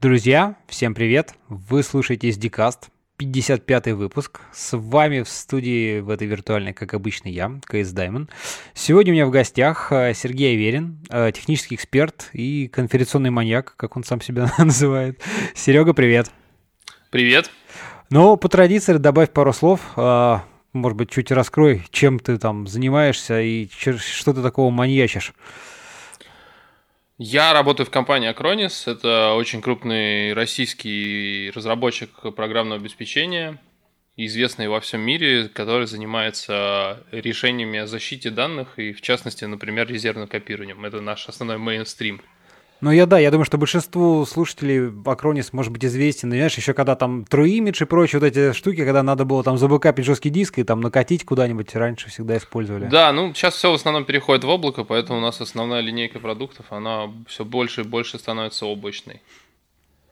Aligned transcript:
Друзья, 0.00 0.56
всем 0.66 0.94
привет! 0.94 1.34
Вы 1.50 1.82
слушаете 1.82 2.30
SDCast, 2.30 2.84
55 3.18 3.88
выпуск. 3.88 4.40
С 4.50 4.74
вами 4.74 5.20
в 5.20 5.28
студии 5.28 6.00
в 6.00 6.08
этой 6.08 6.26
виртуальной, 6.26 6.72
как 6.72 6.94
обычно, 6.94 7.28
я, 7.28 7.60
КС 7.66 7.90
Даймон. 7.90 8.30
Сегодня 8.72 9.12
у 9.12 9.14
меня 9.14 9.26
в 9.26 9.30
гостях 9.30 9.92
э, 9.92 10.14
Сергей 10.14 10.54
Аверин, 10.54 11.00
э, 11.10 11.32
технический 11.34 11.74
эксперт 11.74 12.30
и 12.32 12.68
конференционный 12.68 13.28
маньяк, 13.28 13.74
как 13.76 13.94
он 13.98 14.02
сам 14.02 14.22
себя 14.22 14.50
называет. 14.58 15.20
Серега, 15.54 15.92
привет! 15.92 16.30
Привет! 17.10 17.50
Ну, 18.08 18.38
по 18.38 18.48
традиции 18.48 18.94
добавь 18.94 19.28
пару 19.32 19.52
слов. 19.52 19.82
Э, 19.98 20.38
может 20.72 20.96
быть, 20.96 21.10
чуть 21.10 21.30
раскрой, 21.30 21.82
чем 21.90 22.18
ты 22.18 22.38
там 22.38 22.66
занимаешься 22.66 23.42
и 23.42 23.68
что 23.68 24.32
ты 24.32 24.40
такого 24.40 24.70
маньячишь. 24.70 25.34
Я 27.22 27.52
работаю 27.52 27.86
в 27.86 27.90
компании 27.90 28.34
Acronis. 28.34 28.90
Это 28.90 29.34
очень 29.34 29.60
крупный 29.60 30.32
российский 30.32 31.52
разработчик 31.54 32.08
программного 32.34 32.80
обеспечения, 32.80 33.60
известный 34.16 34.68
во 34.68 34.80
всем 34.80 35.02
мире, 35.02 35.50
который 35.50 35.86
занимается 35.86 37.04
решениями 37.12 37.80
о 37.80 37.86
защите 37.86 38.30
данных 38.30 38.78
и, 38.78 38.94
в 38.94 39.02
частности, 39.02 39.44
например, 39.44 39.86
резервным 39.86 40.28
копированием. 40.28 40.82
Это 40.86 41.02
наш 41.02 41.28
основной 41.28 41.58
мейнстрим. 41.58 42.22
Ну, 42.80 42.90
я 42.90 43.06
да, 43.06 43.18
я 43.18 43.30
думаю, 43.30 43.44
что 43.44 43.58
большинству 43.58 44.24
слушателей 44.24 44.88
Acronis 44.88 45.50
может 45.52 45.72
быть 45.72 45.84
известен. 45.84 46.30
Знаешь, 46.30 46.56
еще 46.56 46.72
когда 46.72 46.96
там 46.96 47.24
True 47.30 47.46
Image 47.46 47.82
и 47.82 47.84
прочие 47.84 48.20
вот 48.20 48.26
эти 48.26 48.52
штуки, 48.52 48.84
когда 48.84 49.02
надо 49.02 49.24
было 49.24 49.44
там 49.44 49.58
забэкапить 49.58 50.04
жесткий 50.04 50.30
диск 50.30 50.58
и 50.58 50.64
там 50.64 50.80
накатить 50.80 51.24
куда-нибудь, 51.24 51.74
раньше 51.74 52.08
всегда 52.08 52.38
использовали. 52.38 52.86
Да, 52.86 53.12
ну 53.12 53.34
сейчас 53.34 53.54
все 53.54 53.70
в 53.70 53.74
основном 53.74 54.04
переходит 54.04 54.44
в 54.44 54.48
облако, 54.48 54.84
поэтому 54.84 55.18
у 55.18 55.22
нас 55.22 55.40
основная 55.40 55.80
линейка 55.80 56.20
продуктов, 56.20 56.66
она 56.70 57.10
все 57.26 57.44
больше 57.44 57.82
и 57.82 57.84
больше 57.84 58.18
становится 58.18 58.66
облачной. 58.66 59.20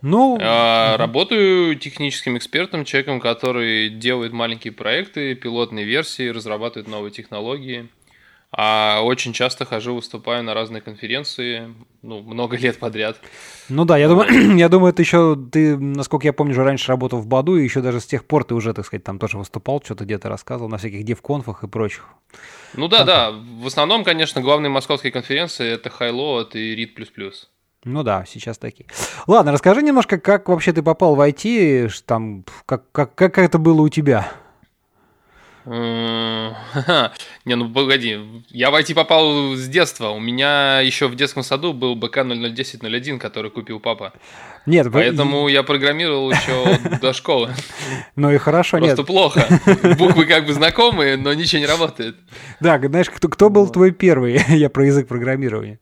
Ну, 0.00 0.38
а, 0.40 0.92
угу. 0.92 0.98
работаю 0.98 1.74
техническим 1.74 2.36
экспертом, 2.36 2.84
человеком, 2.84 3.18
который 3.18 3.88
делает 3.88 4.32
маленькие 4.32 4.72
проекты, 4.72 5.34
пилотные 5.34 5.84
версии, 5.84 6.28
разрабатывает 6.28 6.86
новые 6.86 7.10
технологии. 7.10 7.88
А 8.50 9.02
очень 9.02 9.34
часто 9.34 9.66
хожу, 9.66 9.94
выступаю 9.94 10.42
на 10.42 10.54
разные 10.54 10.80
конференции, 10.80 11.74
ну, 12.00 12.22
много 12.22 12.56
лет 12.56 12.78
подряд. 12.78 13.20
Ну 13.68 13.84
да, 13.84 13.98
я 13.98 14.08
думаю, 14.08 14.56
я 14.56 14.70
думаю, 14.70 14.92
это 14.92 15.02
еще 15.02 15.36
ты, 15.52 15.76
насколько 15.76 16.26
я 16.26 16.32
помню, 16.32 16.52
уже 16.52 16.64
раньше 16.64 16.88
работал 16.88 17.18
в 17.20 17.26
Баду, 17.26 17.56
и 17.56 17.64
еще 17.64 17.82
даже 17.82 18.00
с 18.00 18.06
тех 18.06 18.24
пор 18.24 18.44
ты 18.44 18.54
уже, 18.54 18.72
так 18.72 18.86
сказать, 18.86 19.04
там 19.04 19.18
тоже 19.18 19.36
выступал, 19.36 19.82
что-то 19.84 20.04
где-то 20.04 20.30
рассказывал 20.30 20.70
на 20.70 20.78
всяких 20.78 21.04
девконфах 21.04 21.62
и 21.62 21.68
прочих. 21.68 22.06
Ну 22.74 22.88
да, 22.88 23.04
да. 23.04 23.32
В 23.32 23.66
основном, 23.66 24.02
конечно, 24.02 24.40
главные 24.40 24.70
московские 24.70 25.12
конференции 25.12 25.70
это 25.70 25.90
Highload 25.90 26.52
и 26.54 26.74
RID++. 26.74 27.32
Ну 27.84 28.02
да, 28.02 28.24
сейчас 28.26 28.56
такие. 28.56 28.86
Ладно, 29.26 29.52
расскажи 29.52 29.82
немножко, 29.82 30.18
как 30.18 30.48
вообще 30.48 30.72
ты 30.72 30.82
попал 30.82 31.14
в 31.14 31.20
IT, 31.20 31.90
там, 32.06 32.44
как, 32.66 32.90
как, 32.92 33.14
как 33.14 33.38
это 33.38 33.58
было 33.58 33.82
у 33.82 33.88
тебя? 33.88 34.32
Не, 37.44 37.54
ну 37.56 37.68
погоди, 37.68 38.18
я 38.50 38.70
в 38.70 38.74
IT 38.74 38.94
попал 38.94 39.54
с 39.54 39.68
детства. 39.68 40.08
У 40.10 40.20
меня 40.20 40.80
еще 40.80 41.08
в 41.08 41.14
детском 41.14 41.42
саду 41.42 41.74
был 41.74 41.94
БК 41.94 42.22
001001, 42.22 43.18
который 43.18 43.50
купил 43.50 43.78
папа. 43.78 44.14
Нет, 44.64 44.88
поэтому 44.92 45.42
вы... 45.42 45.52
я 45.52 45.62
программировал 45.62 46.30
еще 46.30 46.78
до 47.02 47.12
школы. 47.12 47.50
Ну 48.16 48.30
и 48.32 48.38
хорошо, 48.38 48.78
Просто 48.78 48.96
нет. 48.98 49.06
плохо. 49.06 49.46
Буквы 49.98 50.24
как 50.24 50.46
бы 50.46 50.54
знакомые, 50.54 51.16
но 51.16 51.34
ничего 51.34 51.60
не 51.60 51.66
работает. 51.66 52.16
Да, 52.60 52.78
знаешь, 52.78 53.10
кто, 53.10 53.28
кто 53.28 53.50
был 53.50 53.68
твой 53.68 53.90
первый? 53.90 54.40
Я 54.48 54.70
про 54.70 54.86
язык 54.86 55.06
программирования. 55.06 55.78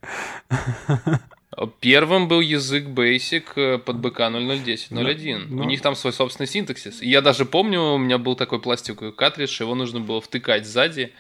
Первым 1.81 2.29
был 2.29 2.41
язык 2.41 2.85
Basic 2.87 3.45
э, 3.57 3.79
под 3.79 3.97
БК 3.97 4.25
0010.01. 4.25 5.47
Ну, 5.49 5.63
У 5.63 5.65
них 5.65 5.81
там 5.81 5.95
свой 5.95 6.13
собственный 6.13 6.47
синтаксис. 6.47 7.01
И 7.01 7.09
я 7.09 7.23
даже 7.23 7.47
помню, 7.47 7.81
у 7.81 7.99
меня 7.99 8.19
был 8.19 8.37
такой 8.37 8.61
пластиковый 8.61 9.13
картридж, 9.13 9.61
его 9.61 9.75
нужно 9.75 10.01
было 10.01 10.21
втыкать 10.21 10.67
сзади 10.67 11.13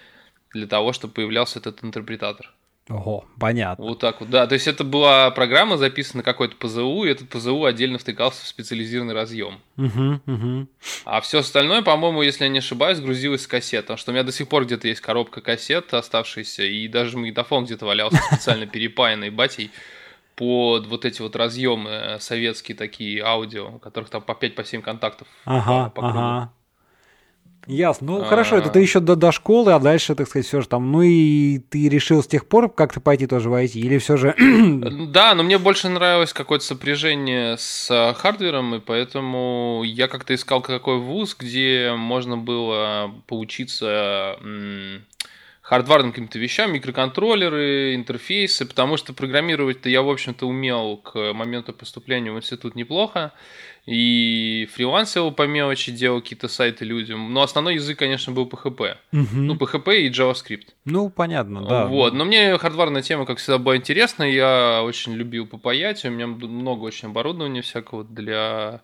для 0.52 0.66
того, 0.66 0.92
чтобы 0.92 1.14
появлялся 1.14 1.58
этот 1.58 1.82
интерпретатор. 1.82 2.52
Ого, 2.88 3.24
понятно. 3.40 3.84
Вот 3.84 3.98
так 3.98 4.20
вот, 4.20 4.30
да. 4.30 4.46
То 4.46 4.54
есть 4.54 4.68
это 4.68 4.84
была 4.84 5.30
программа, 5.32 5.76
записана 5.76 6.22
какой-то 6.22 6.54
ПЗУ, 6.56 7.04
и 7.04 7.10
этот 7.10 7.28
ПЗУ 7.28 7.64
отдельно 7.64 7.98
втыкался 7.98 8.44
в 8.44 8.46
специализированный 8.46 9.14
разъем. 9.14 9.60
Угу, 9.76 10.20
угу. 10.24 10.68
А 11.04 11.20
все 11.20 11.40
остальное, 11.40 11.82
по-моему, 11.82 12.22
если 12.22 12.44
я 12.44 12.50
не 12.50 12.60
ошибаюсь, 12.60 13.00
грузилось 13.00 13.42
с 13.42 13.46
кассет. 13.48 13.84
Потому 13.84 13.96
что 13.96 14.12
у 14.12 14.14
меня 14.14 14.22
до 14.22 14.30
сих 14.30 14.46
пор 14.46 14.66
где-то 14.66 14.86
есть 14.86 15.00
коробка 15.00 15.40
кассет 15.40 15.92
оставшаяся, 15.94 16.62
и 16.62 16.86
даже 16.86 17.16
магнитофон 17.16 17.64
где-то 17.64 17.86
валялся 17.86 18.18
специально 18.30 18.66
перепаянный 18.66 19.30
батей 19.30 19.72
под 20.36 20.86
вот 20.86 21.04
эти 21.04 21.22
вот 21.22 21.34
разъемы 21.34 21.90
э, 21.90 22.18
советские 22.20 22.76
такие 22.76 23.22
аудио, 23.24 23.74
у 23.74 23.78
которых 23.78 24.10
там 24.10 24.22
по 24.22 24.32
5-7 24.32 24.78
по 24.78 24.84
контактов. 24.84 25.28
Ага, 25.44 25.90
по, 25.90 26.02
по 26.02 26.08
ага. 26.08 26.52
Ясно. 27.66 28.06
Ну, 28.06 28.22
а... 28.22 28.24
хорошо, 28.24 28.56
это 28.56 28.70
ты 28.70 28.80
еще 28.80 29.00
до, 29.00 29.16
до 29.16 29.32
школы, 29.32 29.72
а 29.72 29.78
дальше, 29.80 30.14
так 30.14 30.28
сказать, 30.28 30.46
все 30.46 30.60
же 30.60 30.68
там. 30.68 30.92
Ну 30.92 31.02
и 31.02 31.58
ты 31.58 31.88
решил 31.88 32.22
с 32.22 32.26
тех 32.26 32.46
пор 32.46 32.70
как-то 32.70 33.00
пойти 33.00 33.26
тоже 33.26 33.50
войти, 33.50 33.80
или 33.80 33.98
все 33.98 34.16
же... 34.16 34.34
да, 35.08 35.34
но 35.34 35.42
мне 35.42 35.58
больше 35.58 35.88
нравилось 35.88 36.32
какое-то 36.32 36.64
сопряжение 36.64 37.56
с 37.58 37.90
э, 37.90 38.14
хардвером, 38.14 38.76
и 38.76 38.80
поэтому 38.80 39.82
я 39.84 40.06
как-то 40.06 40.34
искал 40.34 40.60
какой 40.60 40.98
вуз, 40.98 41.34
где 41.36 41.92
можно 41.96 42.36
было 42.36 43.12
поучиться 43.26 44.36
хардварным 45.66 46.12
каким-то 46.12 46.38
вещам, 46.38 46.72
микроконтроллеры, 46.72 47.96
интерфейсы, 47.96 48.64
потому 48.66 48.96
что 48.96 49.12
программировать-то 49.12 49.88
я, 49.88 50.02
в 50.02 50.08
общем-то, 50.08 50.46
умел 50.46 50.98
к 50.98 51.32
моменту 51.32 51.72
поступления 51.72 52.30
в 52.30 52.36
институт 52.36 52.76
неплохо, 52.76 53.32
и 53.84 54.68
фрилансил 54.72 55.32
по 55.32 55.42
мелочи, 55.48 55.90
делал 55.90 56.20
какие-то 56.20 56.46
сайты 56.46 56.84
людям, 56.84 57.34
но 57.34 57.42
основной 57.42 57.74
язык, 57.74 57.98
конечно, 57.98 58.32
был 58.32 58.46
PHP. 58.46 58.94
Угу. 59.12 59.26
Ну, 59.32 59.56
PHP 59.56 60.02
и 60.02 60.08
JavaScript. 60.08 60.68
Ну, 60.84 61.10
понятно, 61.10 61.66
да. 61.66 61.86
Вот, 61.86 62.14
но 62.14 62.24
мне 62.24 62.56
хардварная 62.58 63.02
тема, 63.02 63.26
как 63.26 63.38
всегда, 63.38 63.58
была 63.58 63.76
интересна, 63.76 64.22
я 64.22 64.82
очень 64.84 65.14
любил 65.14 65.48
попаять, 65.48 66.04
у 66.04 66.10
меня 66.10 66.28
много 66.28 66.84
очень 66.84 67.08
оборудования 67.08 67.62
всякого 67.62 68.04
для 68.04 68.82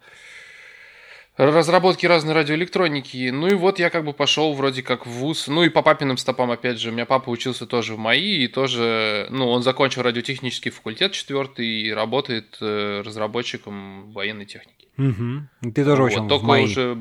разработки 1.37 2.07
разной 2.07 2.35
радиоэлектроники. 2.35 3.31
Ну 3.31 3.49
и 3.49 3.55
вот 3.55 3.79
я 3.79 3.91
как 3.91 4.05
бы 4.05 4.13
пошел 4.13 4.53
вроде 4.55 4.83
как 4.83 5.07
в 5.07 5.11
ВУЗ. 5.11 5.49
Ну 5.49 5.63
и 5.65 5.69
по 5.69 5.83
папиным 5.83 6.17
стопам, 6.17 6.51
опять 6.51 6.79
же, 6.79 6.91
у 6.91 6.93
меня 6.93 7.07
папа 7.07 7.31
учился 7.31 7.67
тоже 7.67 7.95
в 7.95 7.99
МАИ, 7.99 8.45
и 8.45 8.49
тоже, 8.49 9.27
ну, 9.31 9.49
он 9.49 9.63
закончил 9.63 10.03
радиотехнический 10.03 10.71
факультет 10.71 11.13
четвертый 11.13 11.67
и 11.67 11.93
работает 11.93 12.59
э, 12.61 13.03
разработчиком 13.05 14.13
военной 14.13 14.47
техники. 14.47 14.89
Угу. 14.99 15.73
Ты 15.73 15.85
тоже 15.85 16.03
вот, 16.03 16.09
учился 16.09 16.29
только 16.29 16.45
в 16.45 16.49
МАИ. 16.49 16.65
уже 16.65 16.97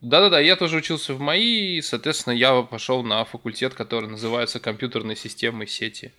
да-да-да, 0.00 0.40
я 0.40 0.56
тоже 0.56 0.78
учился 0.78 1.12
в 1.12 1.20
МАИ, 1.20 1.76
и, 1.76 1.82
соответственно, 1.82 2.32
я 2.32 2.62
пошел 2.62 3.02
на 3.02 3.22
факультет, 3.24 3.74
который 3.74 4.08
называется 4.08 4.58
компьютерные 4.58 5.14
системы 5.14 5.66
сети 5.66 6.12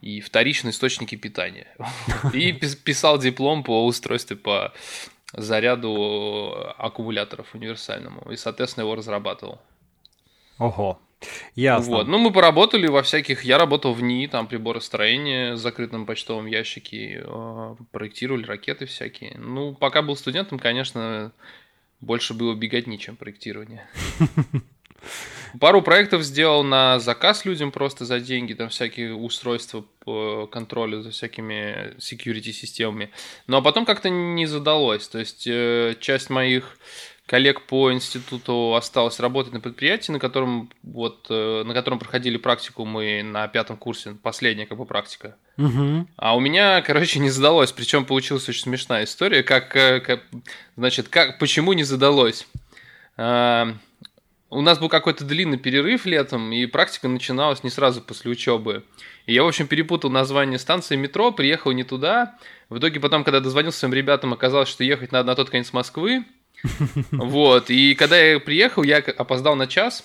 и 0.00 0.20
вторичные 0.20 0.72
источники 0.72 1.14
питания. 1.14 1.68
И 2.34 2.52
писал 2.52 3.18
диплом 3.18 3.62
по 3.62 3.86
устройству 3.86 4.36
по 4.36 4.72
заряду 5.36 6.54
аккумуляторов 6.76 7.54
универсальному. 7.54 8.30
И, 8.30 8.36
соответственно, 8.36 8.84
его 8.84 8.94
разрабатывал. 8.94 9.60
Ого. 10.58 11.00
Ясно. 11.54 11.96
Вот. 11.96 12.08
Ну, 12.08 12.18
мы 12.18 12.32
поработали 12.32 12.86
во 12.86 13.02
всяких... 13.02 13.44
Я 13.44 13.58
работал 13.58 13.94
в 13.94 14.02
НИИ, 14.02 14.26
там 14.26 14.46
приборостроение 14.46 15.54
в 15.54 15.56
закрытом 15.56 16.06
почтовом 16.06 16.46
ящике, 16.46 17.22
э, 17.24 17.76
проектировали 17.92 18.44
ракеты 18.44 18.86
всякие. 18.86 19.36
Ну, 19.38 19.74
пока 19.74 20.02
был 20.02 20.16
студентом, 20.16 20.58
конечно, 20.58 21.32
больше 22.00 22.34
было 22.34 22.54
беготни, 22.54 22.98
чем 22.98 23.16
проектирование. 23.16 23.86
Пару 25.60 25.82
проектов 25.82 26.22
сделал 26.22 26.64
на 26.64 26.98
заказ 26.98 27.44
людям 27.44 27.70
просто 27.70 28.04
за 28.04 28.20
деньги, 28.20 28.54
там 28.54 28.68
всякие 28.68 29.14
устройства 29.14 29.84
по 30.04 30.46
контролю 30.46 31.02
за 31.02 31.10
всякими 31.10 31.94
security 31.98 32.52
системами. 32.52 33.10
Ну 33.46 33.56
а 33.56 33.62
потом 33.62 33.84
как-то 33.84 34.08
не 34.08 34.46
задалось. 34.46 35.06
То 35.08 35.18
есть 35.18 35.46
э, 35.46 35.94
часть 36.00 36.30
моих 36.30 36.78
коллег 37.26 37.62
по 37.62 37.92
институту 37.92 38.74
осталось 38.74 39.18
работать 39.20 39.52
на 39.52 39.60
предприятии, 39.60 40.12
на 40.12 40.18
котором 40.18 40.70
вот 40.82 41.26
э, 41.30 41.62
на 41.64 41.72
котором 41.72 41.98
проходили 41.98 42.36
практику 42.36 42.84
мы 42.84 43.22
на 43.22 43.48
пятом 43.48 43.76
курсе, 43.76 44.16
последняя 44.22 44.66
как 44.66 44.76
бы 44.76 44.84
практика. 44.84 45.36
Угу. 45.56 46.08
А 46.16 46.36
у 46.36 46.40
меня, 46.40 46.82
короче, 46.86 47.20
не 47.20 47.30
задалось. 47.30 47.72
Причем 47.72 48.04
получилась 48.04 48.48
очень 48.48 48.62
смешная 48.62 49.04
история, 49.04 49.42
как, 49.42 49.74
э, 49.76 50.00
как 50.00 50.22
значит, 50.76 51.08
как 51.08 51.38
почему 51.38 51.72
не 51.72 51.84
задалось. 51.84 52.46
У 54.50 54.60
нас 54.60 54.78
был 54.78 54.88
какой-то 54.88 55.24
длинный 55.24 55.58
перерыв 55.58 56.06
летом, 56.06 56.52
и 56.52 56.66
практика 56.66 57.08
начиналась 57.08 57.64
не 57.64 57.70
сразу 57.70 58.00
после 58.00 58.30
учебы. 58.30 58.84
И 59.26 59.34
я, 59.34 59.42
в 59.42 59.48
общем, 59.48 59.66
перепутал 59.66 60.10
название 60.10 60.58
станции 60.58 60.96
метро, 60.96 61.32
приехал 61.32 61.72
не 61.72 61.82
туда. 61.82 62.36
В 62.68 62.78
итоге 62.78 63.00
потом, 63.00 63.24
когда 63.24 63.40
дозвонился 63.40 63.80
своим 63.80 63.94
ребятам, 63.94 64.32
оказалось, 64.32 64.68
что 64.68 64.84
ехать 64.84 65.12
надо 65.12 65.28
на 65.28 65.34
тот 65.34 65.50
конец 65.50 65.72
Москвы. 65.72 66.24
Вот, 67.10 67.68
и 67.68 67.94
когда 67.94 68.18
я 68.18 68.40
приехал, 68.40 68.82
я 68.82 68.98
опоздал 68.98 69.54
на 69.56 69.66
час. 69.66 70.04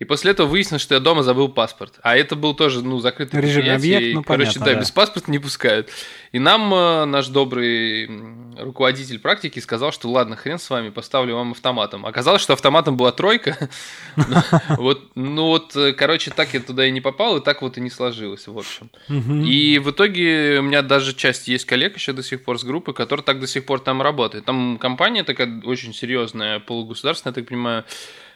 И 0.00 0.04
после 0.04 0.32
этого 0.32 0.48
выяснилось, 0.48 0.82
что 0.82 0.94
я 0.94 1.00
дома 1.00 1.22
забыл 1.22 1.48
паспорт. 1.48 2.00
А 2.02 2.16
это 2.16 2.34
был 2.34 2.54
тоже, 2.54 2.82
ну, 2.82 2.98
закрытый 2.98 3.40
Режим 3.40 3.70
объект, 3.70 4.14
ну, 4.14 4.24
Короче, 4.24 4.54
понятно, 4.54 4.66
да, 4.66 4.74
да, 4.74 4.80
без 4.80 4.90
паспорта 4.90 5.30
не 5.30 5.38
пускают. 5.38 5.88
И 6.32 6.40
нам 6.40 6.74
э, 6.74 7.04
наш 7.04 7.28
добрый 7.28 8.10
руководитель 8.58 9.20
практики 9.20 9.60
сказал, 9.60 9.92
что 9.92 10.10
ладно, 10.10 10.34
хрен 10.34 10.58
с 10.58 10.68
вами, 10.68 10.90
поставлю 10.90 11.36
вам 11.36 11.52
автоматом. 11.52 12.04
Оказалось, 12.06 12.42
что 12.42 12.54
автоматом 12.54 12.96
была 12.96 13.12
тройка. 13.12 13.68
Вот, 14.68 15.10
ну 15.14 15.46
вот, 15.46 15.76
э, 15.76 15.92
короче, 15.92 16.30
так 16.30 16.52
я 16.54 16.60
туда 16.60 16.86
и 16.86 16.90
не 16.90 17.00
попал, 17.00 17.36
и 17.36 17.44
так 17.44 17.62
вот 17.62 17.78
и 17.78 17.80
не 17.80 17.90
сложилось, 17.90 18.46
в 18.46 18.58
общем. 18.58 18.90
И 19.08 19.78
в 19.78 19.90
итоге 19.90 20.58
у 20.58 20.62
меня 20.62 20.82
даже 20.82 21.14
часть 21.14 21.48
есть 21.48 21.64
коллег 21.64 21.94
еще 21.94 22.12
до 22.12 22.22
сих 22.22 22.44
пор 22.44 22.58
с 22.58 22.64
группы, 22.64 22.92
которые 22.92 23.24
так 23.24 23.40
до 23.40 23.46
сих 23.46 23.64
пор 23.64 23.80
там 23.80 24.02
работают. 24.02 24.44
Там 24.44 24.78
компания 24.78 25.22
такая 25.24 25.62
очень 25.64 25.94
серьезная, 25.94 26.60
полугосударственная, 26.60 27.32
я 27.32 27.34
так 27.34 27.48
понимаю, 27.48 27.84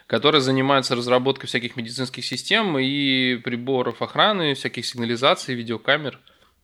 которая 0.09 0.41
занимается 0.41 0.95
разработкой 0.95 1.47
всяких 1.47 1.75
медицинских 1.75 2.25
систем 2.25 2.79
и 2.79 3.35
приборов 3.35 4.01
охраны, 4.01 4.55
всяких 4.55 4.83
сигнализаций, 4.87 5.53
видеокамер. 5.53 6.19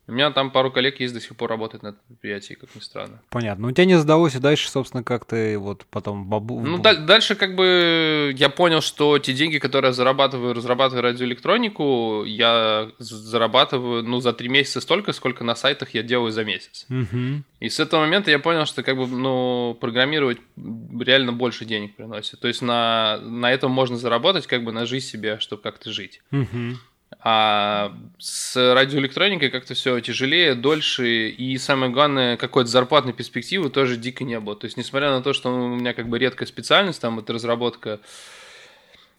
У 0.08 0.12
меня 0.12 0.30
там 0.32 0.52
пару 0.52 0.72
коллег 0.72 1.00
есть 1.00 1.14
до 1.14 1.20
сих 1.20 1.36
пор 1.36 1.50
работает 1.50 1.84
на 1.84 1.90
этом 1.90 2.02
предприятии, 2.08 2.54
как 2.54 2.76
ни 2.76 2.80
странно. 2.80 3.22
Понятно. 3.30 3.64
Ну, 3.64 3.68
у 3.70 3.72
тебя 3.72 3.86
не 3.86 3.98
сдалось, 3.98 4.36
и 4.36 4.40
дальше, 4.40 4.70
собственно, 4.70 5.04
как 5.04 5.26
ты 5.26 5.58
вот 5.58 5.86
потом 5.90 6.26
бабу... 6.26 6.60
Ну, 6.60 6.78
да, 6.78 6.94
дальше 6.94 7.36
как 7.36 7.56
бы 7.56 8.34
я 8.36 8.50
понял, 8.50 8.82
что 8.82 9.18
те 9.18 9.34
деньги, 9.34 9.58
которые 9.58 9.90
я 9.90 9.94
зарабатываю, 9.94 10.54
разрабатывая 10.54 11.02
радиоэлектронику, 11.02 12.24
я 12.26 12.92
зарабатываю, 13.00 14.04
ну, 14.04 14.20
за 14.20 14.34
три 14.34 14.48
месяца 14.48 14.80
столько, 14.80 15.12
сколько 15.12 15.44
на 15.44 15.56
сайтах 15.56 15.94
я 15.96 16.04
делаю 16.04 16.32
за 16.32 16.44
месяц. 16.44 16.86
Угу. 16.90 17.44
И 17.62 17.70
с 17.70 17.80
этого 17.80 18.02
момента 18.02 18.30
я 18.30 18.38
понял, 18.38 18.66
что 18.66 18.84
как 18.84 18.98
бы, 18.98 19.08
ну, 19.08 19.76
программировать 19.82 20.38
реально 20.56 21.34
больше 21.34 21.66
денег 21.66 21.96
приносит. 21.96 22.40
То 22.40 22.48
есть 22.48 22.62
на, 22.62 23.20
на 23.24 23.52
этом 23.52 23.72
можно 23.72 23.98
заработать, 23.98 24.46
как 24.46 24.64
бы 24.64 24.72
на 24.72 24.86
жизнь 24.86 25.08
себе, 25.08 25.40
чтобы 25.40 25.64
как-то 25.64 25.92
жить. 25.92 26.22
Угу. 26.32 26.78
А 27.20 27.94
с 28.20 28.56
радиоэлектроникой 28.56 29.50
как-то 29.50 29.74
все 29.74 30.00
тяжелее, 30.00 30.54
дольше, 30.56 31.30
и 31.30 31.58
самое 31.58 31.92
главное, 31.92 32.38
какой-то 32.38 32.70
зарплатной 32.70 33.14
перспективы 33.14 33.70
тоже 33.70 33.98
дико 33.98 34.24
не 34.24 34.40
было. 34.40 34.56
То 34.56 34.66
есть, 34.66 34.78
несмотря 34.78 35.12
на 35.12 35.22
то, 35.22 35.34
что 35.34 35.50
у 35.50 35.76
меня 35.76 35.94
как 35.94 36.08
бы 36.08 36.20
редкая 36.20 36.48
специальность, 36.48 37.02
там 37.02 37.20
это 37.20 37.34
разработка 37.34 38.00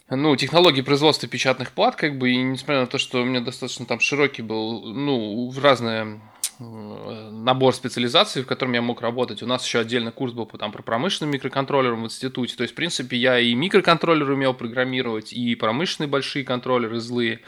ну, 0.09 0.37
технологии 0.37 0.83
производства 0.83 1.29
печатных 1.29 1.73
плат, 1.73 1.97
как 1.97 2.17
бы, 2.17 2.31
и 2.31 2.37
несмотря 2.37 2.83
на 2.83 2.87
то, 2.87 2.99
что 2.99 3.23
у 3.23 3.25
меня 3.25 3.41
достаточно 3.41 3.87
там 3.87 3.99
широкий 3.99 4.43
был, 4.43 4.85
ну, 4.85 5.53
разные 5.61 6.21
набор 6.59 7.75
специализаций, 7.75 8.43
в 8.43 8.47
котором 8.47 8.73
я 8.73 8.83
мог 8.83 9.03
работать. 9.03 9.43
У 9.43 9.47
нас 9.47 9.65
еще 9.67 9.81
отдельно 9.81 10.11
курс 10.11 10.33
был 10.33 10.47
там, 10.47 10.73
про 10.73 10.83
промышленным 10.83 11.33
микроконтроллером 11.33 12.03
в 12.03 12.07
институте. 12.07 12.57
То 12.57 12.63
есть, 12.63 12.73
в 12.73 12.77
принципе, 12.77 13.17
я 13.17 13.39
и 13.39 13.55
микроконтроллер 13.55 14.31
умел 14.31 14.55
программировать, 14.55 15.33
и 15.33 15.55
промышленные 15.55 16.09
большие 16.09 16.45
контроллеры 16.45 17.01
злые. 17.01 17.41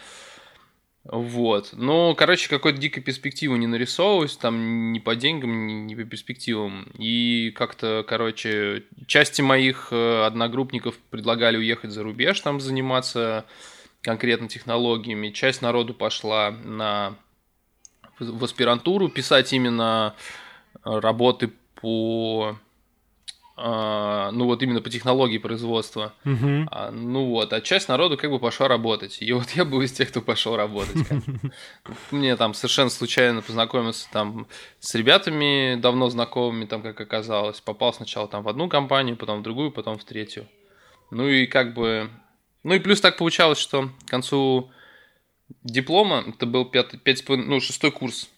Вот. 1.10 1.70
Ну, 1.72 2.14
короче, 2.14 2.50
какой-то 2.50 2.78
дикой 2.78 3.02
перспективы 3.02 3.56
не 3.56 3.66
нарисовывалось, 3.66 4.36
там 4.36 4.92
ни 4.92 4.98
по 4.98 5.16
деньгам, 5.16 5.66
ни, 5.66 5.72
ни 5.72 5.94
по 5.94 6.04
перспективам. 6.04 6.84
И 6.98 7.50
как-то, 7.56 8.04
короче, 8.06 8.84
части 9.06 9.40
моих 9.40 9.88
э, 9.90 10.24
одногруппников 10.26 10.98
предлагали 11.10 11.56
уехать 11.56 11.92
за 11.92 12.02
рубеж, 12.02 12.38
там 12.40 12.60
заниматься 12.60 13.46
конкретно 14.02 14.48
технологиями. 14.48 15.30
Часть 15.30 15.62
народу 15.62 15.94
пошла 15.94 16.50
на 16.50 17.16
в 18.18 18.44
аспирантуру 18.44 19.08
писать 19.08 19.52
именно 19.52 20.14
работы 20.84 21.52
по 21.76 22.58
а, 23.60 24.30
ну 24.30 24.44
вот 24.44 24.62
именно 24.62 24.80
по 24.80 24.88
технологии 24.88 25.38
производства. 25.38 26.14
Угу. 26.24 26.68
А, 26.70 26.92
ну 26.92 27.26
вот, 27.26 27.52
а 27.52 27.60
часть 27.60 27.88
народу 27.88 28.16
как 28.16 28.30
бы 28.30 28.38
пошла 28.38 28.68
работать. 28.68 29.18
И 29.20 29.32
вот 29.32 29.50
я 29.50 29.64
был 29.64 29.82
из 29.82 29.90
тех, 29.90 30.10
кто 30.10 30.22
пошел 30.22 30.54
работать. 30.54 31.04
Мне 32.12 32.36
там 32.36 32.54
совершенно 32.54 32.88
случайно 32.88 33.42
познакомился 33.42 34.08
там 34.12 34.46
с 34.78 34.94
ребятами, 34.94 35.74
давно 35.74 36.08
знакомыми, 36.08 36.66
там 36.66 36.82
как 36.82 37.00
оказалось. 37.00 37.60
Попал 37.60 37.92
сначала 37.92 38.28
там 38.28 38.44
в 38.44 38.48
одну 38.48 38.68
компанию, 38.68 39.16
потом 39.16 39.40
в 39.40 39.42
другую, 39.42 39.72
потом 39.72 39.98
в 39.98 40.04
третью. 40.04 40.46
Ну 41.10 41.28
и 41.28 41.46
как 41.46 41.74
бы... 41.74 42.10
Ну 42.62 42.74
и 42.74 42.78
плюс 42.78 43.00
так 43.00 43.16
получалось, 43.16 43.58
что 43.58 43.90
к 44.06 44.10
концу 44.10 44.70
диплома, 45.64 46.24
это 46.28 46.46
был 46.46 46.64
пятый, 46.64 46.98
пять, 46.98 47.24
ну, 47.28 47.60
шестой 47.60 47.90
курс 47.90 48.30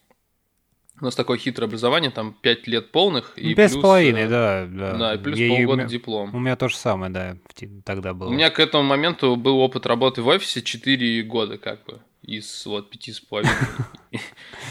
у 1.00 1.04
нас 1.04 1.14
такое 1.14 1.38
хитрое 1.38 1.68
образование, 1.68 2.10
там 2.10 2.34
5 2.40 2.66
лет 2.66 2.92
полных. 2.92 3.38
И 3.38 3.54
Пять 3.54 3.72
с 3.72 3.76
половиной, 3.76 4.28
да, 4.28 4.66
да. 4.66 4.96
Да, 4.96 5.14
и 5.14 5.18
плюс 5.18 5.38
я, 5.38 5.48
полгода 5.48 5.84
у 5.84 5.86
диплом. 5.86 6.34
У 6.34 6.38
меня 6.38 6.56
то 6.56 6.68
же 6.68 6.76
самое, 6.76 7.12
да, 7.12 7.36
тогда 7.84 8.14
было. 8.14 8.28
У 8.28 8.32
меня 8.32 8.50
к 8.50 8.60
этому 8.60 8.84
моменту 8.84 9.36
был 9.36 9.58
опыт 9.60 9.86
работы 9.86 10.22
в 10.22 10.28
офисе 10.28 10.62
4 10.62 11.22
года, 11.22 11.58
как 11.58 11.84
бы, 11.84 12.00
из 12.22 12.66
вот 12.66 12.90
пяти 12.90 13.12
с 13.12 13.20
половиной. 13.20 13.54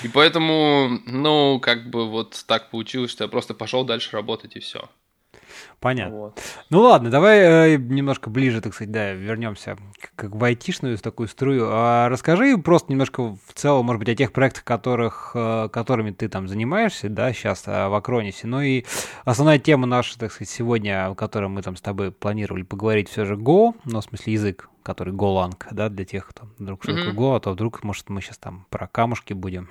И 0.04 0.08
поэтому, 0.08 1.00
ну, 1.06 1.60
как 1.60 1.90
бы 1.90 2.10
вот 2.10 2.44
так 2.48 2.70
получилось, 2.70 3.12
что 3.12 3.24
я 3.24 3.28
просто 3.28 3.54
пошел 3.54 3.84
дальше 3.84 4.10
работать 4.12 4.56
и 4.56 4.60
все. 4.60 4.90
Понятно. 5.80 6.16
Вот. 6.16 6.42
Ну 6.70 6.82
ладно, 6.82 7.10
давай 7.10 7.74
э, 7.74 7.78
немножко 7.78 8.30
ближе, 8.30 8.62
так 8.62 8.74
сказать, 8.74 8.92
да, 8.92 9.14
вернемся 9.14 9.78
к, 10.16 10.30
к 10.30 10.44
айтишную 10.44 10.98
такую 10.98 11.28
струю. 11.28 11.70
А 11.72 12.10
расскажи 12.10 12.58
просто 12.58 12.92
немножко 12.92 13.38
в 13.46 13.54
целом, 13.54 13.86
может 13.86 14.00
быть, 14.00 14.10
о 14.10 14.16
тех 14.16 14.34
проектах, 14.34 14.64
которых, 14.64 15.32
э, 15.36 15.70
которыми 15.72 16.12
ты 16.12 16.28
там 16.28 16.48
занимаешься, 16.48 17.10
да, 17.10 17.32
сейчас 17.32 17.64
э, 17.68 17.88
в 17.88 17.94
Акронисе. 17.94 18.48
Ну 18.48 18.62
и 18.62 18.86
основная 19.24 19.60
тема 19.60 19.88
наша, 19.88 20.20
так 20.20 20.32
сказать, 20.32 20.50
сегодня, 20.50 21.08
о 21.08 21.16
которой 21.16 21.48
мы 21.48 21.62
там 21.62 21.76
с 21.76 21.82
тобой 21.82 22.12
планировали 22.12 22.64
поговорить, 22.64 23.10
все 23.10 23.26
же 23.26 23.36
Go, 23.36 23.74
ну, 23.86 24.02
в 24.02 24.04
смысле 24.04 24.34
язык, 24.34 24.70
который 24.84 25.14
Golang, 25.14 25.56
да, 25.72 25.90
для 25.90 26.06
тех, 26.06 26.28
кто 26.28 26.48
вдруг 26.58 26.84
что 26.84 26.94
такое 26.94 27.14
Go, 27.14 27.36
а 27.36 27.40
то 27.40 27.52
вдруг, 27.52 27.84
может, 27.84 28.10
мы 28.10 28.22
сейчас 28.22 28.38
там 28.38 28.66
про 28.70 28.88
камушки 28.88 29.34
будем 29.34 29.70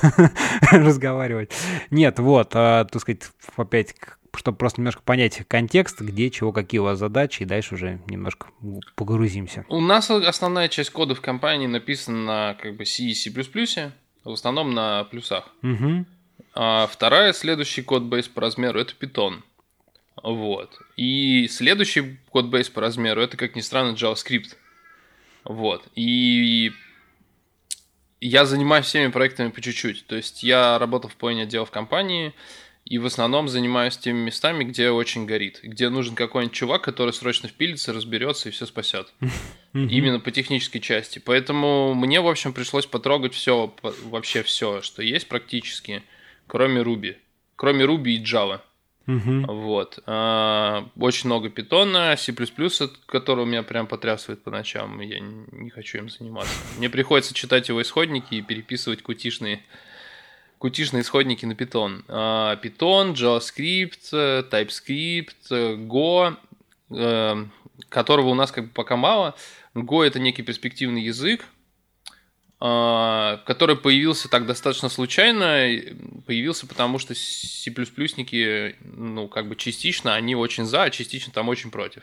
разговаривать. 0.72 1.52
Нет, 1.90 2.18
вот, 2.18 2.50
а, 2.54 2.84
так 2.84 3.00
сказать, 3.00 3.30
опять 3.56 3.94
чтобы 4.34 4.58
просто 4.58 4.80
немножко 4.80 5.02
понять 5.02 5.42
контекст, 5.48 6.00
где, 6.00 6.30
чего, 6.30 6.52
какие 6.52 6.80
у 6.80 6.84
вас 6.84 6.98
задачи, 6.98 7.42
и 7.42 7.46
дальше 7.46 7.74
уже 7.74 8.00
немножко 8.06 8.48
погрузимся. 8.94 9.64
У 9.68 9.80
нас 9.80 10.10
основная 10.10 10.68
часть 10.68 10.90
кода 10.90 11.14
в 11.14 11.20
компании 11.20 11.66
написана 11.66 12.24
на 12.24 12.54
как 12.54 12.76
бы 12.76 12.84
C 12.84 13.04
и 13.04 13.14
C++, 13.14 13.30
в 13.30 14.30
основном 14.30 14.74
на 14.74 15.04
плюсах. 15.04 15.48
Угу. 15.62 16.06
А 16.54 16.86
вторая, 16.86 17.32
следующий 17.32 17.82
код-бейс 17.82 18.28
по 18.28 18.40
размеру, 18.40 18.80
это 18.80 18.94
Python. 18.98 19.42
Вот. 20.22 20.78
И 20.96 21.46
следующий 21.48 22.18
код-бейс 22.30 22.68
по 22.68 22.80
размеру, 22.80 23.20
это, 23.20 23.36
как 23.36 23.54
ни 23.54 23.60
странно, 23.60 23.94
JavaScript. 23.94 24.56
Вот. 25.44 25.86
И 25.94 26.72
я 28.20 28.44
занимаюсь 28.44 28.86
всеми 28.86 29.10
проектами 29.10 29.50
по 29.50 29.60
чуть-чуть. 29.60 30.06
То 30.06 30.16
есть 30.16 30.42
я 30.42 30.78
работал 30.78 31.08
в 31.10 31.16
половине 31.16 31.44
отдела 31.44 31.64
в 31.64 31.70
компании, 31.70 32.34
и 32.88 32.96
в 32.98 33.04
основном 33.04 33.48
занимаюсь 33.48 33.98
теми 33.98 34.18
местами, 34.18 34.64
где 34.64 34.90
очень 34.90 35.26
горит, 35.26 35.60
где 35.62 35.90
нужен 35.90 36.14
какой-нибудь 36.14 36.56
чувак, 36.56 36.82
который 36.82 37.12
срочно 37.12 37.48
впилится, 37.48 37.92
разберется 37.92 38.48
и 38.48 38.52
все 38.52 38.64
спасет. 38.64 39.12
Именно 39.74 40.20
по 40.20 40.30
технической 40.30 40.80
части. 40.80 41.18
Поэтому 41.18 41.94
мне, 41.94 42.20
в 42.20 42.28
общем, 42.28 42.54
пришлось 42.54 42.86
потрогать 42.86 43.34
все, 43.34 43.74
вообще 44.04 44.42
все, 44.42 44.80
что 44.80 45.02
есть 45.02 45.28
практически, 45.28 46.02
кроме 46.46 46.80
Ruby. 46.80 47.16
Кроме 47.56 47.84
Ruby 47.84 48.12
и 48.12 48.24
Java. 48.24 48.60
Вот. 49.06 49.98
А, 50.06 50.88
очень 50.96 51.28
много 51.28 51.48
питона, 51.50 52.14
C++, 52.16 52.34
который 53.06 53.46
меня 53.46 53.62
прям 53.62 53.86
потрясывает 53.86 54.42
по 54.42 54.50
ночам, 54.50 55.00
я 55.00 55.18
не 55.18 55.70
хочу 55.70 55.98
им 55.98 56.10
заниматься. 56.10 56.52
Мне 56.76 56.90
приходится 56.90 57.32
читать 57.34 57.68
его 57.68 57.80
исходники 57.80 58.34
и 58.34 58.42
переписывать 58.42 59.02
кутишные 59.02 59.62
кутишные 60.58 61.02
исходники 61.02 61.44
на 61.44 61.52
Python. 61.52 62.04
А, 62.08 62.56
Python, 62.56 63.14
JavaScript, 63.14 64.12
TypeScript, 64.50 65.86
Go, 65.88 66.36
э, 66.90 67.44
которого 67.88 68.28
у 68.28 68.34
нас 68.34 68.50
как 68.50 68.64
бы 68.64 68.70
пока 68.70 68.96
мало. 68.96 69.34
Go 69.74 70.04
это 70.04 70.18
некий 70.18 70.42
перспективный 70.42 71.02
язык, 71.02 71.44
который 72.60 73.76
появился 73.76 74.28
так 74.28 74.44
достаточно 74.44 74.88
случайно, 74.88 75.68
появился 76.26 76.66
потому, 76.66 76.98
что 76.98 77.14
C++-ники, 77.14 78.74
ну, 78.80 79.28
как 79.28 79.48
бы 79.48 79.54
частично 79.54 80.14
они 80.14 80.34
очень 80.34 80.64
за, 80.64 80.82
а 80.82 80.90
частично 80.90 81.32
там 81.32 81.48
очень 81.48 81.70
против. 81.70 82.02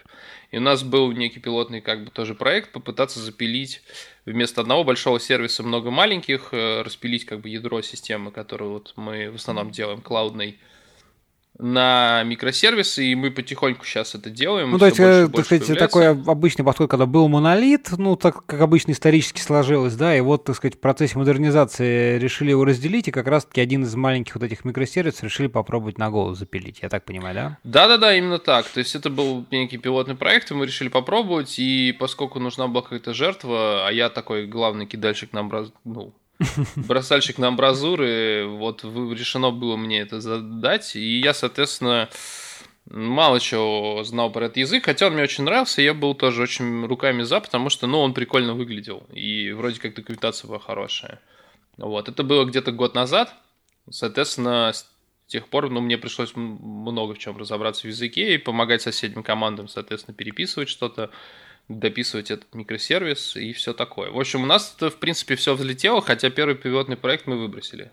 И 0.52 0.58
у 0.58 0.62
нас 0.62 0.84
был 0.84 1.12
некий 1.12 1.42
пилотный, 1.42 1.82
как 1.82 2.06
бы, 2.06 2.12
тоже 2.12 2.36
проект 2.36 2.72
попытаться 2.72 3.20
запилить 3.20 3.82
вместо 4.26 4.62
одного 4.62 4.86
большого 4.86 5.20
сервиса 5.20 5.62
много 5.62 5.92
маленьких, 5.92 6.50
э, 6.54 6.84
распилить, 6.84 7.26
как 7.26 7.42
бы, 7.42 7.50
ядро 7.50 7.82
системы, 7.82 8.32
которую 8.32 8.72
вот 8.72 8.94
мы 8.96 9.32
в 9.32 9.36
основном 9.36 9.72
делаем, 9.72 10.02
клаудной, 10.02 10.58
на 11.58 12.24
микросервисы, 12.24 13.06
и 13.06 13.16
мы 13.16 13.32
потихоньку 13.32 13.86
сейчас 13.86 14.16
это 14.16 14.30
делаем. 14.30 14.72
Ну, 14.72 14.80
то 14.80 14.86
есть, 14.86 15.00
больше, 15.00 15.22
так 15.22 15.32
больше 15.32 15.46
сказать, 15.46 15.68
появляется. 15.68 15.88
такой 15.88 16.32
обычный 16.32 16.66
подход, 16.66 16.90
когда 16.90 17.06
был 17.06 17.28
монолит, 17.28 17.90
ну, 17.98 18.16
так 18.16 18.46
как 18.46 18.62
обычно 18.62 18.92
исторически 18.92 19.40
сложилось, 19.40 19.96
да, 19.96 20.16
и 20.16 20.22
вот, 20.22 20.44
так 20.44 20.56
сказать, 20.56 20.76
в 20.76 20.80
процессе 20.80 21.18
модернизации 21.18 22.18
решили 22.20 22.50
его 22.50 22.66
разделить, 22.66 23.08
и 23.08 23.12
как 23.12 23.28
раз-таки 23.28 23.62
один 23.62 23.84
из 23.84 23.96
маленьких 23.96 24.36
вот 24.36 24.44
этих 24.44 24.66
микросервисов 24.66 25.24
решили 25.24 25.48
попробовать 25.48 25.98
на 25.98 26.10
голову 26.10 26.36
запилить, 26.36 26.80
я 26.82 26.90
так 26.90 27.06
понимаю, 27.06 27.36
да? 27.36 27.58
Да-да-да, 27.64 28.16
именно 28.16 28.40
так. 28.40 28.68
То 28.68 28.80
есть 28.80 28.96
это 28.96 29.10
был 29.10 29.46
некий 29.52 29.78
пилотный 29.78 30.16
проект, 30.16 30.52
и 30.52 30.54
мы 30.54 30.66
решили 30.66 30.90
попробовать, 30.90 31.58
и 31.60 31.96
поскольку 31.98 32.40
нужна 32.40 32.68
была 32.68 32.82
какая-то 32.82 33.14
жертва, 33.14 33.88
а 33.88 33.92
я 33.92 34.10
такой 34.10 34.46
главный 34.46 34.86
кидальщик 34.86 35.32
на 35.34 35.42
образ... 35.42 35.72
ну, 35.84 36.14
бросальщик 36.76 37.38
на 37.38 37.48
амбразуры, 37.48 38.46
вот 38.48 38.84
решено 38.84 39.52
было 39.52 39.78
мне 39.78 40.02
это 40.02 40.20
задать, 40.22 40.96
и 40.96 41.20
я, 41.20 41.34
соответственно, 41.34 42.10
мало 42.90 43.40
чего 43.40 44.04
знал 44.04 44.32
про 44.32 44.46
этот 44.46 44.58
язык, 44.58 44.86
хотя 44.86 45.08
он 45.08 45.14
мне 45.14 45.24
очень 45.24 45.44
нравился, 45.44 45.82
я 45.82 45.94
был 45.94 46.14
тоже 46.14 46.42
очень 46.42 46.86
руками 46.86 47.24
за, 47.24 47.40
потому 47.40 47.70
что, 47.70 47.88
ну, 47.88 48.00
он 48.00 48.14
прикольно 48.14 48.54
выглядел, 48.54 49.06
и 49.12 49.52
вроде 49.52 49.80
как 49.80 49.96
документация 49.96 50.48
была 50.48 50.60
хорошая. 50.60 51.22
Вот, 51.78 52.10
это 52.10 52.24
было 52.24 52.46
где-то 52.46 52.72
год 52.72 52.96
назад, 52.96 53.34
соответственно, 53.90 54.72
с 54.74 54.88
тех 55.28 55.48
пор, 55.48 55.70
ну, 55.70 55.82
мне 55.82 55.98
пришлось 55.98 56.34
много 56.36 57.16
в 57.16 57.18
чем 57.18 57.38
разобраться 57.38 57.84
в 57.84 57.86
языке 57.86 58.36
и 58.36 58.38
помогать 58.38 58.82
соседним 58.82 59.24
командам, 59.24 59.68
соответственно, 59.68 60.16
переписывать 60.16 60.70
что-то, 60.70 61.10
дописывать 61.68 62.32
этот 62.32 62.54
микросервис 62.54 63.36
и 63.36 63.54
все 63.54 63.74
такое. 63.74 64.12
В 64.12 64.20
общем, 64.20 64.44
у 64.44 64.46
нас, 64.46 64.76
в 64.80 64.98
принципе, 64.98 65.36
все 65.36 65.56
взлетело, 65.56 66.02
хотя 66.02 66.30
первый 66.30 66.56
пилотный 66.56 66.98
проект 66.98 67.28
мы 67.28 67.38
выбросили. 67.38 67.92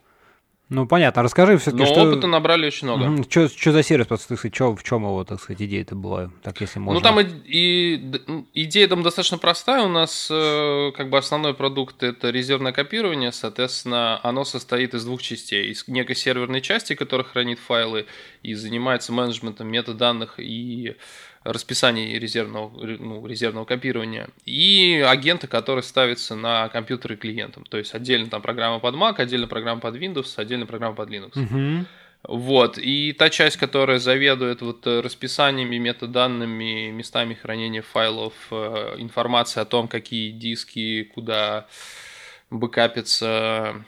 Ну, 0.73 0.87
понятно. 0.87 1.23
Расскажи 1.23 1.59
все-таки, 1.59 1.85
Но 1.85 1.87
что... 1.87 2.03
опыта 2.03 2.27
набрали 2.27 2.67
очень 2.67 2.87
много. 2.89 3.05
Угу. 3.13 3.25
Что, 3.29 3.49
что 3.49 3.73
за 3.73 3.83
сервис, 3.83 4.07
так 4.07 4.21
сказать, 4.21 4.55
что, 4.55 4.75
в 4.75 4.83
чем 4.83 5.03
его, 5.03 5.23
так 5.23 5.39
сказать, 5.39 5.61
идея 5.61 5.83
это 5.83 5.95
была, 5.95 6.31
так 6.43 6.59
если 6.63 6.79
можно? 6.79 6.99
Ну, 6.99 7.03
там 7.03 7.21
и, 7.21 7.27
и, 7.45 8.55
идея 8.55 8.89
там 8.89 9.03
достаточно 9.03 9.37
простая. 9.37 9.83
У 9.83 9.89
нас 9.89 10.29
э, 10.31 10.93
как 10.97 11.11
бы 11.11 11.19
основной 11.19 11.53
продукт– 11.53 12.03
это 12.05 12.31
резервное 12.31 12.73
копирование. 12.73 13.33
Соответственно, 13.33 14.19
оно 14.23 14.45
состоит 14.45 14.95
из 14.95 15.05
двух 15.05 15.21
частей. 15.21 15.71
Из 15.71 15.87
некой 15.89 16.17
серверной 16.17 16.63
части, 16.63 16.95
которая 16.95 17.27
хранит 17.27 17.59
файлы 17.59 18.07
и 18.43 18.55
занимается 18.55 19.13
менеджментом 19.13 19.69
метаданных 19.69 20.41
и 20.41 20.97
расписание 21.45 22.19
резервного, 22.19 22.71
ну, 22.87 23.27
резервного 23.27 23.65
копирования, 23.65 24.29
и 24.45 25.05
агенты, 25.07 25.47
которые 25.47 25.83
ставятся 25.83 26.35
на 26.35 26.69
компьютеры 26.69 27.17
клиентам. 27.17 27.65
То 27.65 27.79
есть 27.79 27.95
отдельно 27.95 28.29
там 28.29 28.43
программа 28.43 28.79
под 28.79 28.95
Mac, 28.95 29.17
отдельно 29.17 29.47
программа 29.47 29.81
под 29.81 29.97
Windows, 29.97 30.35
отдельно 30.37 30.67
программа 30.67 30.95
под 30.95 31.11
Linux. 31.11 31.33
Угу. 31.35 31.87
Вот, 32.25 32.79
и 32.79 33.13
та 33.13 33.31
часть, 33.31 33.57
которая 33.57 33.99
заведует 33.99 34.63
вот 34.63 34.87
расписаниями, 34.87 35.79
метаданными, 35.79 36.91
местами 36.91 37.35
хранения 37.35 37.83
файлов, 37.83 38.35
э, 38.53 38.95
информация 38.99 39.63
о 39.63 39.65
том, 39.65 39.89
какие 39.89 40.31
диски, 40.31 41.03
куда 41.03 41.67
бэкапятся, 42.51 43.85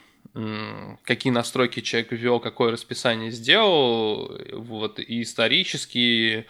какие 1.05 1.33
настройки 1.33 1.79
человек 1.79 2.11
ввел, 2.11 2.41
какое 2.41 2.73
расписание 2.73 3.31
сделал, 3.31 4.37
вот, 4.53 4.99
и 4.99 5.23
исторически 5.23 6.39
э, 6.39 6.45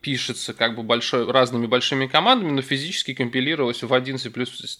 пишется 0.00 0.52
как 0.52 0.76
бы 0.76 0.82
большой, 0.82 1.30
разными 1.30 1.66
большими 1.66 2.06
командами, 2.06 2.50
но 2.50 2.62
физически 2.62 3.14
компилировалось 3.14 3.82
в 3.82 3.92
один 3.92 4.18
C++, 4.18 4.30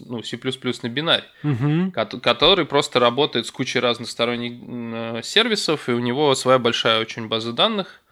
ну, 0.00 0.22
C++ 0.22 0.38
на 0.82 0.88
бинарь, 0.88 1.24
угу. 1.42 1.90
который 1.92 2.66
просто 2.66 3.00
работает 3.00 3.46
с 3.46 3.50
кучей 3.50 3.80
разных 3.80 4.10
сторонних 4.10 5.24
сервисов, 5.24 5.88
и 5.88 5.92
у 5.92 5.98
него 5.98 6.34
своя 6.34 6.58
большая 6.58 7.00
очень 7.00 7.28
база 7.28 7.52
данных 7.52 8.02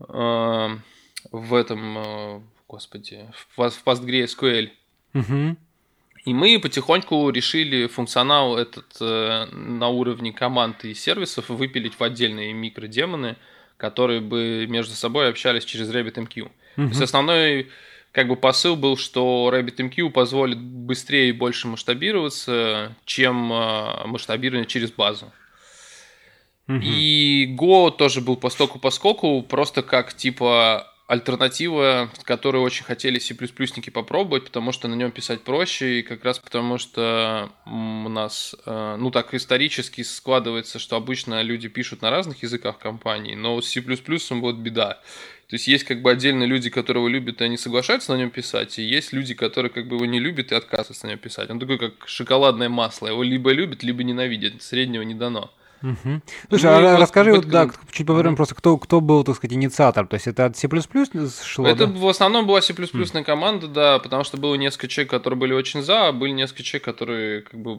э, 0.00 0.68
в 1.32 1.54
этом, 1.54 1.98
э, 1.98 2.40
господи, 2.68 3.26
в, 3.56 3.70
в 3.70 3.82
PostgreSQL. 3.84 4.70
Угу. 5.14 5.56
И 6.24 6.32
мы 6.32 6.58
потихоньку 6.58 7.30
решили 7.30 7.86
функционал 7.86 8.56
этот 8.56 8.96
э, 9.00 9.46
на 9.52 9.88
уровне 9.88 10.32
команд 10.32 10.84
и 10.84 10.94
сервисов 10.94 11.50
выпилить 11.50 11.98
в 11.98 12.02
отдельные 12.02 12.52
микродемоны, 12.52 13.36
которые 13.76 14.20
бы 14.20 14.66
между 14.68 14.94
собой 14.94 15.28
общались 15.28 15.64
через 15.64 15.90
RabbitMQ. 15.90 16.28
Mm-hmm. 16.34 16.50
То 16.76 16.82
есть 16.82 17.02
основной 17.02 17.70
как 18.12 18.28
бы 18.28 18.36
посыл 18.36 18.76
был, 18.76 18.96
что 18.96 19.50
RabbitMQ 19.52 20.10
позволит 20.10 20.58
быстрее 20.58 21.30
и 21.30 21.32
больше 21.32 21.66
масштабироваться, 21.66 22.96
чем 23.04 23.52
э, 23.52 24.06
масштабирование 24.06 24.66
через 24.66 24.92
базу. 24.92 25.32
Mm-hmm. 26.68 26.80
И 26.82 27.56
Go 27.58 27.90
тоже 27.90 28.20
был 28.20 28.36
постоку 28.36 28.78
поскоку, 28.78 29.42
просто 29.42 29.82
как 29.82 30.14
типа 30.14 30.93
альтернатива, 31.06 32.10
которую 32.22 32.62
очень 32.62 32.84
хотели 32.84 33.18
C++ 33.18 33.34
попробовать, 33.92 34.44
потому 34.44 34.72
что 34.72 34.88
на 34.88 34.94
нем 34.94 35.10
писать 35.10 35.42
проще, 35.42 36.00
и 36.00 36.02
как 36.02 36.24
раз 36.24 36.38
потому 36.38 36.78
что 36.78 37.50
у 37.66 38.08
нас, 38.08 38.56
э, 38.64 38.96
ну 38.98 39.10
так 39.10 39.34
исторически 39.34 40.02
складывается, 40.02 40.78
что 40.78 40.96
обычно 40.96 41.42
люди 41.42 41.68
пишут 41.68 42.00
на 42.00 42.10
разных 42.10 42.42
языках 42.42 42.78
компании, 42.78 43.34
но 43.34 43.60
с 43.60 43.68
C++ 43.68 43.82
вот 44.30 44.56
беда. 44.56 45.00
То 45.48 45.56
есть 45.56 45.68
есть 45.68 45.84
как 45.84 46.00
бы 46.00 46.10
отдельные 46.10 46.48
люди, 46.48 46.70
которые 46.70 47.02
его 47.02 47.08
любят, 47.08 47.40
и 47.40 47.44
они 47.44 47.58
соглашаются 47.58 48.12
на 48.12 48.16
нем 48.16 48.30
писать, 48.30 48.78
и 48.78 48.82
есть 48.82 49.12
люди, 49.12 49.34
которые 49.34 49.70
как 49.70 49.86
бы 49.86 49.96
его 49.96 50.06
не 50.06 50.18
любят 50.18 50.52
и 50.52 50.54
отказываются 50.54 51.06
на 51.06 51.10
нем 51.10 51.18
писать. 51.18 51.50
Он 51.50 51.60
такой, 51.60 51.78
как 51.78 52.08
шоколадное 52.08 52.70
масло. 52.70 53.08
Его 53.08 53.22
либо 53.22 53.52
любят, 53.52 53.82
либо 53.82 54.02
ненавидят. 54.02 54.62
Среднего 54.62 55.02
не 55.02 55.14
дано. 55.14 55.52
Угу. 55.84 56.22
Слушай, 56.48 56.80
ну, 56.80 56.86
а 56.88 56.96
расскажи, 56.96 57.32
вот, 57.32 57.44
да, 57.46 57.68
чуть 57.90 58.06
поговорим 58.06 58.32
угу. 58.32 58.38
просто, 58.38 58.54
кто, 58.54 58.78
кто 58.78 59.02
был, 59.02 59.22
так 59.22 59.36
сказать, 59.36 59.54
инициатор. 59.54 60.06
То 60.06 60.14
есть 60.14 60.26
это 60.26 60.46
от 60.46 60.56
C++ 60.56 60.66
шло? 60.66 61.66
Это 61.66 61.86
да? 61.86 61.98
в 61.98 62.08
основном 62.08 62.46
была 62.46 62.62
C++ 62.62 62.72
mm. 62.72 63.24
команда, 63.24 63.68
да, 63.68 63.98
потому 63.98 64.24
что 64.24 64.38
было 64.38 64.54
несколько 64.54 64.88
человек, 64.88 65.10
которые 65.10 65.38
были 65.38 65.52
очень 65.52 65.82
за, 65.82 66.08
а 66.08 66.12
были 66.12 66.30
несколько 66.30 66.62
человек, 66.62 66.84
которые 66.84 67.42
как 67.42 67.60
бы 67.60 67.78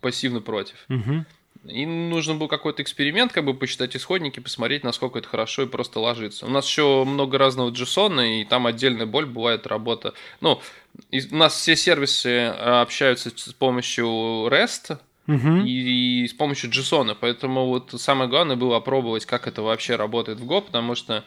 пассивно 0.00 0.40
против. 0.40 0.76
Угу. 0.88 1.24
И 1.64 1.86
нужно 1.86 2.34
был 2.34 2.48
какой-то 2.48 2.82
эксперимент, 2.82 3.32
как 3.32 3.44
бы 3.44 3.54
посчитать 3.54 3.94
исходники, 3.96 4.40
посмотреть, 4.40 4.82
насколько 4.82 5.18
это 5.18 5.28
хорошо 5.28 5.62
и 5.62 5.66
просто 5.66 6.00
ложится. 6.00 6.46
У 6.46 6.50
нас 6.50 6.66
еще 6.66 7.04
много 7.04 7.38
разного 7.38 7.70
JSON, 7.70 8.40
и 8.40 8.44
там 8.44 8.66
отдельная 8.66 9.06
боль 9.06 9.26
бывает 9.26 9.66
работа. 9.66 10.14
Ну, 10.40 10.60
у 11.12 11.36
нас 11.36 11.54
все 11.54 11.76
сервисы 11.76 12.52
а, 12.56 12.82
общаются 12.82 13.30
с 13.34 13.52
помощью 13.52 14.06
REST, 14.06 14.98
угу. 15.26 15.56
и, 15.64 16.24
и 16.24 16.28
с 16.28 16.32
помощью 16.32 16.70
JSON. 16.70 17.16
Поэтому 17.20 17.66
вот 17.66 17.94
самое 17.96 18.28
главное 18.28 18.56
было 18.56 18.76
опробовать, 18.76 19.26
как 19.26 19.46
это 19.46 19.62
вообще 19.62 19.96
работает 19.96 20.40
в 20.40 20.50
Go, 20.50 20.62
потому 20.62 20.94
что 20.94 21.24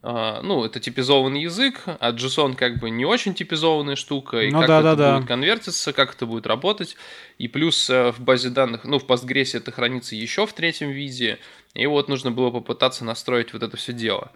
Uh, 0.00 0.40
ну, 0.42 0.64
это 0.64 0.80
типизованный 0.80 1.42
язык, 1.42 1.82
а 1.84 2.12
JSON 2.12 2.56
как 2.56 2.80
бы 2.80 2.88
не 2.88 3.04
очень 3.04 3.34
типизованная 3.34 3.94
штука, 3.94 4.40
и 4.40 4.50
ну, 4.50 4.60
как 4.60 4.68
да, 4.68 4.78
это 4.80 4.96
да, 4.96 5.12
будет 5.12 5.22
да. 5.22 5.28
конвертиться, 5.28 5.92
как 5.92 6.14
это 6.14 6.24
будет 6.24 6.46
работать. 6.46 6.96
И 7.38 7.46
плюс 7.46 7.90
uh, 7.90 8.10
в 8.10 8.18
базе 8.18 8.48
данных, 8.48 8.84
ну, 8.84 8.98
в 8.98 9.04
Postgres 9.04 9.56
это 9.56 9.70
хранится 9.70 10.16
еще 10.16 10.46
в 10.46 10.54
третьем 10.54 10.90
виде, 10.90 11.38
и 11.74 11.86
вот 11.86 12.08
нужно 12.08 12.32
было 12.32 12.50
попытаться 12.50 13.04
настроить 13.04 13.52
вот 13.52 13.62
это 13.62 13.76
все 13.76 13.92
дело. 13.92 14.32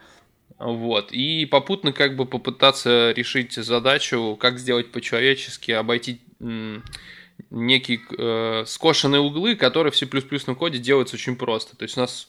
Вот. 0.58 1.10
И 1.10 1.46
попутно 1.46 1.92
как 1.92 2.16
бы 2.16 2.26
попытаться 2.26 3.12
решить 3.12 3.54
задачу, 3.54 4.36
как 4.38 4.58
сделать 4.58 4.92
по-человечески, 4.92 5.70
обойти 5.72 6.20
некие 7.50 8.00
э, 8.18 8.64
скошенные 8.66 9.20
углы, 9.20 9.56
которые 9.56 9.92
в 9.92 9.96
C++ 9.96 10.06
коде 10.06 10.78
делаются 10.78 11.16
очень 11.16 11.36
просто. 11.36 11.76
То 11.76 11.84
есть 11.84 11.96
у 11.96 12.00
нас, 12.00 12.28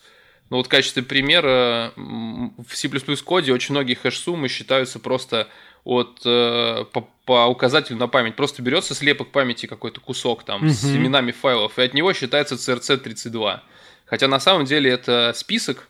ну 0.50 0.58
вот 0.58 0.68
в 0.68 0.70
качестве 0.70 1.04
примера, 1.04 1.94
в 1.96 2.76
C++ 2.76 2.90
коде 3.24 3.54
очень 3.54 3.74
многие 3.74 3.96
хэш-суммы 3.96 4.48
считаются 4.48 5.00
просто 5.00 5.48
от, 5.84 6.22
э, 6.26 6.86
по, 6.92 7.10
по 7.26 7.46
указателю 7.46 7.98
на 7.98 8.08
память. 8.08 8.36
Просто 8.36 8.62
берется 8.62 8.94
слепок 8.94 9.32
памяти 9.32 9.66
какой-то 9.66 10.02
кусок 10.02 10.44
там 10.44 10.66
mm-hmm. 10.66 10.70
с 10.70 10.86
именами 10.86 11.32
файлов, 11.32 11.80
и 11.80 11.82
от 11.82 11.94
него 11.94 12.14
считается 12.14 12.56
CRC32. 12.56 13.62
Хотя 14.06 14.28
на 14.28 14.40
самом 14.40 14.66
деле 14.66 14.92
это 14.92 15.34
список, 15.36 15.88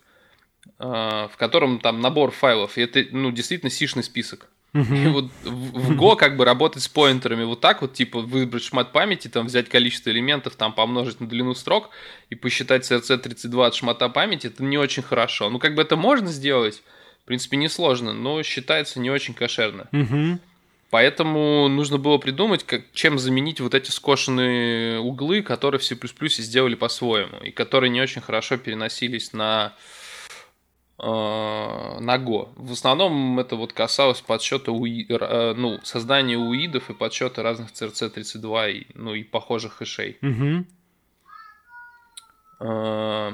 э, 0.80 0.84
в 0.84 1.34
котором 1.38 1.80
там 1.80 2.02
набор 2.02 2.32
файлов, 2.32 2.78
и 2.78 2.82
это 2.82 3.06
ну, 3.12 3.32
действительно 3.32 3.72
сишный 3.72 4.04
список. 4.04 4.48
И 4.74 5.08
вот 5.08 5.26
в, 5.44 5.98
Go 5.98 6.16
как 6.16 6.38
бы 6.38 6.46
работать 6.46 6.84
с 6.84 6.88
поинтерами 6.88 7.44
вот 7.44 7.62
так 7.62 7.82
вот, 7.82 7.94
типа 7.94 8.20
выбрать 8.20 8.64
шмат 8.64 8.92
памяти, 8.92 9.28
там 9.28 9.48
взять 9.48 9.70
количество 9.70 10.12
элементов, 10.12 10.56
там 10.56 10.74
помножить 10.74 11.20
на 11.20 11.28
длину 11.28 11.56
строк 11.56 11.90
и 12.30 12.36
посчитать 12.36 12.90
CRC32 12.90 13.66
от 13.66 13.76
шмата 13.76 14.10
памяти, 14.10 14.48
это 14.48 14.64
не 14.64 14.78
очень 14.78 15.04
хорошо. 15.04 15.50
Ну 15.50 15.58
как 15.58 15.74
бы 15.74 15.82
это 15.82 15.96
можно 15.96 16.28
сделать, 16.28 16.84
в 17.24 17.26
принципе 17.26 17.58
несложно, 17.58 18.14
но 18.14 18.44
считается 18.44 19.00
не 19.00 19.10
очень 19.10 19.34
кошерно. 19.34 19.88
Поэтому 20.90 21.68
нужно 21.68 21.98
было 21.98 22.18
придумать, 22.18 22.64
как, 22.64 22.84
чем 22.94 23.20
заменить 23.20 23.60
вот 23.60 23.74
эти 23.74 23.92
скошенные 23.92 25.00
углы, 25.00 25.42
которые 25.42 25.80
в 25.80 25.84
C++ 25.84 25.98
сделали 26.38 26.76
по-своему, 26.76 27.40
и 27.44 27.52
которые 27.52 27.90
не 27.90 28.00
очень 28.00 28.22
хорошо 28.22 28.58
переносились 28.58 29.34
на 29.34 29.74
на 31.00 32.18
Go. 32.18 32.50
В 32.56 32.72
основном 32.72 33.40
это 33.40 33.56
вот 33.56 33.72
касалось 33.72 34.22
подсчета 34.22 34.72
уи, 34.72 35.06
э, 35.08 35.54
ну, 35.56 35.80
создания 35.84 36.38
уидов 36.38 36.90
и 36.90 36.94
подсчета 36.94 37.44
разных 37.44 37.72
CRC32 37.72 38.72
и, 38.72 38.88
ну, 38.96 39.14
и 39.14 39.24
похожих 39.24 39.74
хэшей. 39.74 40.18
Угу. 40.22 40.66
Э, 42.62 43.32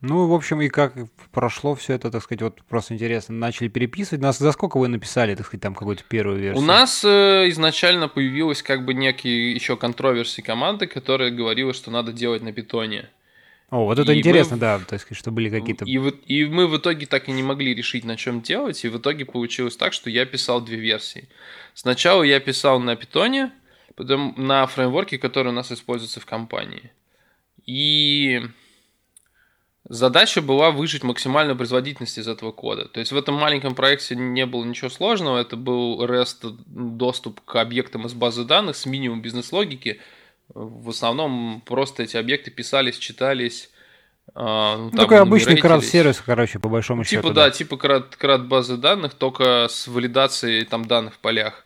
ну, 0.00 0.28
в 0.28 0.32
общем, 0.32 0.60
и 0.60 0.68
как 0.68 0.94
прошло 1.32 1.74
все 1.74 1.94
это, 1.94 2.10
так 2.10 2.22
сказать, 2.22 2.42
вот 2.42 2.62
просто 2.68 2.94
интересно. 2.94 3.34
Начали 3.34 3.66
переписывать. 3.66 4.22
Нас 4.22 4.38
за 4.38 4.52
сколько 4.52 4.78
вы 4.78 4.86
написали, 4.86 5.34
так 5.34 5.46
сказать, 5.46 5.62
там 5.62 5.74
какую-то 5.74 6.04
первую 6.08 6.38
версию? 6.38 6.62
У 6.62 6.66
нас 6.66 7.04
э, 7.04 7.48
изначально 7.48 8.08
появилась 8.08 8.62
как 8.62 8.84
бы 8.84 8.94
некие 8.94 9.52
еще 9.52 9.76
контроверсии 9.76 10.40
команды, 10.40 10.86
которая 10.86 11.30
говорила, 11.30 11.72
что 11.72 11.90
надо 11.90 12.12
делать 12.12 12.42
на 12.42 12.52
питоне. 12.52 13.10
О, 13.70 13.84
вот 13.84 13.98
это 13.98 14.12
и 14.12 14.18
интересно, 14.18 14.56
мы, 14.56 14.60
да, 14.60 14.78
то 14.78 14.94
есть, 14.94 15.06
что 15.14 15.30
были 15.30 15.50
какие-то... 15.50 15.84
И, 15.84 15.98
и 15.98 16.46
мы 16.46 16.66
в 16.66 16.78
итоге 16.78 17.04
так 17.04 17.28
и 17.28 17.32
не 17.32 17.42
могли 17.42 17.74
решить, 17.74 18.04
на 18.04 18.16
чем 18.16 18.40
делать, 18.40 18.82
и 18.82 18.88
в 18.88 18.96
итоге 18.96 19.26
получилось 19.26 19.76
так, 19.76 19.92
что 19.92 20.08
я 20.08 20.24
писал 20.24 20.62
две 20.62 20.78
версии. 20.78 21.28
Сначала 21.74 22.22
я 22.22 22.40
писал 22.40 22.80
на 22.80 22.96
питоне, 22.96 23.52
потом 23.94 24.34
на 24.38 24.66
фреймворке, 24.66 25.18
который 25.18 25.48
у 25.48 25.52
нас 25.52 25.70
используется 25.70 26.18
в 26.18 26.24
компании. 26.24 26.92
И 27.66 28.40
задача 29.86 30.40
была 30.40 30.70
выжить 30.70 31.02
максимальную 31.02 31.56
производительность 31.56 32.16
из 32.16 32.26
этого 32.26 32.52
кода. 32.52 32.86
То 32.86 33.00
есть 33.00 33.12
в 33.12 33.16
этом 33.18 33.34
маленьком 33.34 33.74
проекте 33.74 34.16
не 34.16 34.46
было 34.46 34.64
ничего 34.64 34.88
сложного, 34.88 35.38
это 35.38 35.56
был 35.56 36.02
REST 36.06 36.56
доступ 36.66 37.42
к 37.42 37.56
объектам 37.56 38.06
из 38.06 38.14
базы 38.14 38.44
данных 38.44 38.76
с 38.76 38.86
минимум 38.86 39.20
бизнес-логики. 39.20 40.00
В 40.54 40.88
основном 40.88 41.62
просто 41.64 42.02
эти 42.02 42.16
объекты 42.16 42.50
писались, 42.50 42.98
читались, 42.98 43.70
а, 44.34 44.76
ну, 44.76 44.90
Такой 44.90 45.18
обычный 45.20 45.56
крат-сервис, 45.56 46.22
короче, 46.24 46.58
по 46.58 46.68
большому 46.68 47.04
типа, 47.04 47.22
счету. 47.22 47.34
Да, 47.34 47.46
да, 47.46 47.50
типа 47.50 47.76
крат, 47.76 48.16
крат 48.16 48.46
базы 48.46 48.76
данных, 48.76 49.14
только 49.14 49.66
с 49.68 49.88
валидацией 49.88 50.64
там 50.64 50.84
данных 50.84 51.14
в 51.14 51.18
полях. 51.18 51.64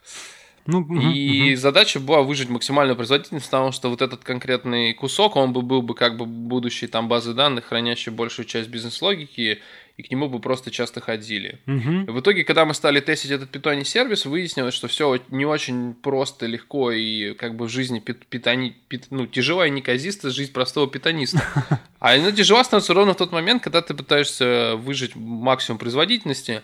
Ну, 0.64 0.86
и 0.94 1.52
угу. 1.52 1.60
задача 1.60 1.98
была 1.98 2.22
выжить 2.22 2.48
максимальную 2.48 2.94
производительность, 2.94 3.46
потому 3.46 3.72
что 3.72 3.90
вот 3.90 4.00
этот 4.00 4.22
конкретный 4.22 4.94
кусок, 4.94 5.34
он 5.34 5.52
бы 5.52 5.62
был 5.62 5.82
бы 5.82 5.94
как 5.94 6.16
бы 6.16 6.24
будущей 6.24 6.86
там 6.86 7.08
базы 7.08 7.34
данных, 7.34 7.66
хранящей 7.66 8.12
большую 8.12 8.46
часть 8.46 8.68
бизнес-логики, 8.68 9.60
и 9.96 10.02
к 10.02 10.10
нему 10.10 10.28
бы 10.28 10.40
просто 10.40 10.70
часто 10.70 11.00
ходили. 11.00 11.60
Угу. 11.66 12.12
В 12.12 12.20
итоге, 12.20 12.44
когда 12.44 12.64
мы 12.64 12.72
стали 12.72 13.00
тестить 13.00 13.30
этот 13.30 13.50
питоне 13.50 13.84
сервис, 13.84 14.24
выяснилось, 14.24 14.74
что 14.74 14.88
все 14.88 15.20
не 15.28 15.44
очень 15.44 15.94
просто, 15.94 16.46
легко 16.46 16.90
и 16.90 17.34
как 17.34 17.56
бы 17.56 17.66
в 17.66 17.68
жизни 17.68 17.98
пит, 18.00 18.26
питони, 18.26 18.74
пит, 18.88 19.06
ну, 19.10 19.26
тяжелая 19.26 19.68
неказиста 19.68 20.30
жизнь 20.30 20.52
простого 20.52 20.88
питониста. 20.88 21.42
А 21.98 22.14
она 22.14 22.32
тяжела 22.32 22.64
становится 22.64 22.94
ровно 22.94 23.14
в 23.14 23.16
тот 23.16 23.30
момент, 23.30 23.62
когда 23.62 23.80
ты 23.80 23.94
пытаешься 23.94 24.74
выжить 24.74 25.14
максимум 25.14 25.78
производительности, 25.78 26.62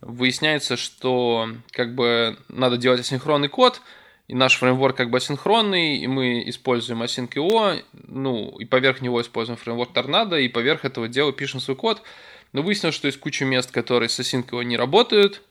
выясняется, 0.00 0.76
что 0.76 1.48
как 1.72 1.96
бы 1.96 2.36
надо 2.48 2.76
делать 2.76 3.00
асинхронный 3.00 3.48
код, 3.48 3.82
и 4.28 4.34
наш 4.36 4.56
фреймворк 4.56 4.96
как 4.96 5.10
бы 5.10 5.18
асинхронный, 5.18 5.96
и 5.96 6.06
мы 6.06 6.48
используем 6.48 7.02
async.io, 7.02 7.82
ну, 8.06 8.56
и 8.60 8.64
поверх 8.64 9.00
него 9.00 9.20
используем 9.20 9.56
фреймворк 9.56 9.90
Tornado, 9.92 10.40
и 10.40 10.46
поверх 10.46 10.84
этого 10.84 11.08
дела 11.08 11.32
пишем 11.32 11.58
свой 11.58 11.76
код– 11.76 12.02
но 12.52 12.62
выяснилось, 12.62 12.94
что 12.94 13.06
есть 13.06 13.18
куча 13.20 13.44
мест, 13.44 13.70
которые 13.70 14.08
с 14.08 14.18
Async 14.18 14.64
не 14.64 14.76
работают. 14.76 15.42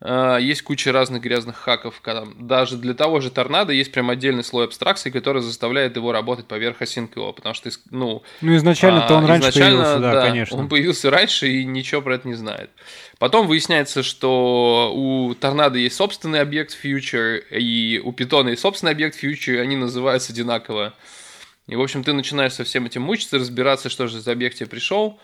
А, 0.00 0.38
есть 0.38 0.62
куча 0.62 0.92
разных 0.92 1.22
грязных 1.22 1.56
хаков. 1.56 2.00
Когда 2.00 2.24
даже 2.38 2.76
для 2.76 2.94
того 2.94 3.20
же 3.20 3.30
торнадо 3.30 3.72
есть 3.72 3.90
прям 3.90 4.10
отдельный 4.10 4.44
слой 4.44 4.64
абстракции, 4.64 5.10
который 5.10 5.42
заставляет 5.42 5.96
его 5.96 6.12
работать 6.12 6.46
поверх 6.46 6.82
Async 6.82 7.32
Потому 7.32 7.54
что, 7.54 7.70
ну... 7.90 8.22
Ну, 8.40 8.56
изначально-то 8.56 9.14
он 9.14 9.24
а, 9.24 9.28
раньше 9.28 9.52
появился, 9.52 9.98
да, 9.98 10.12
да, 10.12 10.26
конечно. 10.26 10.56
Он 10.56 10.68
появился 10.68 11.10
раньше 11.10 11.48
и 11.48 11.64
ничего 11.64 12.00
про 12.00 12.14
это 12.14 12.28
не 12.28 12.34
знает. 12.34 12.70
Потом 13.18 13.48
выясняется, 13.48 14.04
что 14.04 14.92
у 14.94 15.34
торнадо 15.34 15.78
есть 15.78 15.96
собственный 15.96 16.40
объект 16.40 16.76
future, 16.80 17.42
и 17.50 17.98
у 17.98 18.12
питона 18.12 18.50
есть 18.50 18.62
собственный 18.62 18.92
объект 18.92 19.22
future, 19.22 19.54
и 19.54 19.58
они 19.58 19.74
называются 19.74 20.32
одинаково. 20.32 20.94
И, 21.66 21.74
в 21.74 21.82
общем, 21.82 22.04
ты 22.04 22.12
начинаешь 22.12 22.52
со 22.52 22.64
всем 22.64 22.86
этим 22.86 23.02
мучиться, 23.02 23.36
разбираться, 23.36 23.90
что 23.90 24.06
же 24.06 24.20
за 24.20 24.30
объект 24.32 24.56
тебе 24.58 24.68
пришел. 24.68 25.18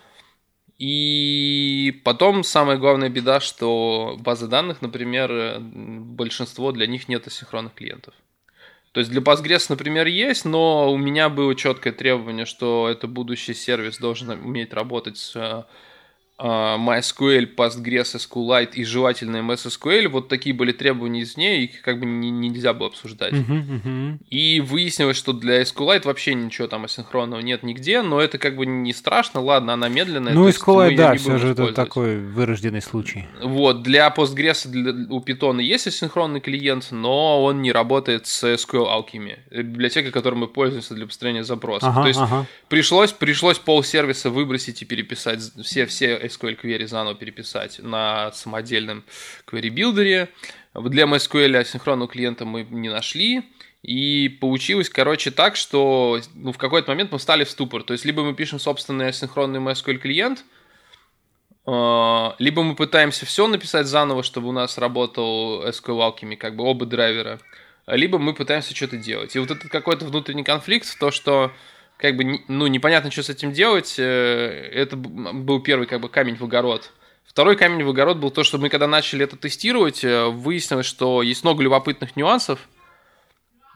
И 0.77 2.01
потом 2.03 2.43
самая 2.43 2.77
главная 2.77 3.09
беда, 3.09 3.39
что 3.39 4.17
базы 4.19 4.47
данных, 4.47 4.81
например, 4.81 5.59
большинство 5.59 6.71
для 6.71 6.85
них 6.85 7.07
нет 7.07 7.27
асинхронных 7.27 7.73
клиентов. 7.73 8.13
То 8.91 8.99
есть 8.99 9.11
для 9.11 9.21
Postgres, 9.21 9.65
например, 9.69 10.07
есть, 10.07 10.45
но 10.45 10.91
у 10.91 10.97
меня 10.97 11.27
было 11.29 11.53
четкое 11.55 11.91
требование, 11.91 12.45
что 12.45 12.87
это 12.89 13.07
будущий 13.07 13.53
сервис 13.53 13.97
должен 13.97 14.29
уметь 14.29 14.73
работать 14.73 15.17
с 15.17 15.35
а, 15.35 15.67
MySQL, 16.37 17.55
Postgres, 17.55 18.15
SQLite 18.15 18.73
и 18.73 18.83
желательно 18.83 19.37
MSSQL, 19.37 20.09
вот 20.09 20.27
такие 20.27 20.53
были 20.53 20.73
требования 20.73 21.21
из 21.21 21.37
нее, 21.37 21.63
их 21.63 21.81
как 21.81 21.99
бы 21.99 22.05
не, 22.05 22.29
нельзя 22.29 22.73
было 22.73 22.89
обсуждать. 22.89 23.31
Uh-huh, 23.33 23.81
uh-huh. 23.83 24.17
И 24.29 24.59
выяснилось, 24.59 25.15
что 25.15 25.31
для 25.31 25.61
SQLite 25.61 26.05
вообще 26.05 26.33
ничего 26.33 26.67
там 26.67 26.83
асинхронного 26.83 27.39
нет 27.39 27.63
нигде, 27.63 28.01
но 28.01 28.19
это 28.19 28.37
как 28.37 28.57
бы 28.57 28.65
не 28.65 28.91
страшно, 28.91 29.39
ладно, 29.39 29.73
она 29.73 29.87
медленная. 29.87 30.33
Ну, 30.33 30.49
SQLite, 30.49 30.95
да, 30.97 31.15
все 31.15 31.37
же 31.37 31.49
это 31.49 31.71
такой 31.71 32.17
вырожденный 32.19 32.81
случай. 32.81 33.27
Вот, 33.41 33.83
для 33.83 34.13
Postgres 34.15 34.67
для, 34.67 34.91
у 35.09 35.21
Python 35.21 35.61
есть 35.61 35.87
асинхронный 35.87 36.41
клиент, 36.41 36.87
но 36.91 37.43
он 37.43 37.61
не 37.61 37.71
работает 37.71 38.27
с 38.27 38.43
SQL 38.43 38.87
Alchemy, 38.87 39.37
библиотека, 39.63 40.11
которой 40.11 40.35
мы 40.35 40.47
пользуемся 40.47 40.95
для 40.95 41.05
построения 41.05 41.45
запросов. 41.45 41.89
Ага, 41.89 42.01
То 42.01 42.07
есть 42.09 42.19
ага. 42.19 42.45
пришлось, 42.67 43.13
пришлось 43.13 43.57
пол 43.57 43.83
сервиса 43.83 44.29
выбросить 44.29 44.81
и 44.81 44.85
переписать 44.85 45.39
все-все 45.63 46.24
SQL 46.27 46.59
query 46.61 46.87
заново 46.87 47.15
переписать 47.15 47.79
на 47.79 48.31
самодельном 48.31 49.03
query 49.47 49.69
билдере. 49.69 50.29
Для 50.73 51.05
MySQL 51.05 51.57
асинхронного 51.57 52.09
клиента 52.09 52.45
мы 52.45 52.63
не 52.63 52.89
нашли. 52.89 53.43
И 53.81 54.29
получилось, 54.41 54.89
короче, 54.89 55.29
так, 55.29 55.55
что 55.55 56.19
ну, 56.33 56.51
в 56.51 56.57
какой-то 56.57 56.91
момент 56.91 57.11
мы 57.11 57.19
стали 57.19 57.43
в 57.43 57.49
ступор. 57.51 57.83
То 57.83 57.93
есть, 57.93 58.03
либо 58.03 58.23
мы 58.23 58.33
пишем 58.33 58.57
собственный 58.57 59.09
асинхронный 59.09 59.59
MySQL 59.59 59.97
клиент, 59.97 60.43
а, 61.67 62.35
либо 62.39 62.63
мы 62.63 62.75
пытаемся 62.75 63.25
все 63.25 63.47
написать 63.47 63.85
заново, 63.85 64.23
чтобы 64.23 64.49
у 64.49 64.51
нас 64.51 64.77
работал 64.77 65.63
SQL 65.67 65.99
Alchemy, 65.99 66.35
как 66.35 66.55
бы 66.55 66.63
оба 66.63 66.85
драйвера, 66.85 67.39
либо 67.87 68.17
мы 68.17 68.33
пытаемся 68.33 68.75
что-то 68.75 68.97
делать. 68.97 69.35
И 69.35 69.39
вот 69.39 69.51
этот 69.51 69.69
какой-то 69.69 70.05
внутренний 70.05 70.43
конфликт, 70.43 70.97
то, 70.99 71.11
что 71.11 71.51
как 71.97 72.15
бы, 72.15 72.41
ну, 72.47 72.67
непонятно, 72.67 73.11
что 73.11 73.23
с 73.23 73.29
этим 73.29 73.51
делать. 73.51 73.95
Э, 73.97 74.69
это 74.73 74.95
был 74.97 75.59
первый, 75.61 75.87
как 75.87 76.01
бы, 76.01 76.09
камень 76.09 76.35
в 76.35 76.43
огород. 76.43 76.91
Второй 77.25 77.55
камень 77.55 77.83
в 77.83 77.89
огород 77.89 78.17
был 78.17 78.31
то, 78.31 78.43
что 78.43 78.57
мы 78.57 78.69
когда 78.69 78.87
начали 78.87 79.23
это 79.23 79.35
тестировать, 79.35 80.03
э, 80.03 80.25
выяснилось, 80.25 80.85
что 80.85 81.21
есть 81.21 81.43
много 81.43 81.63
любопытных 81.63 82.15
нюансов 82.15 82.59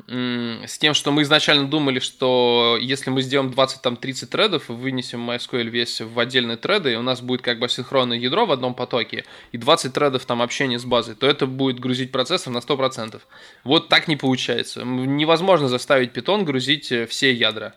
с 0.07 0.77
тем, 0.79 0.93
что 0.93 1.11
мы 1.11 1.21
изначально 1.21 1.67
думали, 1.67 1.99
что 1.99 2.77
если 2.79 3.09
мы 3.09 3.21
сделаем 3.21 3.51
20-30 3.51 4.25
тредов 4.27 4.69
и 4.69 4.73
вынесем 4.73 5.29
MySQL 5.29 5.65
весь 5.65 6.01
в 6.01 6.17
отдельные 6.17 6.57
треды, 6.57 6.93
и 6.93 6.95
у 6.95 7.01
нас 7.01 7.21
будет 7.21 7.41
как 7.41 7.59
бы 7.59 7.69
синхронное 7.69 8.17
ядро 8.17 8.45
в 8.45 8.51
одном 8.51 8.73
потоке, 8.73 9.25
и 9.51 9.57
20 9.57 9.93
тредов 9.93 10.25
там 10.25 10.41
общения 10.41 10.79
с 10.79 10.85
базой, 10.85 11.15
то 11.15 11.27
это 11.27 11.45
будет 11.45 11.79
грузить 11.79 12.11
процессор 12.11 12.51
на 12.51 12.59
100%. 12.59 13.21
Вот 13.63 13.89
так 13.89 14.07
не 14.07 14.15
получается. 14.15 14.83
Невозможно 14.83 15.67
заставить 15.67 16.11
Python 16.11 16.43
грузить 16.43 16.91
э, 16.91 17.05
все 17.05 17.31
ядра. 17.31 17.75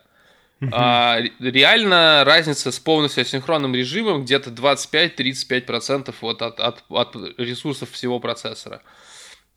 А, 0.71 1.19
реально 1.39 2.23
разница 2.25 2.71
с 2.71 2.79
полностью 2.79 3.21
асинхронным 3.21 3.75
режимом 3.75 4.23
где-то 4.23 4.49
25-35% 4.49 6.13
вот 6.21 6.41
от, 6.41 6.59
от, 6.59 6.83
от 6.89 7.15
ресурсов 7.37 7.91
всего 7.91 8.19
процессора. 8.19 8.81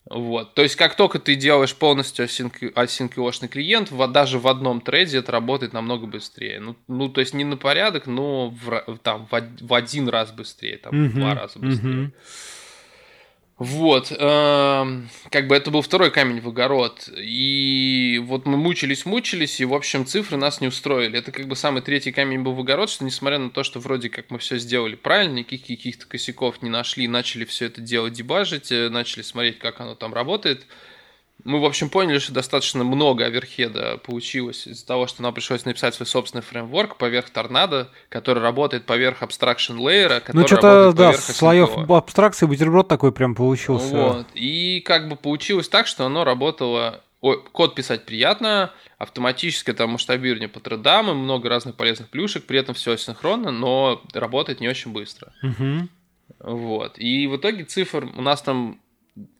Вот. 0.08 0.54
То 0.54 0.62
есть, 0.62 0.76
как 0.76 0.94
только 0.94 1.18
ты 1.18 1.34
делаешь 1.34 1.74
полностью 1.74 2.26
async 2.26 3.48
клиент, 3.48 3.90
даже 4.12 4.38
в 4.38 4.46
одном 4.46 4.80
трейде 4.80 5.18
это 5.18 5.32
работает 5.32 5.72
намного 5.72 6.06
быстрее. 6.06 6.60
Ну, 6.60 6.76
ну 6.86 7.08
то 7.08 7.20
есть, 7.20 7.34
не 7.34 7.44
на 7.44 7.56
порядок, 7.56 8.06
но 8.06 8.50
в, 8.50 8.98
там, 9.02 9.26
в, 9.30 9.42
в 9.60 9.74
один 9.74 10.08
раз 10.08 10.30
быстрее, 10.30 10.78
там, 10.78 11.08
в 11.08 11.14
два 11.14 11.34
раза 11.34 11.58
быстрее. 11.58 12.12
Вот, 13.58 14.12
э, 14.12 15.00
как 15.30 15.46
бы 15.48 15.56
это 15.56 15.70
был 15.70 15.80
второй 15.80 16.10
камень 16.10 16.42
в 16.42 16.48
огород. 16.48 17.08
И 17.16 18.20
вот 18.22 18.44
мы 18.44 18.58
мучились, 18.58 19.06
мучились, 19.06 19.60
и, 19.60 19.64
в 19.64 19.72
общем, 19.72 20.04
цифры 20.04 20.36
нас 20.36 20.60
не 20.60 20.68
устроили. 20.68 21.18
Это 21.18 21.32
как 21.32 21.48
бы 21.48 21.56
самый 21.56 21.80
третий 21.80 22.12
камень 22.12 22.40
был 22.40 22.52
в 22.52 22.60
огород, 22.60 22.90
что 22.90 23.04
несмотря 23.04 23.38
на 23.38 23.48
то, 23.48 23.62
что 23.62 23.80
вроде 23.80 24.10
как 24.10 24.30
мы 24.30 24.38
все 24.38 24.58
сделали 24.58 24.94
правильно, 24.94 25.38
никаких 25.38 25.78
каких-то 25.78 26.06
косяков 26.06 26.60
не 26.60 26.68
нашли, 26.68 27.08
начали 27.08 27.46
все 27.46 27.66
это 27.66 27.80
дело 27.80 28.10
дебажить, 28.10 28.70
э, 28.70 28.90
начали 28.90 29.22
смотреть, 29.22 29.58
как 29.58 29.80
оно 29.80 29.94
там 29.94 30.12
работает– 30.12 30.66
мы, 31.44 31.60
в 31.60 31.64
общем, 31.64 31.90
поняли, 31.90 32.18
что 32.18 32.32
достаточно 32.32 32.82
много 32.82 33.24
оверхеда 33.24 33.98
получилось 33.98 34.66
из-за 34.66 34.86
того, 34.86 35.06
что 35.06 35.22
нам 35.22 35.32
пришлось 35.32 35.64
написать 35.64 35.94
свой 35.94 36.06
собственный 36.06 36.42
фреймворк 36.42 36.96
поверх 36.96 37.30
торнадо, 37.30 37.90
который 38.08 38.42
работает 38.42 38.84
поверх 38.84 39.22
abstraction 39.22 39.78
layer, 39.78 40.20
который 40.20 40.40
Ну, 40.42 40.46
что-то, 40.46 40.92
да, 40.92 41.12
слоев 41.12 41.90
абстракции 41.90 42.46
бутерброд 42.46 42.88
такой 42.88 43.12
прям 43.12 43.34
получился. 43.34 43.96
Вот. 43.96 44.26
И 44.34 44.80
как 44.80 45.08
бы 45.08 45.16
получилось 45.16 45.68
так, 45.68 45.86
что 45.86 46.04
оно 46.06 46.24
работало 46.24 47.02
Ой, 47.22 47.42
код 47.52 47.74
писать 47.74 48.04
приятно, 48.04 48.72
автоматически 48.98 49.72
там 49.72 49.90
масштабирование 49.90 50.48
по 50.48 50.60
тредам 50.60 51.10
и 51.10 51.14
много 51.14 51.48
разных 51.48 51.74
полезных 51.74 52.08
плюшек, 52.08 52.44
при 52.44 52.58
этом 52.58 52.74
все 52.74 52.92
асинхронно, 52.92 53.50
но 53.50 54.02
работает 54.12 54.60
не 54.60 54.68
очень 54.68 54.92
быстро. 54.92 55.32
Угу. 55.42 55.88
Вот. 56.40 56.98
И 56.98 57.26
в 57.26 57.36
итоге 57.36 57.64
цифр 57.64 58.08
у 58.14 58.22
нас 58.22 58.42
там 58.42 58.78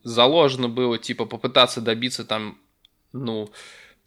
заложено 0.03 0.69
было, 0.69 0.99
типа, 0.99 1.27
попытаться 1.27 1.81
добиться 1.81 2.25
там, 2.25 2.59
ну, 3.12 3.51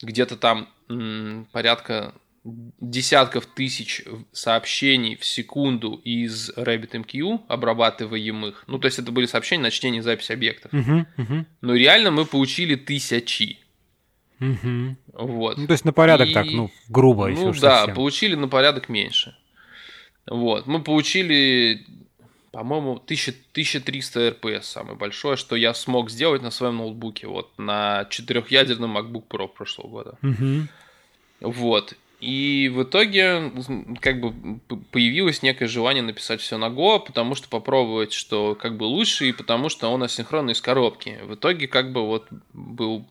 где-то 0.02 0.38
там 0.38 0.70
м, 0.90 1.48
порядка 1.52 2.14
десятков 2.44 3.46
тысяч 3.46 4.04
сообщений 4.32 5.18
в 5.18 5.26
секунду 5.26 5.96
из 6.04 6.50
RabbitMQ, 6.52 7.42
обрабатываемых. 7.48 8.64
Ну, 8.68 8.80
то 8.80 8.86
есть 8.86 9.00
это 9.00 9.12
были 9.12 9.26
сообщения 9.26 9.64
на 9.64 9.72
чтение 9.72 10.02
запись 10.02 10.32
объектов. 10.32 10.74
Uh-huh, 10.74 11.06
uh-huh. 11.18 11.46
Но 11.62 11.76
реально 11.76 12.12
мы 12.12 12.26
получили 12.26 12.76
тысячи. 12.76 13.60
Uh-huh. 14.40 14.96
Вот. 15.14 15.58
Ну, 15.58 15.68
то 15.68 15.74
есть 15.74 15.86
на 15.86 15.92
порядок 15.94 16.30
и... 16.30 16.34
так, 16.34 16.46
ну, 16.46 16.72
грубо, 16.88 17.28
если 17.28 17.44
Ну, 17.44 17.54
да, 17.54 17.80
совсем. 17.80 17.96
получили 17.96 18.36
на 18.36 18.48
порядок 18.48 18.88
меньше. 18.88 19.36
Вот. 20.26 20.66
Мы 20.66 20.82
получили 20.82 21.86
по-моему, 22.52 22.94
1000, 22.94 23.32
1300 23.52 24.30
RPS 24.30 24.64
самое 24.64 24.96
большое, 24.96 25.38
что 25.38 25.56
я 25.56 25.74
смог 25.74 26.10
сделать 26.10 26.42
на 26.42 26.52
своем 26.52 26.78
ноутбуке, 26.78 27.28
вот, 27.28 27.52
на 27.58 28.06
четырехъядерном 28.10 28.98
MacBook 28.98 29.24
Pro 29.28 29.48
прошлого 29.48 29.88
года. 29.88 30.18
Вот. 31.42 31.96
И 32.20 32.70
в 32.74 32.84
итоге 32.84 33.52
как 34.02 34.20
бы 34.20 34.60
появилось 34.92 35.42
некое 35.42 35.68
желание 35.68 36.04
написать 36.04 36.42
все 36.42 36.58
на 36.58 36.66
Go, 36.66 37.00
потому 37.00 37.34
что 37.34 37.48
попробовать, 37.48 38.12
что 38.12 38.56
как 38.56 38.76
бы 38.76 38.84
лучше, 38.84 39.30
и 39.30 39.32
потому 39.32 39.70
что 39.70 39.88
он 39.88 40.04
асинхронный 40.04 40.52
из 40.52 40.62
коробки. 40.62 41.18
В 41.24 41.36
итоге 41.36 41.68
как 41.68 41.94
бы 41.94 42.06
вот 42.06 42.28
был 42.54 43.06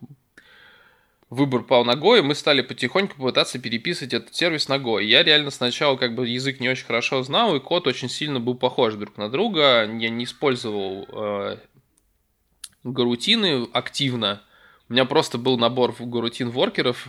выбор 1.30 1.62
пал 1.62 1.84
на 1.84 1.92
Go, 1.92 2.18
и 2.18 2.22
мы 2.22 2.34
стали 2.34 2.62
потихоньку 2.62 3.20
пытаться 3.20 3.58
переписывать 3.58 4.14
этот 4.14 4.34
сервис 4.34 4.68
на 4.68 4.76
Go. 4.76 5.02
Я 5.02 5.22
реально 5.22 5.50
сначала 5.50 5.96
как 5.96 6.14
бы 6.14 6.28
язык 6.28 6.60
не 6.60 6.68
очень 6.68 6.86
хорошо 6.86 7.22
знал, 7.22 7.54
и 7.56 7.60
код 7.60 7.86
очень 7.86 8.08
сильно 8.08 8.40
был 8.40 8.54
похож 8.54 8.94
друг 8.94 9.16
на 9.16 9.28
друга. 9.28 9.82
Я 9.82 10.08
не 10.08 10.24
использовал 10.24 11.06
э, 11.10 11.58
гарутины 12.84 13.68
активно. 13.72 14.42
У 14.88 14.94
меня 14.94 15.04
просто 15.04 15.36
был 15.36 15.58
набор 15.58 15.94
гарутин 15.98 16.50
воркеров, 16.50 17.08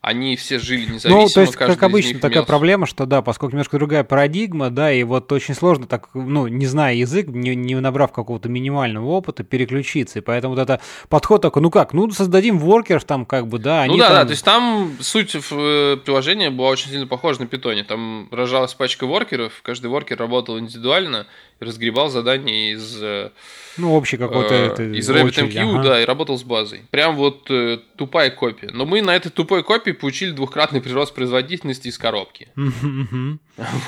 они 0.00 0.34
все 0.36 0.58
жили 0.58 0.86
независимо. 0.86 1.22
Ну, 1.22 1.28
то 1.28 1.42
есть, 1.42 1.56
как 1.56 1.82
обычно, 1.82 2.20
такая 2.20 2.38
имел- 2.38 2.46
проблема, 2.46 2.86
что 2.86 3.04
да, 3.04 3.20
поскольку 3.20 3.52
немножко 3.52 3.76
другая 3.76 4.02
парадигма, 4.02 4.70
да, 4.70 4.90
и 4.90 5.02
вот 5.02 5.30
очень 5.30 5.54
сложно 5.54 5.86
так, 5.86 6.08
ну, 6.14 6.46
не 6.46 6.64
зная 6.64 6.94
язык, 6.94 7.28
не, 7.28 7.54
не 7.54 7.74
набрав 7.74 8.10
какого-то 8.10 8.48
минимального 8.48 9.06
опыта, 9.06 9.44
переключиться. 9.44 10.20
И 10.20 10.22
поэтому 10.22 10.54
вот 10.54 10.62
это 10.62 10.80
подход 11.10 11.42
такой, 11.42 11.60
ну 11.60 11.70
как, 11.70 11.92
ну, 11.92 12.10
создадим 12.10 12.58
воркеров 12.58 13.04
там, 13.04 13.26
как 13.26 13.46
бы, 13.46 13.58
да, 13.58 13.82
они 13.82 13.92
Ну 13.92 13.98
да, 13.98 14.08
там- 14.08 14.16
да, 14.16 14.24
то 14.24 14.30
есть 14.30 14.44
там 14.44 14.96
суть 15.00 15.34
э, 15.34 15.96
приложения 16.02 16.48
была 16.48 16.70
очень 16.70 16.88
сильно 16.88 17.06
похожа 17.06 17.40
на 17.40 17.46
питоне. 17.46 17.84
Там 17.84 18.28
рожалась 18.30 18.72
пачка 18.72 19.06
воркеров, 19.06 19.60
каждый 19.62 19.88
воркер 19.88 20.18
работал 20.18 20.58
индивидуально 20.58 21.26
и 21.60 21.64
разгребал 21.64 22.08
задания 22.08 22.72
из, 22.72 22.98
э, 23.02 23.30
ну, 23.76 23.94
общий 23.94 24.16
какой-то... 24.16 24.54
э, 24.54 24.66
это, 24.68 24.82
из 24.82 25.08
RabbitMQ, 25.10 25.58
ага. 25.58 25.82
да, 25.82 26.02
и 26.02 26.04
работал 26.04 26.38
с 26.38 26.42
базой. 26.42 26.82
Прям 26.90 27.16
вот 27.16 27.50
э, 27.50 27.78
тупая 27.96 28.30
копия. 28.30 28.70
Но 28.72 28.86
мы 28.86 29.02
на 29.02 29.14
этой 29.14 29.30
тупой 29.30 29.62
копии 29.62 29.89
получили 29.92 30.30
двухкратный 30.30 30.80
прирост 30.80 31.14
производительности 31.14 31.88
из 31.88 31.98
коробки. 31.98 32.48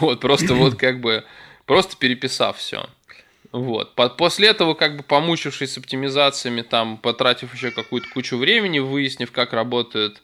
Вот, 0.00 0.20
просто 0.20 0.54
вот 0.54 0.76
как 0.76 1.00
бы, 1.00 1.24
просто 1.66 1.96
переписав 1.96 2.58
все. 2.58 2.88
Вот. 3.52 3.94
По- 3.94 4.08
После 4.08 4.48
этого, 4.48 4.74
как 4.74 4.96
бы 4.96 5.02
помучившись 5.02 5.72
с 5.72 5.78
оптимизациями, 5.78 6.62
там, 6.62 6.96
потратив 6.96 7.54
еще 7.54 7.70
какую-то 7.70 8.08
кучу 8.08 8.36
времени, 8.36 8.78
выяснив, 8.78 9.30
как 9.32 9.52
работают 9.52 10.22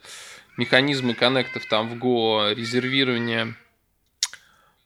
механизмы 0.56 1.14
коннектов 1.14 1.66
там 1.66 1.88
в 1.88 1.94
Go, 2.02 2.54
резервирование 2.54 3.54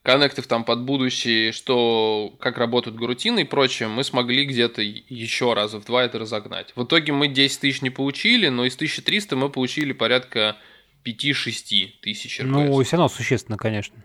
коннектов 0.03 0.49
там 0.49 0.65
под 0.65 0.81
будущее, 0.81 1.53
что 1.53 2.35
как 2.41 2.59
работают 2.59 2.97
гарутины 2.97 3.43
и 3.43 3.45
прочее, 3.45 3.89
мы 3.89 4.03
смогли 4.03 4.45
где-то 4.45 4.83
еще 4.83 5.55
раза 5.55 5.79
в 5.81 5.85
два 5.85 6.05
это 6.05 6.19
разогнать. 6.19 6.73
В 6.75 6.85
итоге 6.85 7.13
мы 7.13 7.29
10 7.29 7.61
тысяч 7.61 7.83
не 7.83 7.91
получили, 7.91 8.49
но 8.49 8.65
из 8.65 8.75
1300 8.75 9.37
мы 9.37 9.49
получили 9.49 9.93
порядка 9.93 10.57
5-6 11.05 11.89
тысяч 12.01 12.41
RPS. 12.41 12.45
Ну, 12.45 12.83
все 12.83 12.97
равно 12.97 13.09
существенно, 13.09 13.59
конечно. 13.59 13.97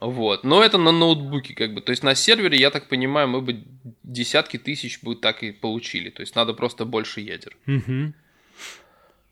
Вот. 0.00 0.44
Но 0.44 0.64
это 0.64 0.78
на 0.78 0.92
ноутбуке, 0.92 1.54
как 1.54 1.74
бы. 1.74 1.82
То 1.82 1.90
есть 1.90 2.02
на 2.02 2.14
сервере, 2.14 2.58
я 2.58 2.70
так 2.70 2.88
понимаю, 2.88 3.28
мы 3.28 3.42
бы 3.42 3.64
десятки 4.02 4.56
тысяч 4.56 5.02
бы 5.02 5.14
так 5.14 5.42
и 5.42 5.52
получили. 5.52 6.10
То 6.10 6.22
есть 6.22 6.34
надо 6.34 6.54
просто 6.54 6.84
больше 6.84 7.20
ядер. 7.20 7.56
Мгм. 7.66 8.14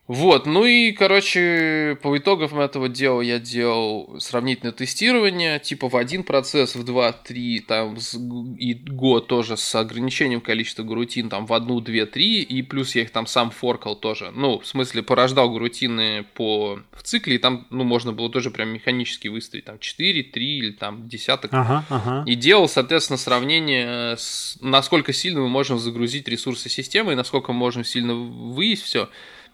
Вот, 0.08 0.46
ну 0.46 0.64
и, 0.64 0.92
короче, 0.92 1.98
по 2.02 2.16
итогам 2.16 2.58
этого 2.58 2.88
дела 2.88 3.20
я 3.20 3.38
делал 3.38 4.18
сравнительное 4.18 4.72
тестирование, 4.72 5.60
типа 5.60 5.90
в 5.90 5.96
один 5.96 6.24
процесс, 6.24 6.74
в 6.74 6.82
два, 6.82 7.12
три, 7.12 7.60
там, 7.60 7.98
с 7.98 8.18
и 8.58 8.72
год 8.72 9.26
тоже 9.26 9.58
с 9.58 9.74
ограничением 9.74 10.40
количества 10.40 10.82
гарутин, 10.82 11.28
там, 11.28 11.44
в 11.44 11.52
одну, 11.52 11.80
две, 11.80 12.06
три, 12.06 12.40
и 12.40 12.62
плюс 12.62 12.94
я 12.94 13.02
их 13.02 13.10
там 13.10 13.26
сам 13.26 13.50
форкал 13.50 13.96
тоже, 13.96 14.32
ну, 14.34 14.60
в 14.60 14.66
смысле, 14.66 15.02
порождал 15.02 15.50
гарутины 15.50 16.24
по, 16.32 16.80
в 16.92 17.02
цикле, 17.02 17.34
и 17.34 17.38
там, 17.38 17.66
ну, 17.68 17.84
можно 17.84 18.14
было 18.14 18.30
тоже 18.30 18.50
прям 18.50 18.70
механически 18.70 19.28
выставить, 19.28 19.66
там, 19.66 19.78
4, 19.78 20.22
3 20.22 20.58
или 20.58 20.70
там 20.70 21.06
десяток 21.06 21.52
Ага, 21.52 21.84
ага. 21.90 22.24
и 22.26 22.34
делал, 22.34 22.66
соответственно, 22.66 23.18
сравнение, 23.18 24.16
с 24.16 24.56
насколько 24.62 25.12
сильно 25.12 25.40
мы 25.40 25.50
можем 25.50 25.78
загрузить 25.78 26.28
ресурсы 26.28 26.70
системы 26.70 27.12
и 27.12 27.14
насколько 27.14 27.52
мы 27.52 27.58
можем 27.58 27.84
сильно 27.84 28.14
выесть 28.14 28.84
все. 28.84 29.10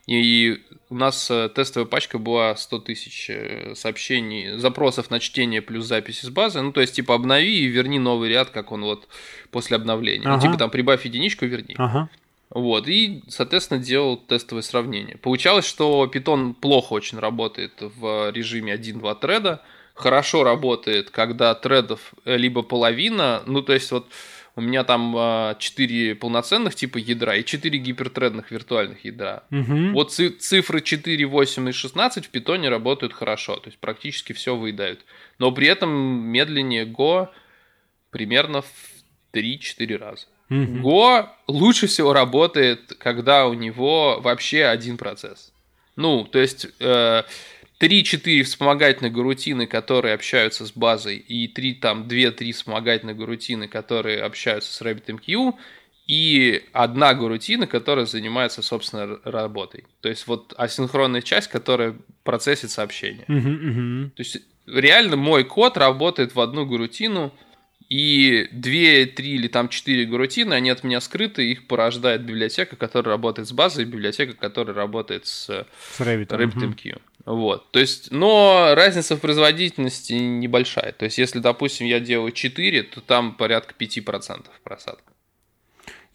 И 0.06 0.62
у 0.90 0.96
нас 0.96 1.30
э, 1.30 1.48
тестовая 1.54 1.88
пачка 1.88 2.18
была 2.18 2.54
100 2.54 2.78
тысяч 2.80 3.30
э, 3.30 3.74
сообщений, 3.74 4.58
запросов 4.58 5.10
на 5.10 5.18
чтение 5.18 5.62
плюс 5.62 5.86
запись 5.86 6.24
из 6.24 6.30
базы. 6.30 6.60
Ну, 6.60 6.72
то 6.72 6.80
есть, 6.82 6.94
типа, 6.94 7.14
обнови 7.14 7.60
и 7.60 7.66
верни 7.66 7.98
новый 7.98 8.28
ряд, 8.28 8.50
как 8.50 8.70
он 8.70 8.82
вот 8.82 9.08
после 9.50 9.76
обновления. 9.76 10.28
Ну, 10.28 10.34
Ага. 10.34 10.42
типа, 10.42 10.58
там, 10.58 10.70
прибавь 10.70 11.04
единичку, 11.06 11.46
верни. 11.46 11.74
Ага. 11.78 12.10
Вот, 12.50 12.86
и, 12.86 13.22
соответственно, 13.28 13.80
делал 13.80 14.16
тестовое 14.18 14.62
сравнение. 14.62 15.16
Получалось, 15.16 15.66
что 15.66 16.08
Python 16.12 16.54
плохо 16.54 16.92
очень 16.92 17.18
работает 17.18 17.72
в 17.80 18.30
режиме 18.30 18.74
1-2 18.74 19.18
треда, 19.20 19.62
хорошо 19.94 20.44
работает, 20.44 21.10
когда 21.10 21.54
тредов 21.54 22.12
э, 22.24 22.36
либо 22.36 22.62
половина, 22.62 23.42
ну, 23.46 23.62
то 23.62 23.72
есть 23.72 23.90
вот 23.90 24.06
у 24.56 24.60
меня 24.60 24.84
там 24.84 25.56
4 25.58 26.14
полноценных 26.14 26.74
типа 26.74 26.98
ядра 26.98 27.36
и 27.36 27.44
4 27.44 27.78
гипертредных 27.78 28.50
виртуальных 28.50 29.04
ядра. 29.04 29.42
Мгм. 29.50 29.92
Вот 29.92 30.12
ци- 30.12 30.30
цифры 30.30 30.80
4, 30.80 31.24
8 31.26 31.68
и 31.68 31.72
16 31.72 32.26
в 32.26 32.28
питоне 32.30 32.68
работают 32.68 33.12
хорошо, 33.12 33.56
то 33.56 33.68
есть 33.68 33.78
практически 33.78 34.32
все 34.32 34.54
выедают. 34.54 35.04
Но 35.38 35.50
при 35.52 35.66
этом 35.66 35.90
медленнее 35.90 36.86
Go 36.86 37.28
примерно 38.10 38.62
в 38.62 38.68
3-4 39.32 39.96
раза. 39.96 40.26
Мгм. 40.48 40.86
Go 40.86 41.26
лучше 41.48 41.86
всего 41.86 42.12
работает, 42.12 42.92
когда 42.98 43.46
у 43.46 43.54
него 43.54 44.20
вообще 44.20 44.64
один 44.66 44.96
процесс. 44.96 45.52
Ну, 45.96 46.24
то 46.24 46.38
есть 46.38 46.66
э, 46.80 47.22
3-4 47.84 48.44
вспомогательных 48.44 49.12
гарутины, 49.12 49.66
которые 49.66 50.14
общаются 50.14 50.64
с 50.64 50.72
базой, 50.72 51.16
и 51.16 51.48
3, 51.48 51.74
там, 51.74 52.08
2-3 52.08 52.52
вспомогательных 52.52 53.16
гарутины, 53.18 53.68
которые 53.68 54.22
общаются 54.22 54.72
с 54.72 54.80
RabbitMQ, 54.80 55.54
и 56.06 56.64
одна 56.72 57.12
гарутина, 57.12 57.66
которая 57.66 58.06
занимается, 58.06 58.62
собственно, 58.62 59.18
работой. 59.24 59.84
То 60.00 60.08
есть 60.08 60.26
вот 60.26 60.54
асинхронная 60.56 61.20
часть, 61.20 61.48
которая 61.48 61.94
процессит 62.22 62.70
сообщение. 62.70 63.26
Мгм, 63.28 63.52
мгм. 63.52 64.10
То 64.16 64.22
есть 64.22 64.38
реально 64.66 65.16
мой 65.16 65.44
код 65.44 65.76
работает 65.76 66.34
в 66.34 66.40
одну 66.40 66.64
гарутину, 66.64 67.34
и 67.90 68.48
2, 68.50 69.14
3 69.14 69.34
или 69.34 69.46
там 69.46 69.68
4 69.68 70.06
гарутины, 70.06 70.54
они 70.54 70.70
от 70.70 70.84
меня 70.84 71.02
скрыты, 71.02 71.50
их 71.50 71.66
порождает 71.66 72.22
библиотека, 72.22 72.76
которая 72.76 73.14
работает 73.14 73.46
с 73.46 73.52
базой, 73.52 73.84
и 73.84 73.86
библиотека, 73.86 74.32
которая 74.32 74.74
работает 74.74 75.26
с 75.26 75.66
С 75.92 76.00
Rabbit. 76.00 76.34
мгм. 76.34 76.76
Вот. 77.26 77.70
То 77.70 77.78
есть, 77.80 78.10
но 78.10 78.72
разница 78.74 79.16
в 79.16 79.20
производительности 79.20 80.12
небольшая. 80.12 80.92
То 80.92 81.06
есть, 81.06 81.18
если, 81.18 81.38
допустим, 81.38 81.86
я 81.86 82.00
делаю 82.00 82.32
4, 82.32 82.82
то 82.82 83.00
там 83.00 83.34
порядка 83.34 83.74
5% 83.78 84.44
просадка. 84.62 85.14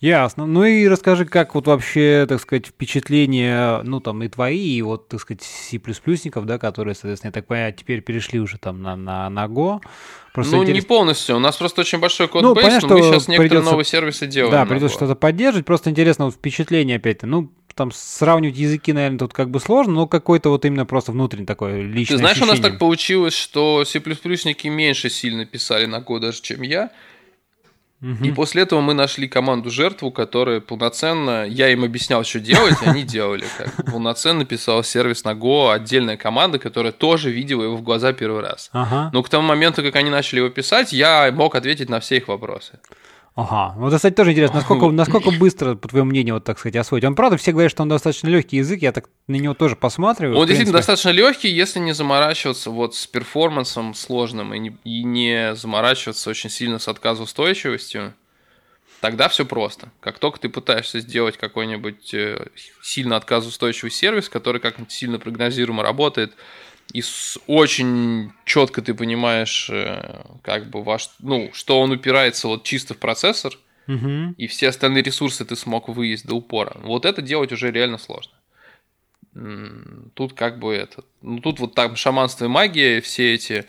Ясно. 0.02 0.46
Ну 0.46 0.64
и 0.64 0.88
расскажи, 0.88 1.26
как 1.26 1.56
вот 1.56 1.68
вообще, 1.68 2.26
так 2.30 2.40
сказать, 2.40 2.68
впечатления, 2.68 3.82
ну 3.84 4.00
там 4.00 4.24
и 4.24 4.30
твои, 4.30 4.78
и 4.78 4.82
вот, 4.82 5.10
так 5.10 5.20
сказать, 5.20 5.42
C++-ников, 5.44 6.46
да, 6.46 6.58
которые, 6.58 6.96
соответственно, 6.96 7.30
я 7.30 7.34
так 7.34 7.48
понимаю, 7.48 7.74
теперь 7.74 8.00
перешли 8.02 8.40
уже 8.40 8.58
там 8.58 8.82
на, 8.82 8.96
на, 8.96 9.30
на 9.30 9.46
Go. 9.48 9.82
Просто 10.34 10.56
ну, 10.56 10.64
не 10.64 10.72
интерес- 10.72 10.86
полностью. 10.86 11.36
У 11.36 11.40
нас 11.40 11.58
просто 11.58 11.82
очень 11.82 12.00
большой 12.00 12.30
код 12.30 12.44
Ну, 12.44 12.56
понятно, 12.56 12.88
но 12.88 12.98
мы 12.98 13.04
сейчас 13.04 13.28
некоторые 13.28 13.50
придется- 13.50 13.72
новые 13.72 13.86
сервисы 13.86 14.28
делаем. 14.28 14.52
Да, 14.54 14.66
придется 14.66 14.96
что-то 14.96 15.16
поддерживать. 15.16 15.66
Просто 15.66 15.90
интересно, 15.90 16.26
вот 16.26 16.36
впечатление 16.36 16.96
опять-то. 16.96 17.28
Ну, 17.28 17.52
там 17.80 17.92
сравнивать 17.94 18.58
языки, 18.58 18.92
наверное, 18.92 19.20
тут 19.20 19.32
как 19.32 19.50
бы 19.50 19.62
сложно, 19.62 19.94
но 19.94 20.08
какой-то 20.08 20.50
вот 20.50 20.66
именно 20.66 20.86
просто 20.86 21.14
внутренний 21.14 21.46
такой 21.46 21.82
личный 21.82 22.16
Ты 22.16 22.18
знаешь, 22.18 22.42
у 22.42 22.46
нас 22.46 22.60
так 22.60 22.78
получилось, 22.78 23.34
что 23.34 23.86
C++-ники 23.86 24.68
меньше 24.68 25.10
сильно 25.10 25.46
писали 25.46 25.86
на 25.86 26.00
Go 26.00 26.20
даже, 26.20 26.42
чем 26.42 26.62
я. 26.62 26.92
И 28.22 28.32
после 28.32 28.64
этого 28.64 28.82
мы 28.82 28.94
нашли 28.94 29.28
команду 29.28 29.70
жертву, 29.72 30.12
которая 30.12 30.60
полноценно, 30.60 31.46
я 31.46 31.70
им 31.70 31.84
объяснял, 31.84 32.24
что 32.24 32.40
делать, 32.40 32.76
и 32.82 32.90
они 32.90 33.04
делали. 33.04 33.46
Как 33.58 33.92
полноценно 33.92 34.46
писал 34.46 34.84
сервис 34.84 35.24
на 35.24 35.32
Go, 35.32 35.74
отдельная 35.74 36.18
команда, 36.18 36.60
которая 36.60 36.92
тоже 36.92 37.30
видела 37.30 37.64
его 37.64 37.76
в 37.78 37.82
глаза 37.82 38.12
первый 38.14 38.42
раз. 38.42 38.70
Ага. 38.74 39.10
Но 39.14 39.24
к 39.24 39.30
тому 39.30 39.48
моменту, 39.48 39.84
как 39.84 39.96
они 39.96 40.10
начали 40.10 40.40
его 40.40 40.50
писать, 40.50 40.94
я 40.94 41.32
мог 41.34 41.56
ответить 41.56 41.90
на 41.90 42.00
все 42.00 42.18
их 42.18 42.28
вопросы. 42.28 42.80
Ага. 43.36 43.74
Вот, 43.78 43.94
кстати, 43.94 44.14
тоже 44.14 44.32
интересно, 44.32 44.58
насколько, 44.58 44.88
насколько 44.92 45.32
быстро, 45.32 45.76
по 45.76 45.88
твоему 45.88 46.10
мнению, 46.10 46.36
вот 46.36 46.44
так 46.44 46.60
сказать, 46.60 46.76
освоить. 46.76 47.04
Он, 47.04 47.16
правда, 47.16 47.38
все 47.38 47.52
говорят, 47.52 47.72
что 47.72 47.84
он 47.84 47.90
достаточно 47.90 48.28
легкий 48.28 48.58
язык, 48.58 48.82
я 48.82 48.92
так 48.92 49.10
на 49.28 49.36
него 49.36 49.54
тоже 49.54 49.76
посматриваю. 49.76 50.38
Он 50.38 50.48
действительно 50.48 50.78
достаточно 50.78 51.10
легкий, 51.10 51.50
если 51.50 51.80
не 51.80 51.94
заморачиваться 51.94 52.70
вот 52.70 52.96
с 52.96 53.08
перформансом 53.08 53.94
сложным 53.94 54.54
и 54.54 54.60
не, 54.60 54.78
и 54.84 55.04
не 55.04 55.56
заморачиваться 55.56 56.30
очень 56.30 56.50
сильно 56.50 56.80
с 56.80 56.88
отказоустойчивостью, 56.88 58.14
тогда 59.02 59.30
все 59.30 59.46
просто. 59.46 59.90
Как 60.00 60.20
только 60.20 60.40
ты 60.40 60.50
пытаешься 60.50 61.00
сделать 61.00 61.38
какой-нибудь 61.38 62.14
э, 62.14 62.48
сильно 62.82 63.16
отказоустойчивый 63.16 63.92
сервис, 63.92 64.30
который 64.30 64.60
как-нибудь 64.60 64.92
сильно 64.92 65.20
прогнозируемо 65.20 65.84
работает, 65.84 66.34
и 66.94 67.02
с, 67.02 67.38
очень 67.48 68.32
четко 68.46 68.82
ты 68.82 68.94
понимаешь, 68.94 69.70
э, 69.70 70.24
как 70.42 70.70
бы 70.70 70.84
ваш, 70.84 71.10
ну, 71.20 71.50
что 71.54 71.80
он 71.80 71.92
упирается 71.92 72.48
вот 72.48 72.64
чисто 72.64 72.94
в 72.94 72.98
процессор, 72.98 73.54
Мгм. 73.88 74.34
и 74.38 74.48
все 74.48 74.70
остальные 74.70 75.04
ресурсы 75.04 75.46
ты 75.46 75.56
смог 75.56 75.88
выесть 75.90 76.26
до 76.28 76.36
упора. 76.36 76.78
Вот 76.84 77.06
это 77.06 77.22
делать 77.22 77.52
уже 77.52 77.72
реально 77.72 77.98
сложно. 77.98 78.34
Тут 80.16 80.34
как 80.34 80.60
бы 80.60 80.74
это... 80.74 81.04
Ну, 81.22 81.40
тут 81.40 81.60
вот 81.60 81.76
там 81.76 81.96
шаманство 81.96 82.46
и 82.46 82.48
магия, 82.48 83.00
все 83.02 83.34
эти 83.36 83.66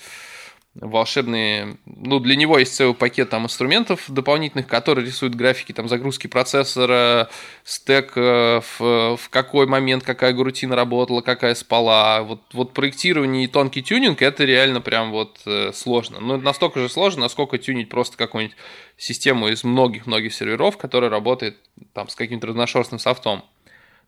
волшебные... 0.75 1.77
Ну, 1.85 2.21
для 2.21 2.37
него 2.37 2.59
есть 2.59 2.75
целый 2.75 2.95
пакет 2.95 3.31
там 3.31 3.45
инструментов 3.45 4.05
дополнительных, 4.09 4.69
которые 4.69 5.05
рисуют 5.05 5.35
графики, 5.35 5.73
там, 5.73 5.89
загрузки 5.89 6.29
процессора, 6.29 7.29
стек, 7.65 8.13
э, 8.17 8.61
в, 8.61 9.17
в 9.17 9.29
какой 9.31 9.67
момент 9.67 10.05
какая 10.05 10.33
грутина 10.33 10.77
работала, 10.77 11.23
какая 11.23 11.55
спала. 11.55 12.23
Вот, 12.23 12.43
вот 12.53 12.73
проектирование 12.73 13.45
и 13.45 13.49
тонкий 13.49 13.83
тюнинг, 13.83 14.23
это 14.23 14.45
реально 14.45 14.81
прям 14.81 15.11
вот 15.11 15.41
э, 15.45 15.73
сложно. 15.75 16.21
Но 16.21 16.37
это 16.37 16.45
настолько 16.45 16.81
же 16.81 16.89
сложно, 16.89 17.23
насколько 17.23 17.59
тюнить 17.59 17.89
просто 17.89 18.17
какую-нибудь 18.17 18.57
систему 18.97 19.49
из 19.49 19.65
многих-многих 19.65 20.33
серверов, 20.33 20.77
которая 20.77 21.11
работает 21.11 21.57
там 21.95 22.09
с 22.09 22.15
каким-то 22.15 22.47
разношерстным 22.47 23.01
софтом. 23.01 23.45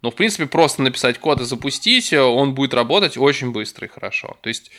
Но, 0.01 0.11
в 0.11 0.15
принципе, 0.15 0.47
просто 0.47 0.83
написать 0.83 1.19
код 1.19 1.41
и 1.41 1.45
запустить, 1.45 2.13
он 2.13 2.55
будет 2.55 2.75
работать 2.75 3.17
очень 3.17 3.53
быстро 3.53 3.87
и 3.87 3.91
хорошо. 3.91 4.37
То 4.41 4.49
есть, 4.49 4.73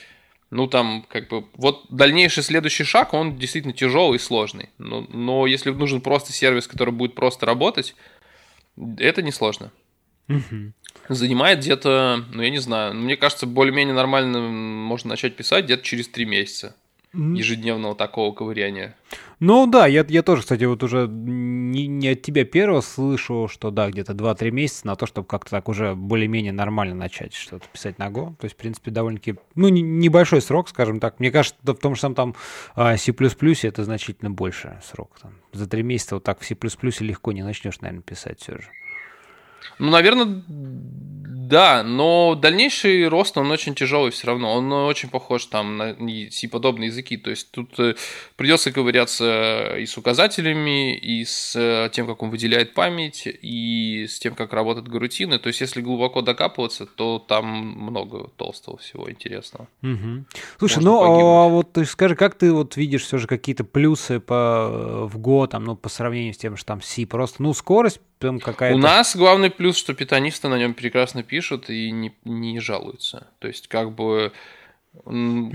ну, 0.50 0.68
там, 0.68 1.06
как 1.10 1.30
бы, 1.30 1.46
вот 1.56 1.86
дальнейший 1.90 2.44
следующий 2.44 2.84
шаг, 2.84 3.14
он 3.14 3.38
действительно 3.38 3.74
тяжелый 3.74 4.16
и 4.16 4.20
сложный. 4.20 4.70
Но, 4.78 5.02
но 5.10 5.48
если 5.48 5.72
нужен 5.72 6.02
просто 6.02 6.32
сервис, 6.32 6.68
который 6.68 6.94
будет 6.94 7.16
просто 7.16 7.46
работать, 7.46 7.96
это 8.98 9.22
несложно. 9.22 9.72
Мгм. 10.28 10.74
Занимает 11.10 11.60
где-то, 11.60 12.24
ну, 12.32 12.42
я 12.42 12.50
не 12.50 12.60
знаю, 12.60 12.94
мне 12.94 13.18
кажется, 13.18 13.46
более-менее 13.46 13.96
нормально 13.96 14.40
можно 14.40 15.10
начать 15.10 15.36
писать 15.36 15.66
где-то 15.66 15.84
через 15.84 16.08
три 16.08 16.26
месяца 16.26 16.76
М. 17.14 17.34
ежедневного 17.36 17.96
такого 17.96 18.34
ковыряния. 18.34 18.96
Ну 19.40 19.68
да, 19.68 19.86
я, 19.88 20.04
я 20.08 20.24
тоже, 20.24 20.42
кстати, 20.42 20.64
вот 20.64 20.82
уже 20.84 21.08
не, 21.08 21.86
не 21.86 22.08
от 22.10 22.22
тебя 22.24 22.44
первого 22.44 22.82
слышу, 22.82 23.48
что 23.52 23.70
да, 23.72 23.90
где-то 23.92 24.14
2-3 24.14 24.52
месяца 24.52 24.88
на 24.88 24.96
то, 24.96 25.06
чтобы 25.06 25.28
как-то 25.28 25.52
так 25.52 25.70
уже 25.70 25.94
более-менее 25.96 26.54
нормально 26.54 26.96
начать 26.96 27.34
что-то 27.34 27.68
писать 27.72 28.00
на 28.00 28.08
Go. 28.10 28.36
То 28.38 28.46
есть, 28.46 28.56
в 28.56 28.58
принципе, 28.58 28.90
довольно-таки, 28.90 29.36
ну, 29.54 29.68
не- 29.70 29.82
небольшой 29.82 30.42
срок, 30.42 30.70
скажем 30.70 31.00
так. 31.00 31.20
Мне 31.20 31.30
кажется, 31.30 31.58
в 31.62 31.74
том 31.76 31.94
же 31.96 32.02
самом 32.02 32.16
там 32.16 32.36
а, 32.76 32.98
C++ 32.98 33.14
это 33.64 33.84
значительно 33.84 34.32
больше 34.32 34.80
срок. 34.84 35.12
Там. 35.22 35.34
За 35.52 35.68
3 35.68 35.84
месяца 35.84 36.16
вот 36.16 36.24
так 36.24 36.40
в 36.40 36.46
C++ 36.46 36.56
легко 37.02 37.32
не 37.32 37.44
начнешь, 37.44 37.80
наверное, 37.82 38.02
писать 38.02 38.40
все 38.40 38.54
же. 38.54 38.70
Ну, 39.80 39.90
наверное, 39.92 40.44
да, 41.48 41.84
но 41.84 42.36
дальнейший 42.36 43.06
рост, 43.10 43.38
он 43.38 43.52
очень 43.52 43.76
тяжелый 43.76 44.12
все 44.12 44.28
равно. 44.28 44.54
Он 44.54 44.72
очень 44.72 45.10
похож 45.10 45.46
там 45.48 45.76
на 45.76 45.94
C-подобные 46.32 46.88
языки. 46.88 47.18
То 47.18 47.32
есть 47.32 47.52
тут 47.52 47.78
э, 47.80 47.96
придется 48.38 48.72
ковыряться 48.72 49.76
и 49.78 49.86
с 49.86 49.98
указателями, 49.98 50.96
и 50.96 51.26
с 51.26 51.54
э, 51.58 51.90
тем, 51.92 52.08
как 52.08 52.24
он 52.24 52.30
выделяет 52.30 52.74
память, 52.74 53.24
и 53.26 54.08
с 54.08 54.20
тем, 54.20 54.36
как 54.36 54.54
работают 54.54 54.88
гарутины. 54.88 55.38
То 55.38 55.48
есть 55.48 55.60
если 55.60 55.82
глубоко 55.82 56.22
докапываться, 56.22 56.86
то 56.86 57.20
там 57.20 57.46
много 57.46 58.30
толстого 58.38 58.78
всего 58.78 59.12
интересного. 59.12 59.68
Мгм. 59.82 60.26
Слушай, 60.60 60.76
Можно 60.78 60.92
ну 60.92 60.98
а 60.98 61.08
погибнуть. 61.08 61.52
вот 61.52 61.74
ты 61.74 61.86
скажи, 61.86 62.16
как 62.16 62.36
ты 62.36 62.54
вот 62.54 62.78
видишь 62.78 63.04
все 63.04 63.18
же 63.18 63.28
какие-то 63.28 63.66
плюсы 63.66 64.22
по, 64.22 65.08
в 65.08 65.20
Go, 65.20 65.48
там, 65.48 65.66
ну, 65.66 65.76
по 65.76 65.90
сравнению 65.90 66.34
с 66.34 66.38
тем, 66.38 66.56
что 66.56 66.68
там 66.68 66.82
C, 66.82 67.06
просто, 67.06 67.44
ну, 67.44 67.54
скорость 67.54 68.00
там 68.24 68.40
какая-то... 68.40 68.76
У 68.76 68.80
нас 68.80 69.16
главный 69.16 69.50
плюс, 69.50 69.76
что 69.76 69.94
питанисты 69.94 70.48
на 70.48 70.58
нем 70.58 70.74
прекрасно 70.74 71.22
пишут 71.24 71.33
и 71.70 71.92
не, 71.92 72.14
не 72.26 72.60
жалуются. 72.60 73.28
То 73.40 73.48
есть, 73.48 73.68
как 73.68 73.92
бы 73.94 74.32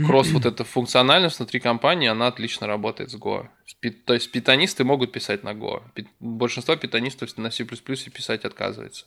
кросс 0.07 0.31
вот 0.33 0.47
эта 0.47 0.65
функциональность 0.65 1.39
внутри 1.39 1.61
компании, 1.61 2.09
она 2.09 2.27
отлично 2.27 2.67
работает 2.67 3.11
с 3.11 3.17
Go. 3.17 3.49
То 4.05 4.15
есть 4.15 4.33
питанисты 4.33 4.83
могут 4.85 5.13
писать 5.13 5.45
на 5.45 5.51
Go. 5.51 5.83
Большинство 6.21 6.75
питанистов 6.77 7.37
на 7.39 7.51
C++ 7.51 7.65
писать 7.65 8.45
отказывается. 8.45 9.07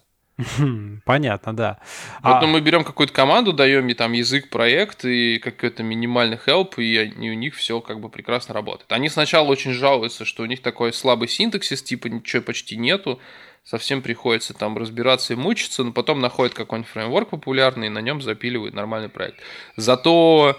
Хм, 0.57 1.01
Понятно, 1.05 1.55
да. 1.55 1.79
Вот 2.23 2.43
А- 2.43 2.47
мы 2.47 2.62
берем 2.62 2.84
какую-то 2.84 3.13
команду, 3.13 3.51
даем 3.53 3.86
ей 3.88 3.93
там 3.93 4.13
язык, 4.13 4.49
проект 4.49 5.03
и 5.05 5.38
какой-то 5.39 5.84
минимальный 5.84 6.38
help, 6.38 6.81
и, 6.81 6.97
они- 6.97 7.29
у 7.31 7.34
них 7.34 7.53
все 7.55 7.81
как 7.81 7.99
бы 7.99 8.10
прекрасно 8.10 8.53
работает. 8.53 8.91
Они 8.91 9.10
сначала 9.10 9.47
очень 9.47 9.73
жалуются, 9.73 10.23
что 10.25 10.43
у 10.43 10.45
них 10.45 10.62
такой 10.62 10.93
слабый 10.93 11.27
синтаксис, 11.27 11.84
типа 11.84 12.07
ничего 12.07 12.41
почти 12.41 12.77
нету, 12.77 13.19
совсем 13.63 14.02
приходится 14.02 14.54
там 14.54 14.78
разбираться 14.78 15.34
и 15.34 15.36
мучиться, 15.36 15.84
но 15.84 15.91
потом 15.91 16.19
находят 16.19 16.54
какой-нибудь 16.54 16.91
фреймворк 16.91 17.30
популярный 17.30 17.88
и 17.88 17.89
на 17.91 18.00
нем 18.00 18.21
запиливают 18.21 18.74
нормальный 18.74 19.10
проект. 19.10 19.39
Зато 19.76 20.58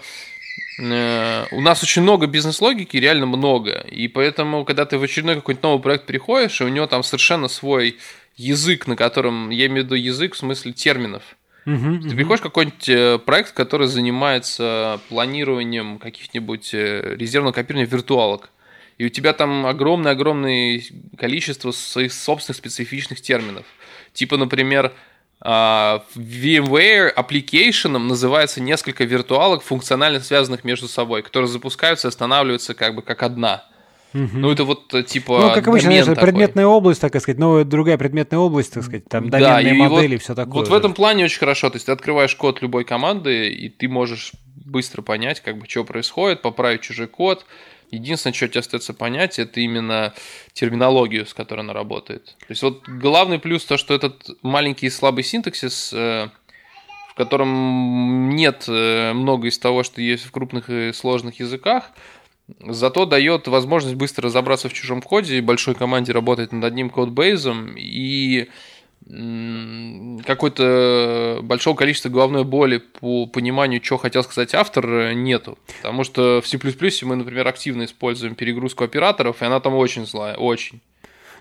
э, 0.81 1.45
у 1.51 1.61
нас 1.61 1.83
очень 1.83 2.01
много 2.01 2.27
бизнес-логики, 2.27 2.97
реально 2.97 3.25
много. 3.25 3.79
И 3.89 4.07
поэтому, 4.07 4.65
когда 4.65 4.85
ты 4.85 4.97
в 4.97 5.03
очередной 5.03 5.35
какой-нибудь 5.35 5.63
новый 5.63 5.81
проект 5.81 6.05
приходишь, 6.05 6.61
и 6.61 6.63
у 6.63 6.69
него 6.69 6.87
там 6.87 7.03
совершенно 7.03 7.47
свой 7.47 7.97
язык, 8.35 8.87
на 8.87 8.95
котором, 8.95 9.49
я 9.49 9.67
имею 9.67 9.83
в 9.83 9.85
виду 9.85 9.95
язык 9.95 10.33
в 10.33 10.37
смысле 10.37 10.73
терминов. 10.73 11.23
Мгм, 11.65 12.01
Ты 12.01 12.07
мгм. 12.07 12.15
приходишь 12.17 12.39
в 12.41 12.43
какой-нибудь 12.43 12.89
э, 12.89 13.19
проект, 13.19 13.53
который 13.53 13.87
занимается 13.87 14.99
планированием 15.09 15.97
каких-нибудь 15.97 16.73
э, 16.73 17.15
резервного 17.15 17.53
копирования 17.53 17.89
виртуалок. 17.89 18.49
И 19.03 19.05
у 19.07 19.09
тебя 19.09 19.33
там 19.33 19.65
огромное-огромное 19.65 20.81
количество 21.17 21.71
своих 21.71 22.13
собственных 22.13 22.55
специфичных 22.55 23.19
терминов. 23.19 23.65
Типа, 24.13 24.37
например, 24.37 24.93
а, 25.41 26.05
в 26.15 26.19
VMware 26.19 27.13
application 27.13 27.97
называется 27.97 28.61
несколько 28.61 29.03
виртуалок, 29.03 29.61
функционально 29.61 30.21
связанных 30.21 30.63
между 30.63 30.87
собой, 30.87 31.21
которые 31.21 31.49
запускаются 31.49 32.07
и 32.07 32.09
останавливаются 32.09 32.73
как 32.75 32.95
бы 32.95 33.01
как 33.01 33.23
одна. 33.23 33.65
Мгм. 34.13 34.39
Ну, 34.39 34.51
это 34.51 34.63
вот 34.63 34.93
э, 34.93 35.03
типа 35.03 35.39
Ну, 35.41 35.53
как 35.53 35.67
обычно, 35.67 35.91
знаешь, 35.91 36.17
предметная 36.17 36.65
область, 36.65 37.01
так 37.01 37.11
сказать, 37.19 37.39
новая 37.39 37.65
другая 37.65 37.97
предметная 37.97 38.39
область, 38.39 38.73
так 38.73 38.83
сказать, 38.83 39.03
там 39.09 39.29
Да, 39.29 39.39
доменные 39.39 39.75
и 39.75 39.79
вот- 39.79 39.91
модели, 39.91 40.15
все 40.15 40.33
такое. 40.33 40.53
Вот 40.53 40.69
в 40.69 40.73
этом 40.73 40.93
плане 40.93 41.25
очень 41.25 41.39
хорошо. 41.39 41.69
То 41.69 41.75
есть 41.75 41.87
ты 41.87 41.91
открываешь 41.91 42.35
код 42.35 42.61
любой 42.61 42.85
команды, 42.85 43.49
и 43.49 43.67
ты 43.67 43.89
можешь 43.89 44.31
быстро 44.63 45.01
понять, 45.01 45.41
как 45.41 45.57
бы, 45.57 45.67
что 45.67 45.83
происходит, 45.83 46.41
поправить 46.41 46.81
чужой 46.81 47.07
код. 47.07 47.45
Единственное, 47.93 48.33
что 48.33 48.47
тебе 48.47 48.59
остается 48.61 48.93
понять, 48.95 49.37
это 49.37 49.59
именно 49.59 50.13
терминологию, 50.53 51.27
с 51.27 51.33
которой 51.35 51.59
она 51.59 51.73
работает. 51.73 52.35
То 52.39 52.45
есть 52.49 52.63
вот 52.63 52.81
главный 52.87 53.37
плюс 53.37 53.63
то, 53.65 53.77
что 53.77 53.93
этот 53.93 54.29
маленький 54.41 54.87
и 54.87 54.89
слабый 54.89 55.23
синтаксис, 55.23 55.93
э, 55.93 56.29
в 57.09 57.13
котором 57.13 58.35
нет 58.35 58.65
э, 58.67 59.13
много 59.13 59.47
из 59.47 59.59
того, 59.59 59.83
что 59.83 60.01
есть 60.01 60.25
в 60.25 60.31
крупных 60.31 60.71
и 60.71 60.91
сложных 60.91 61.39
языках, 61.39 61.91
зато 62.67 63.05
дает 63.05 63.47
возможность 63.47 63.95
быстро 63.95 64.25
разобраться 64.25 64.69
в 64.69 64.73
чужом 64.73 65.03
коде 65.03 65.37
и 65.37 65.41
большой 65.41 65.75
команде 65.75 66.13
работать 66.13 66.51
над 66.51 66.63
одним 66.63 66.89
кодбейзом 66.89 67.75
и 67.77 68.49
какое-то 70.25 71.39
большого 71.43 71.75
количества 71.75 72.09
головной 72.09 72.43
боли 72.43 72.77
по 72.77 73.25
пониманию, 73.27 73.83
что 73.83 73.97
хотел 73.97 74.23
сказать 74.23 74.53
автор, 74.55 74.87
э, 74.87 75.13
нету. 75.13 75.57
Потому 75.81 76.03
что 76.03 76.41
в 76.41 76.47
C++ 76.47 76.57
мы, 77.03 77.15
например, 77.15 77.47
активно 77.47 77.85
используем 77.85 78.35
перегрузку 78.35 78.83
операторов, 78.83 79.41
и 79.41 79.45
она 79.45 79.59
там 79.59 79.75
очень 79.75 80.05
злая, 80.05 80.35
очень. 80.35 80.81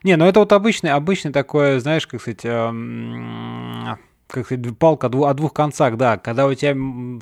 Не, 0.03 0.17
ну 0.17 0.27
это 0.27 0.41
вот 0.41 0.53
обычный, 0.53 0.91
обычный 0.91 1.33
такое, 1.33 1.79
знаешь, 1.79 2.07
как 2.07 2.21
сказать, 2.21 2.45
эм, 2.45 3.97
как 4.33 4.47
сказать, 4.47 4.77
палка 4.79 5.07
о 5.07 5.11
дву- 5.11 5.27
о 5.27 5.35
двух 5.35 5.53
концах, 5.53 5.97
да, 5.97 6.17
когда 6.17 6.47
у 6.47 6.55
тебя 6.55 6.75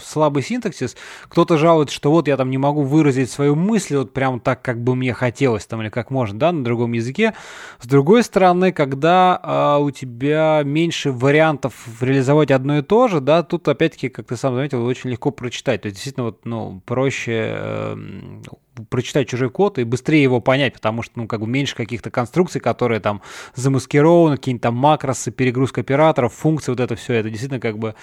слабый 0.02 0.42
синтаксис, 0.42 0.96
кто-то 1.28 1.58
жалуется, 1.58 1.94
что 1.94 2.10
вот 2.10 2.28
я 2.28 2.36
там 2.36 2.50
не 2.50 2.58
могу 2.58 2.82
выразить 2.82 3.30
свою 3.30 3.56
мысль 3.56 3.96
вот 3.96 4.12
прям 4.12 4.40
так, 4.40 4.62
как 4.62 4.82
бы 4.82 4.94
мне 4.94 5.12
хотелось 5.12 5.66
там, 5.66 5.82
или 5.82 5.88
как 5.88 6.10
можно, 6.10 6.38
да, 6.38 6.52
на 6.52 6.64
другом 6.64 6.92
языке. 6.92 7.34
С 7.80 7.86
другой 7.86 8.22
стороны, 8.22 8.72
когда 8.72 9.38
а, 9.42 9.78
у 9.78 9.90
тебя 9.90 10.62
меньше 10.64 11.12
вариантов 11.12 11.74
реализовать 12.00 12.50
одно 12.50 12.78
и 12.78 12.82
то 12.82 13.08
же, 13.08 13.20
да, 13.20 13.42
тут 13.42 13.66
опять-таки, 13.68 14.08
как 14.08 14.26
ты 14.26 14.36
сам 14.36 14.54
заметил, 14.54 14.84
очень 14.84 15.10
легко 15.10 15.30
прочитать. 15.30 15.82
То 15.82 15.86
есть 15.86 15.96
действительно 15.96 16.26
вот, 16.26 16.44
ну, 16.44 16.80
проще 16.86 17.54
эм, 17.56 18.42
прочитать 18.88 19.28
чужой 19.28 19.50
код 19.50 19.78
и 19.78 19.84
быстрее 19.84 20.22
его 20.22 20.40
понять, 20.40 20.74
потому 20.74 21.02
что, 21.02 21.12
ну, 21.16 21.26
как 21.26 21.40
бы 21.40 21.46
меньше 21.46 21.74
каких-то 21.74 22.10
конструкций, 22.10 22.60
которые 22.60 23.00
там 23.00 23.22
замаскированы, 23.54 24.36
какие-нибудь 24.36 24.62
там 24.62 24.74
макросы, 24.74 25.30
перегрузка 25.30 25.80
операторов, 25.80 26.34
функции, 26.34 26.70
вот 26.72 26.80
это 26.80 26.96
все, 26.96 27.14
это 27.14 27.28
действительно 27.30 27.60
как 27.60 27.78
бы 27.78 27.94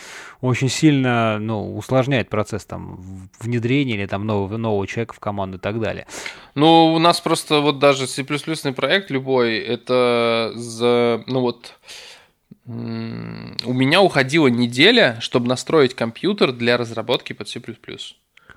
очень 0.41 0.69
сильно, 0.69 1.39
ну, 1.39 1.75
усложняет 1.77 2.29
процесс 2.29 2.65
там 2.65 3.29
внедрения 3.39 3.95
или 3.95 4.05
там 4.05 4.25
нового, 4.25 4.57
нового 4.57 4.85
человека 4.87 5.13
в 5.13 5.19
команду 5.19 5.57
и 5.57 5.59
так 5.59 5.79
далее. 5.79 6.07
Ну, 6.55 6.93
у 6.93 6.99
нас 6.99 7.21
просто 7.21 7.61
вот 7.61 7.79
даже 7.79 8.07
C++ 8.07 8.23
проект 8.23 9.11
любой, 9.11 9.57
это 9.59 10.51
за, 10.55 11.23
ну 11.27 11.41
вот, 11.41 11.73
у 12.65 12.71
меня 13.73 14.01
уходила 14.01 14.47
неделя, 14.47 15.17
чтобы 15.21 15.47
настроить 15.47 15.93
компьютер 15.93 16.51
для 16.51 16.77
разработки 16.77 17.31
под 17.31 17.47
C++. 17.47 17.61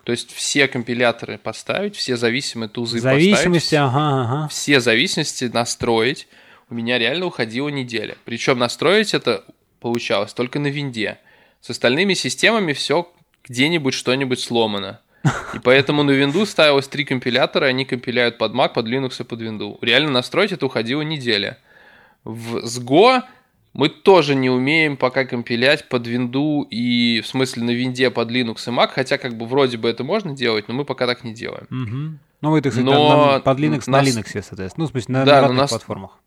То 0.05 0.13
есть 0.13 0.33
все 0.33 0.67
компиляторы 0.67 1.39
поставить, 1.39 1.97
все 1.97 2.17
зависимые 2.17 2.69
тузы 2.69 2.99
Зависимости, 2.99 3.75
поставить, 3.75 3.95
ага, 3.95 4.23
ага. 4.23 4.49
все 4.49 4.81
зависимости 4.81 5.45
настроить. 5.45 6.27
У 6.69 6.75
меня 6.75 6.99
реально 6.99 7.27
уходила 7.27 7.69
неделя. 7.69 8.17
Причем 8.25 8.59
настроить 8.59 9.15
это 9.15 9.45
получалось 9.81 10.33
только 10.33 10.59
на 10.59 10.69
винде. 10.69 11.19
С 11.61 11.71
остальными 11.71 12.15
системами 12.15 12.73
все 12.73 13.13
где-нибудь 13.45 13.95
что-нибудь 13.95 14.41
сломано. 14.41 15.01
И 15.55 15.59
поэтому 15.59 16.03
на 16.03 16.13
Windows 16.13 16.47
ставилось 16.47 16.89
три 16.89 17.05
компилятора, 17.05 17.67
они 17.67 17.85
компиляют 17.85 18.39
под 18.39 18.53
Mac, 18.53 18.73
под 18.73 18.87
Linux 18.87 19.21
и 19.21 19.25
под 19.25 19.43
Windows. 19.43 19.79
Реально 19.83 20.13
настроить 20.13 20.53
это 20.53 20.65
уходила 20.65 21.03
неделя. 21.03 21.59
В, 22.25 22.67
с 22.67 22.81
Go 22.81 23.23
мы 23.72 23.88
тоже 23.88 24.35
не 24.35 24.50
умеем 24.50 24.96
пока 24.96 25.24
компилять 25.24 25.88
под 25.88 26.06
винду 26.06 26.66
и 26.70 27.20
в 27.20 27.26
смысле 27.26 27.62
на 27.62 27.70
винде 27.70 28.11
под 28.11 28.30
Linux 28.30 28.68
и 28.68 28.76
Mac, 28.76 28.90
хотя 28.92 29.18
как 29.18 29.37
бы 29.37 29.46
вроде 29.46 29.78
бы 29.78 29.88
это 29.88 30.02
можно 30.02 30.35
делать, 30.35 30.68
но 30.68 30.74
мы 30.74 30.85
пока 30.85 31.06
так 31.06 31.24
не 31.24 31.33
делаем. 31.33 31.66
Угу. 31.70 32.18
Ну, 32.42 32.50
вы, 32.50 32.62
так 32.62 32.72
сказать, 32.72 32.90
но 32.90 33.35
на, 33.35 33.40
под 33.40 33.59
Linux 33.59 33.85
нас... 33.87 33.87
на 33.87 34.02
Linux, 34.02 34.42
соответственно. 34.42 34.72
Ну, 34.76 34.87
в 34.87 34.90
смысле, 34.90 35.12
на, 35.12 35.24
да, 35.24 35.35
на 35.35 35.40
разных 35.42 35.59
нас... 35.59 35.70
платформах. 35.70 36.18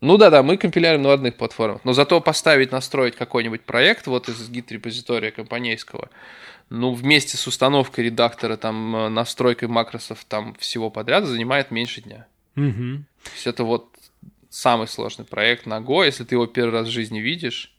Ну 0.00 0.18
да, 0.18 0.28
да, 0.28 0.42
мы 0.42 0.58
компиляем 0.58 1.00
на 1.00 1.14
одних 1.14 1.36
платформах. 1.36 1.80
Но 1.84 1.94
зато 1.94 2.20
поставить, 2.20 2.72
настроить 2.72 3.16
какой-нибудь 3.16 3.62
проект 3.62 4.06
вот 4.06 4.28
из 4.28 4.50
гид-репозитория 4.50 5.30
компанейского, 5.30 6.10
ну, 6.68 6.92
вместе 6.92 7.38
с 7.38 7.46
установкой 7.46 8.04
редактора, 8.04 8.56
там, 8.56 8.94
э, 8.94 9.08
настройкой 9.08 9.68
макросов, 9.68 10.24
там, 10.26 10.54
всего 10.58 10.90
подряд 10.90 11.24
занимает 11.24 11.70
меньше 11.70 12.02
дня. 12.02 12.26
Угу. 12.56 13.04
То 13.24 13.30
есть 13.32 13.46
это 13.46 13.64
вот 13.64 13.93
самый 14.54 14.86
сложный 14.86 15.24
проект 15.24 15.66
на 15.66 15.80
Go. 15.80 16.04
Если 16.04 16.24
ты 16.24 16.36
его 16.36 16.46
первый 16.46 16.72
раз 16.72 16.86
в 16.86 16.90
жизни 16.90 17.18
видишь, 17.18 17.74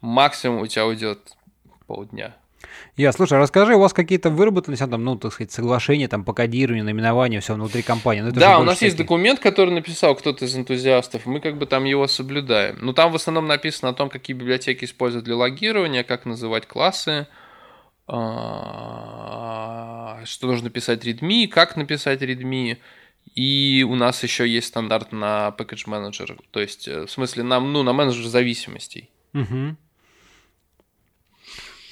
максимум 0.00 0.60
у 0.60 0.66
тебя 0.66 0.86
уйдет 0.86 1.18
полдня. 1.86 2.34
Я, 2.96 3.12
слушай, 3.12 3.38
расскажи, 3.38 3.74
у 3.74 3.80
вас 3.80 3.92
какие-то 3.92 4.30
выработаны 4.30 4.76
там, 4.76 5.02
ну, 5.04 5.16
так 5.16 5.32
сказать, 5.32 5.50
соглашения 5.52 6.08
там 6.08 6.24
по 6.24 6.32
кодированию, 6.32 6.84
наименованию, 6.84 7.40
все 7.40 7.54
внутри 7.54 7.82
компании? 7.82 8.20
Ну, 8.22 8.30
да, 8.30 8.58
у 8.58 8.62
нас 8.62 8.76
всяких... 8.76 8.86
есть 8.88 8.98
документ, 8.98 9.40
который 9.40 9.74
написал 9.74 10.14
кто-то 10.14 10.44
из 10.44 10.56
энтузиастов, 10.56 11.26
мы 11.26 11.40
как 11.40 11.58
бы 11.58 11.66
там 11.66 11.84
его 11.84 12.06
соблюдаем. 12.06 12.78
Ну, 12.80 12.92
там 12.92 13.10
в 13.10 13.16
основном 13.16 13.46
написано 13.46 13.90
о 13.90 13.94
том, 13.94 14.08
какие 14.08 14.36
библиотеки 14.36 14.84
используют 14.84 15.24
для 15.24 15.36
логирования, 15.36 16.04
как 16.04 16.24
называть 16.24 16.66
классы, 16.66 17.26
а, 18.06 19.32
что 20.24 20.46
нужно 20.46 20.70
писать 20.70 21.04
readme, 21.04 21.48
как 21.48 21.76
написать 21.76 22.22
readme, 22.22 22.78
и 23.34 23.84
у 23.88 23.94
нас 23.94 24.22
еще 24.22 24.48
есть 24.48 24.68
стандарт 24.68 25.12
на 25.12 25.54
package 25.56 25.86
manager, 25.86 26.38
то 26.50 26.60
есть, 26.60 26.88
э, 26.88 27.06
в 27.06 27.10
смысле, 27.10 27.42
нам, 27.42 27.72
ну, 27.72 27.82
на 27.82 27.92
менеджер 27.92 28.26
зависимостей. 28.26 29.10
Угу. 29.34 29.76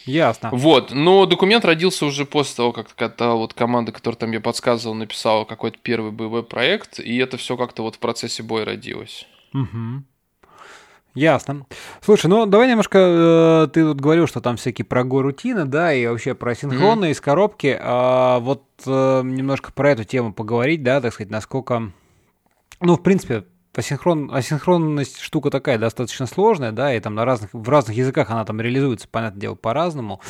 Ясно. 0.06 0.50
Вот, 0.52 0.92
но 0.92 1.26
документ 1.26 1.64
родился 1.64 2.06
уже 2.06 2.24
после 2.24 2.56
того, 2.56 2.72
как 2.72 2.92
та 3.16 3.34
вот 3.34 3.54
команда, 3.54 3.92
которая 3.92 4.18
там 4.18 4.32
я 4.32 4.40
подсказывал, 4.40 4.94
написала 4.94 5.44
какой-то 5.44 5.78
первый 5.82 6.10
боевой 6.10 6.42
проект, 6.42 6.98
и 6.98 7.16
это 7.18 7.36
все 7.36 7.56
как-то 7.56 7.82
вот 7.82 7.96
в 7.96 7.98
процессе 7.98 8.42
боя 8.42 8.64
родилось. 8.64 9.26
Угу. 9.52 10.02
Ясно. 11.14 11.66
Слушай, 12.00 12.26
ну 12.26 12.46
давай 12.46 12.68
немножко, 12.68 12.98
э, 12.98 13.68
ты 13.72 13.82
тут 13.82 14.00
говорил, 14.00 14.26
что 14.26 14.40
там 14.40 14.56
всякие 14.56 14.84
про 14.84 15.02
рутины, 15.02 15.64
да, 15.64 15.92
и 15.92 16.06
вообще 16.06 16.34
про 16.34 16.54
синхронные 16.54 17.10
mm-hmm. 17.10 17.14
из 17.14 17.20
коробки. 17.20 17.78
А, 17.80 18.38
вот 18.38 18.64
э, 18.86 19.22
немножко 19.24 19.72
про 19.72 19.90
эту 19.90 20.04
тему 20.04 20.32
поговорить, 20.32 20.82
да, 20.82 21.00
так 21.00 21.12
сказать, 21.12 21.30
насколько, 21.30 21.92
ну, 22.80 22.96
в 22.96 23.02
принципе, 23.02 23.44
асинхрон, 23.74 24.30
асинхронность 24.32 25.20
штука 25.20 25.50
такая 25.50 25.78
достаточно 25.78 26.26
сложная, 26.26 26.72
да, 26.72 26.94
и 26.94 27.00
там 27.00 27.14
на 27.14 27.24
разных, 27.24 27.50
в 27.52 27.68
разных 27.68 27.96
языках 27.96 28.30
она 28.30 28.44
там 28.44 28.60
реализуется, 28.60 29.08
понятное 29.08 29.40
дело, 29.40 29.54
по-разному. 29.56 30.20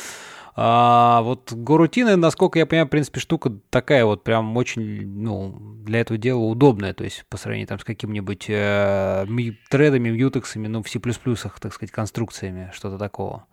А 0.55 1.21
вот 1.21 1.53
горутины, 1.53 2.15
насколько 2.17 2.59
я 2.59 2.65
понимаю, 2.65 2.87
в 2.87 2.89
принципе, 2.89 3.19
штука 3.19 3.57
такая 3.69 4.05
вот 4.05 4.23
прям 4.23 4.57
очень, 4.57 5.07
ну, 5.07 5.57
для 5.85 6.01
этого 6.01 6.17
дела 6.17 6.39
удобная, 6.39 6.93
то 6.93 7.03
есть 7.03 7.25
по 7.29 7.37
сравнению 7.37 7.67
там 7.67 7.79
с 7.79 7.83
какими-нибудь 7.83 8.45
э, 8.49 9.25
тредами, 9.69 10.09
мьютексами, 10.09 10.67
ну, 10.67 10.83
в 10.83 10.89
C++, 10.89 10.99
так 10.99 11.73
сказать, 11.73 11.91
конструкциями, 11.91 12.71
что-то 12.73 12.97
такого. 12.97 13.45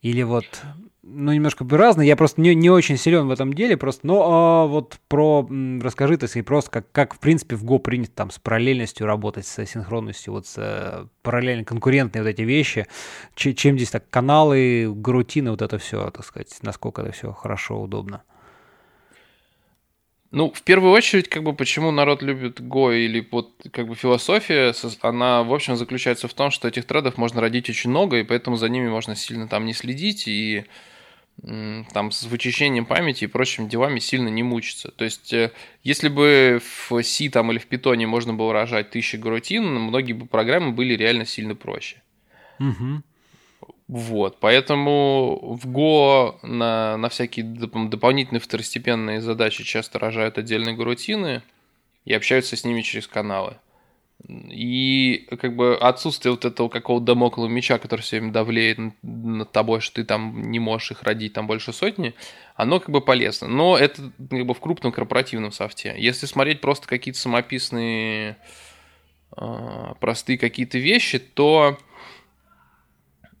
Или 0.00 0.22
вот 0.22 0.46
ну, 1.02 1.32
немножко 1.32 1.66
разные. 1.68 2.06
Я 2.06 2.16
просто 2.16 2.40
не, 2.40 2.54
не 2.54 2.70
очень 2.70 2.96
силен 2.96 3.26
в 3.26 3.30
этом 3.30 3.52
деле, 3.52 3.76
просто, 3.76 4.06
но 4.06 4.22
а, 4.22 4.66
вот 4.66 4.98
про, 5.08 5.46
расскажи, 5.80 6.16
то 6.16 6.24
есть, 6.24 6.46
просто 6.46 6.70
как, 6.70 6.92
как, 6.92 7.14
в 7.14 7.18
принципе, 7.18 7.56
в 7.56 7.64
Go 7.64 7.78
принято 7.80 8.12
там 8.12 8.30
с 8.30 8.38
параллельностью 8.38 9.06
работать, 9.06 9.46
с 9.46 9.66
синхронностью, 9.66 10.32
вот 10.32 10.46
с 10.46 10.54
э, 10.58 11.06
параллельно 11.22 11.64
конкурентные 11.64 12.22
вот 12.22 12.28
эти 12.28 12.42
вещи, 12.42 12.86
Ч, 13.34 13.52
чем 13.54 13.76
здесь 13.76 13.90
так, 13.90 14.08
каналы, 14.10 14.92
гарутины, 14.94 15.50
вот 15.50 15.62
это 15.62 15.78
все, 15.78 16.10
так 16.10 16.24
сказать, 16.24 16.56
насколько 16.62 17.02
это 17.02 17.12
все 17.12 17.32
хорошо, 17.32 17.80
удобно. 17.80 18.22
Ну, 20.30 20.50
в 20.50 20.62
первую 20.62 20.92
очередь, 20.92 21.28
как 21.28 21.42
бы, 21.42 21.52
почему 21.52 21.90
народ 21.90 22.22
любит 22.22 22.60
Go 22.60 22.96
или 22.96 23.26
вот, 23.30 23.52
как 23.72 23.88
бы, 23.88 23.96
философия, 23.96 24.72
она, 25.02 25.42
в 25.42 25.52
общем, 25.52 25.76
заключается 25.76 26.28
в 26.28 26.32
том, 26.32 26.50
что 26.50 26.68
этих 26.68 26.86
тредов 26.86 27.18
можно 27.18 27.40
родить 27.40 27.68
очень 27.68 27.90
много, 27.90 28.18
и 28.18 28.22
поэтому 28.22 28.56
за 28.56 28.68
ними 28.68 28.88
можно 28.88 29.14
сильно 29.16 29.46
там 29.46 29.66
не 29.66 29.74
следить, 29.74 30.26
и 30.26 30.64
там 31.42 32.12
с 32.12 32.22
вычищением 32.24 32.86
памяти 32.86 33.24
и 33.24 33.26
прочими 33.26 33.68
делами 33.68 33.98
сильно 33.98 34.28
не 34.28 34.44
мучиться. 34.44 34.92
То 34.92 35.04
есть, 35.04 35.32
э, 35.32 35.50
если 35.82 36.08
бы 36.08 36.60
в 36.88 37.02
C 37.02 37.28
там, 37.30 37.50
или 37.50 37.58
в 37.58 37.68
Python 37.68 38.06
можно 38.06 38.32
было 38.32 38.52
рожать 38.52 38.90
тысячи 38.90 39.16
гарутин, 39.16 39.64
многие 39.64 40.12
бы 40.12 40.26
программы 40.26 40.70
были 40.70 40.94
реально 40.94 41.26
сильно 41.26 41.56
проще. 41.56 42.00
Угу. 42.60 43.02
Вот, 43.88 44.38
поэтому 44.38 45.56
в 45.60 45.66
Go 45.66 46.38
на, 46.46 46.96
на 46.96 47.08
всякие 47.08 47.44
доп- 47.44 47.88
дополнительные 47.88 48.40
второстепенные 48.40 49.20
задачи 49.20 49.64
часто 49.64 49.98
рожают 49.98 50.38
отдельные 50.38 50.76
гарутины 50.76 51.42
и 52.04 52.14
общаются 52.14 52.56
с 52.56 52.64
ними 52.64 52.82
через 52.82 53.08
каналы. 53.08 53.58
И 54.28 55.26
как 55.40 55.56
бы 55.56 55.76
отсутствие 55.76 56.32
вот 56.32 56.44
этого 56.44 56.68
какого-то 56.68 57.06
домоклого 57.06 57.48
меча, 57.48 57.78
который 57.78 58.02
все 58.02 58.18
время 58.18 58.32
давлеет 58.32 58.78
над 59.02 59.50
тобой, 59.50 59.80
что 59.80 59.96
ты 59.96 60.04
там 60.04 60.50
не 60.50 60.60
можешь 60.60 60.92
их 60.92 61.02
родить 61.02 61.32
там 61.32 61.46
больше 61.46 61.72
сотни, 61.72 62.14
оно 62.54 62.78
как 62.78 62.90
бы 62.90 63.00
полезно. 63.00 63.48
Но 63.48 63.76
это 63.76 64.12
как 64.30 64.46
бы 64.46 64.54
в 64.54 64.60
крупном 64.60 64.92
корпоративном 64.92 65.50
софте. 65.50 65.94
Если 65.98 66.26
смотреть 66.26 66.60
просто 66.60 66.86
какие-то 66.86 67.18
самописные 67.18 68.36
а, 69.32 69.94
простые 69.94 70.38
какие-то 70.38 70.78
вещи, 70.78 71.18
то 71.18 71.78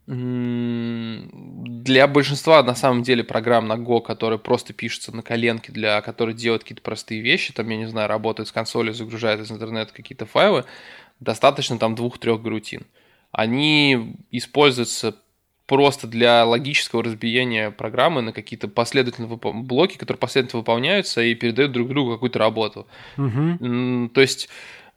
для 0.06 2.08
большинства, 2.08 2.62
на 2.62 2.74
самом 2.74 3.02
деле, 3.02 3.22
программ 3.22 3.68
на 3.68 3.74
Go, 3.74 4.02
которые 4.02 4.38
просто 4.38 4.72
пишутся 4.72 5.14
на 5.14 5.22
коленке, 5.22 5.70
для 5.70 6.00
которых 6.00 6.36
делают 6.36 6.62
какие-то 6.62 6.82
простые 6.82 7.20
вещи, 7.20 7.52
там, 7.52 7.68
я 7.68 7.76
не 7.76 7.86
знаю, 7.86 8.08
работают 8.08 8.48
с 8.48 8.52
консолью, 8.52 8.94
загружают 8.94 9.40
из 9.40 9.52
интернета 9.52 9.94
какие-то 9.94 10.26
файлы, 10.26 10.64
достаточно 11.20 11.78
там 11.78 11.94
двух-трех 11.94 12.42
грутин. 12.42 12.82
Они 13.30 14.16
используются 14.32 15.14
просто 15.66 16.08
для 16.08 16.44
логического 16.44 17.04
разбиения 17.04 17.70
программы 17.70 18.22
на 18.22 18.32
какие-то 18.32 18.68
последовательные 18.68 19.36
блоки, 19.36 19.96
которые 19.96 20.18
последовательно 20.18 20.60
выполняются 20.60 21.22
и 21.22 21.34
передают 21.34 21.72
друг 21.72 21.88
другу 21.88 22.12
какую-то 22.12 22.38
работу. 22.38 22.86
Угу. 23.16 24.10
То 24.12 24.20
есть 24.20 24.48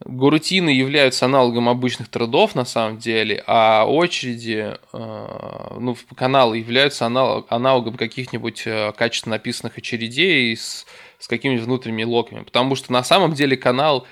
Горутины 0.04 0.70
являются 0.70 1.26
аналогом 1.26 1.70
обычных 1.70 2.10
трудов 2.10 2.54
на 2.54 2.66
самом 2.66 2.98
деле, 2.98 3.42
а 3.48 3.86
очереди, 3.86 4.76
э, 4.92 5.78
ну, 5.80 5.96
каналы 6.16 6.58
являются 6.58 7.06
аналог, 7.06 7.50
аналогом 7.50 7.96
каких-нибудь 7.96 8.64
э, 8.66 8.92
качественно 8.92 9.36
написанных 9.36 9.78
очередей 9.78 10.56
с, 10.58 10.86
с 11.18 11.28
какими-нибудь 11.30 11.66
внутренними 11.66 12.04
локами. 12.04 12.44
Потому 12.44 12.76
что 12.76 12.92
на 12.92 13.04
самом 13.06 13.34
деле 13.34 13.56
канал 13.56 14.06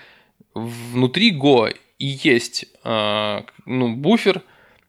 внутри 0.54 1.38
Go 1.38 1.76
и 2.00 2.06
есть 2.06 2.66
э, 2.86 3.42
ну, 3.66 3.94
буфер, 3.94 4.42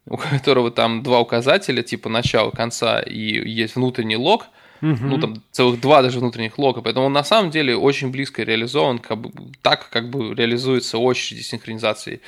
у 0.07 0.17
которого 0.17 0.71
там 0.71 1.03
два 1.03 1.19
указателя, 1.19 1.83
типа 1.83 2.09
начало, 2.09 2.53
конца, 2.53 3.01
и 3.01 3.19
есть 3.51 3.75
внутренний 3.75 4.17
лог– 4.17 4.47
Угу. 4.85 5.05
Ну, 5.07 5.19
там 5.19 5.43
целых 5.51 5.81
два 5.81 6.03
даже 6.03 6.21
внутренних 6.21 6.59
лока. 6.59 6.83
Поэтому 6.83 7.07
он 7.07 7.13
на 7.15 7.25
самом 7.25 7.51
деле 7.51 7.75
очень 7.75 8.11
близко 8.11 8.43
реализован, 8.43 8.99
как 8.99 9.19
бы, 9.19 9.31
так, 9.63 9.89
как 9.89 10.11
бы 10.11 10.35
реализуется 10.35 10.99
очереди 10.99 11.41
синхронизации 11.41 12.21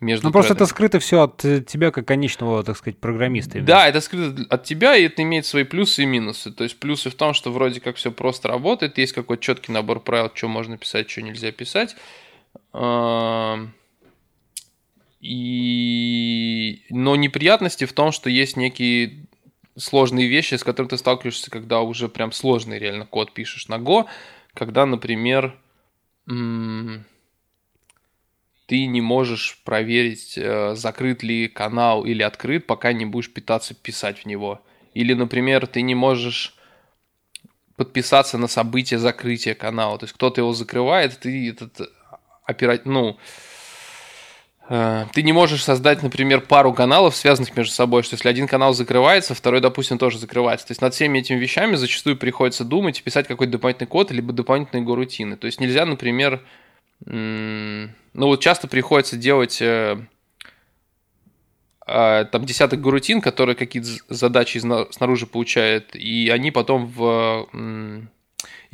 между 0.00 0.26
Ну, 0.26 0.32
просто 0.32 0.54
это 0.54 0.66
скрыто 0.66 0.98
все 0.98 1.22
от 1.22 1.44
э, 1.44 1.62
тебя, 1.62 1.92
как 1.92 2.04
конечного, 2.04 2.64
так 2.64 2.76
сказать, 2.76 2.98
программиста. 2.98 3.60
Да, 3.60 3.86
это 3.88 4.00
скрыто 4.00 4.44
от 4.50 4.64
тебя, 4.64 4.96
и 4.96 5.04
это 5.04 5.22
имеет 5.22 5.46
свои 5.46 5.62
плюсы 5.62 6.02
и 6.02 6.06
минусы. 6.06 6.50
То 6.50 6.64
есть 6.64 6.80
плюсы 6.80 7.10
в 7.10 7.14
том, 7.14 7.32
что 7.32 7.52
вроде 7.52 7.80
как 7.80 7.94
все 7.94 8.10
просто 8.10 8.48
работает, 8.48 8.98
есть 8.98 9.12
какой-то 9.12 9.40
четкий 9.40 9.70
набор 9.70 10.00
правил, 10.00 10.32
что 10.34 10.48
можно 10.48 10.76
писать, 10.76 11.08
что 11.08 11.22
нельзя 11.22 11.52
писать. 11.52 11.94
И... 15.20 16.82
Но 16.90 17.16
неприятности 17.16 17.86
в 17.86 17.92
том, 17.94 18.12
что 18.12 18.28
есть 18.28 18.58
некие 18.58 19.23
сложные 19.76 20.28
вещи, 20.28 20.54
с 20.54 20.64
которыми 20.64 20.90
ты 20.90 20.98
сталкиваешься, 20.98 21.50
когда 21.50 21.80
уже 21.80 22.08
прям 22.08 22.32
сложный 22.32 22.78
реально 22.78 23.06
код 23.06 23.32
пишешь 23.32 23.68
на 23.68 23.76
Go, 23.76 24.06
когда, 24.52 24.86
например, 24.86 25.58
ты 28.66 28.86
не 28.86 29.00
можешь 29.00 29.60
проверить, 29.64 30.38
э, 30.38 30.74
закрыт 30.74 31.22
ли 31.22 31.48
канал 31.48 32.04
или 32.04 32.22
открыт, 32.22 32.66
пока 32.66 32.92
не 32.92 33.04
будешь 33.04 33.32
пытаться 33.32 33.74
писать 33.74 34.20
в 34.20 34.26
него. 34.26 34.62
Или, 34.94 35.12
например, 35.12 35.66
ты 35.66 35.82
не 35.82 35.94
можешь 35.94 36.56
подписаться 37.76 38.38
на 38.38 38.46
событие 38.46 38.98
закрытия 38.98 39.54
канала. 39.54 39.98
То 39.98 40.04
есть 40.04 40.14
кто-то 40.14 40.40
его 40.40 40.52
закрывает, 40.52 41.18
ты 41.18 41.50
этот 41.50 41.90
опера... 42.46 42.80
ну, 42.84 43.18
ты 44.68 45.22
не 45.22 45.32
можешь 45.32 45.62
создать, 45.62 46.02
например, 46.02 46.40
пару 46.40 46.72
каналов, 46.72 47.14
связанных 47.14 47.54
между 47.54 47.74
собой, 47.74 48.02
что 48.02 48.14
если 48.14 48.28
один 48.28 48.46
канал 48.46 48.72
закрывается, 48.72 49.34
второй, 49.34 49.60
допустим, 49.60 49.98
тоже 49.98 50.18
закрывается. 50.18 50.66
То 50.66 50.70
есть 50.70 50.80
над 50.80 50.94
всеми 50.94 51.18
этими 51.18 51.38
вещами 51.38 51.76
зачастую 51.76 52.16
приходится 52.16 52.64
думать, 52.64 53.02
писать 53.02 53.26
какой-то 53.26 53.52
дополнительный 53.52 53.88
код, 53.88 54.10
либо 54.10 54.32
дополнительные 54.32 54.84
горутины. 54.84 55.36
То 55.36 55.46
есть 55.46 55.60
нельзя, 55.60 55.84
например, 55.84 56.42
ну 57.04 57.90
вот 58.14 58.40
часто 58.40 58.68
приходится 58.68 59.16
делать 59.16 59.60
э, 59.60 59.98
э, 61.86 62.24
там 62.30 62.44
десяток 62.46 62.80
горутин, 62.80 63.20
которые 63.20 63.56
какие-то 63.56 63.90
задачи 64.08 64.58
снаружи 64.58 65.26
получают, 65.26 65.94
и 65.94 66.30
они 66.30 66.50
потом 66.50 66.86
в 66.86 67.48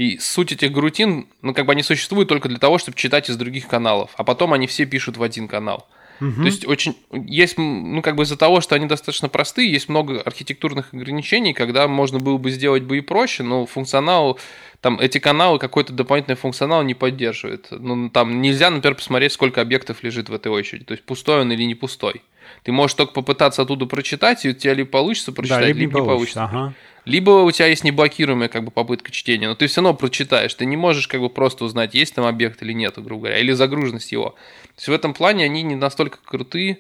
и 0.01 0.17
суть 0.19 0.51
этих 0.51 0.73
грутин, 0.73 1.27
ну, 1.43 1.53
как 1.53 1.67
бы 1.67 1.73
они 1.73 1.83
существуют 1.83 2.27
только 2.27 2.49
для 2.49 2.59
того, 2.59 2.79
чтобы 2.79 2.97
читать 2.97 3.29
из 3.29 3.37
других 3.37 3.69
каналов, 3.69 4.11
а 4.17 4.25
потом 4.25 4.55
они 4.55 4.67
все 4.67 4.87
пишут 4.87 5.19
в 5.19 5.23
один 5.23 5.47
канал. 5.47 5.87
Угу. 6.23 6.37
То 6.37 6.45
есть 6.45 6.67
очень 6.67 6.97
есть, 7.13 7.59
ну, 7.59 8.01
как 8.01 8.17
бы 8.17 8.23
из-за 8.23 8.39
того, 8.39 8.63
что 8.63 8.75
они 8.75 8.87
достаточно 8.87 9.29
простые, 9.29 9.71
есть 9.71 9.91
много 9.91 10.23
архитектурных 10.23 10.95
ограничений, 10.95 11.53
когда 11.53 11.87
можно 11.87 12.19
было 12.19 12.39
бы 12.39 12.51
сделать 12.51 12.83
бы 12.83 12.97
и 12.97 13.03
проще, 13.03 13.43
но 13.43 13.67
функционал, 13.67 14.39
там, 14.81 14.99
эти 14.99 15.19
каналы 15.19 15.59
какой-то 15.59 15.93
дополнительный 15.93 16.37
функционал 16.37 16.83
не 16.83 16.95
поддерживает. 16.95 17.67
Ну, 17.71 18.09
там 18.09 18.41
нельзя, 18.41 18.71
например, 18.71 18.95
посмотреть, 18.95 19.35
сколько 19.35 19.61
объектов 19.61 20.03
лежит 20.03 20.31
в 20.31 20.35
этой 20.35 20.51
очереди, 20.51 20.87
то 20.87 20.93
есть 20.93 21.05
пустой 21.05 21.43
он 21.43 21.53
или 21.53 21.65
не 21.65 21.75
пустой. 21.75 22.23
Ты 22.63 22.73
можешь 22.73 22.95
только 22.95 23.13
попытаться 23.13 23.63
оттуда 23.63 23.85
прочитать, 23.85 24.47
и 24.47 24.49
у 24.49 24.53
тебя 24.55 24.73
либо 24.73 24.89
получится 24.89 25.33
прочитать, 25.33 25.61
да, 25.61 25.67
либо, 25.67 25.81
либо 25.81 26.01
не 26.01 26.07
получится. 26.07 26.45
Ага. 26.45 26.75
Либо 27.05 27.31
у 27.31 27.51
тебя 27.51 27.67
есть 27.67 27.85
неблокируемая 27.85 28.49
как 28.49 28.65
бы 28.65 28.71
попытка 28.71 29.11
чтения, 29.11 29.49
но 29.49 29.55
ты 29.55 29.67
все 29.67 29.81
равно 29.81 29.97
прочитаешь. 29.97 30.55
Ты 30.55 30.67
не 30.67 30.77
можешь 30.77 31.09
как 31.09 31.21
бы 31.21 31.31
просто 31.31 31.65
узнать, 31.65 31.95
есть 31.95 32.15
там 32.15 32.25
объект 32.25 32.63
или 32.63 32.73
нет, 32.73 32.95
грубо 33.03 33.23
говоря, 33.23 33.39
или 33.39 33.53
загруженность 33.53 34.13
его. 34.13 34.31
То 34.31 34.75
есть 34.77 34.89
в 34.89 34.93
этом 34.93 35.15
плане 35.15 35.45
они 35.45 35.63
не 35.63 35.77
настолько 35.77 36.19
крутые. 36.23 36.79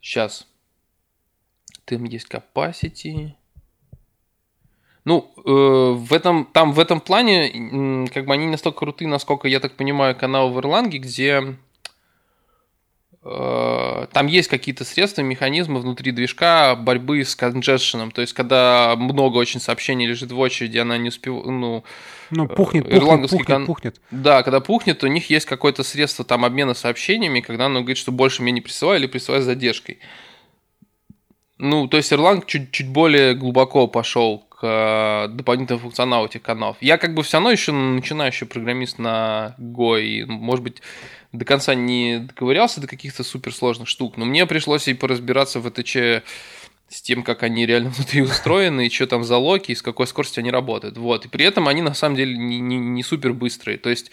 Сейчас. 0.00 0.46
Там 1.84 2.04
есть 2.04 2.28
capacity. 2.28 3.32
Ну, 5.04 5.30
э, 5.36 5.92
в 5.92 6.12
этом, 6.14 6.46
там 6.46 6.72
в 6.72 6.80
этом 6.80 7.00
плане, 7.00 8.08
как 8.08 8.24
бы 8.24 8.32
они 8.32 8.46
настолько 8.46 8.78
крутые, 8.78 9.06
насколько 9.08 9.48
я 9.48 9.60
так 9.60 9.76
понимаю, 9.76 10.16
канал 10.16 10.50
в 10.50 10.58
Ирланге, 10.58 10.96
где 10.98 11.56
там 13.24 14.26
есть 14.26 14.48
какие-то 14.48 14.84
средства, 14.84 15.22
механизмы 15.22 15.80
внутри 15.80 16.12
движка 16.12 16.76
борьбы 16.76 17.24
с 17.24 17.34
конжешеном. 17.34 18.10
То 18.10 18.20
есть, 18.20 18.34
когда 18.34 18.94
много 18.96 19.38
очень 19.38 19.60
сообщений 19.60 20.06
лежит 20.06 20.30
в 20.30 20.38
очереди, 20.38 20.76
она 20.76 20.98
не 20.98 21.08
успевает, 21.08 21.46
ну... 21.46 21.84
Ну, 22.30 22.48
пухнет, 22.48 22.86
э, 22.86 23.00
пухнет, 23.00 23.30
пухнет, 23.30 23.46
кон... 23.46 23.66
пухнет. 23.66 24.00
Да, 24.10 24.42
когда 24.42 24.60
пухнет, 24.60 25.02
у 25.04 25.06
них 25.06 25.30
есть 25.30 25.46
какое-то 25.46 25.82
средство 25.82 26.24
там 26.24 26.44
обмена 26.44 26.74
сообщениями, 26.74 27.40
когда 27.40 27.66
оно 27.66 27.80
говорит, 27.80 27.96
что 27.96 28.12
больше 28.12 28.42
мне 28.42 28.52
не 28.52 28.60
присылай 28.60 28.98
или 28.98 29.06
присылай 29.06 29.40
с 29.40 29.44
задержкой. 29.44 30.00
Ну, 31.56 31.88
то 31.88 31.96
есть 31.96 32.12
Erlang 32.12 32.44
чуть, 32.46 32.72
чуть 32.72 32.88
более 32.88 33.34
глубоко 33.34 33.86
пошел 33.86 34.46
к 34.64 35.28
э, 35.28 35.28
дополнительному 35.28 36.24
этих 36.24 36.40
каналов. 36.40 36.78
Я 36.80 36.96
как 36.96 37.12
бы 37.12 37.22
все 37.22 37.36
равно 37.36 37.50
еще 37.50 37.72
начинающий 37.72 38.46
программист 38.46 38.98
на 38.98 39.54
Go, 39.58 40.02
и, 40.02 40.24
может 40.24 40.64
быть, 40.64 40.80
до 41.32 41.44
конца 41.44 41.74
не 41.74 42.20
доковырялся 42.20 42.80
до 42.80 42.86
каких-то 42.86 43.24
суперсложных 43.24 43.88
штук, 43.88 44.16
но 44.16 44.24
мне 44.24 44.46
пришлось 44.46 44.88
и 44.88 44.94
поразбираться 44.94 45.60
в 45.60 45.68
ЭТЧ 45.68 46.24
с 46.88 47.02
тем, 47.02 47.24
как 47.24 47.42
они 47.42 47.66
реально 47.66 47.90
внутри 47.94 48.22
устроены, 48.22 48.86
и 48.86 48.90
что 48.90 49.06
там 49.06 49.22
за 49.22 49.36
локи, 49.36 49.72
и 49.72 49.74
с 49.74 49.82
какой 49.82 50.06
скоростью 50.06 50.40
они 50.40 50.50
работают. 50.50 50.96
Вот. 50.96 51.26
И 51.26 51.28
при 51.28 51.44
этом 51.44 51.68
они 51.68 51.82
на 51.82 51.92
самом 51.92 52.16
деле 52.16 52.34
не, 52.34 52.58
не, 52.60 52.78
не 52.78 53.02
супер 53.02 53.34
быстрые. 53.34 53.76
То 53.76 53.90
есть 53.90 54.10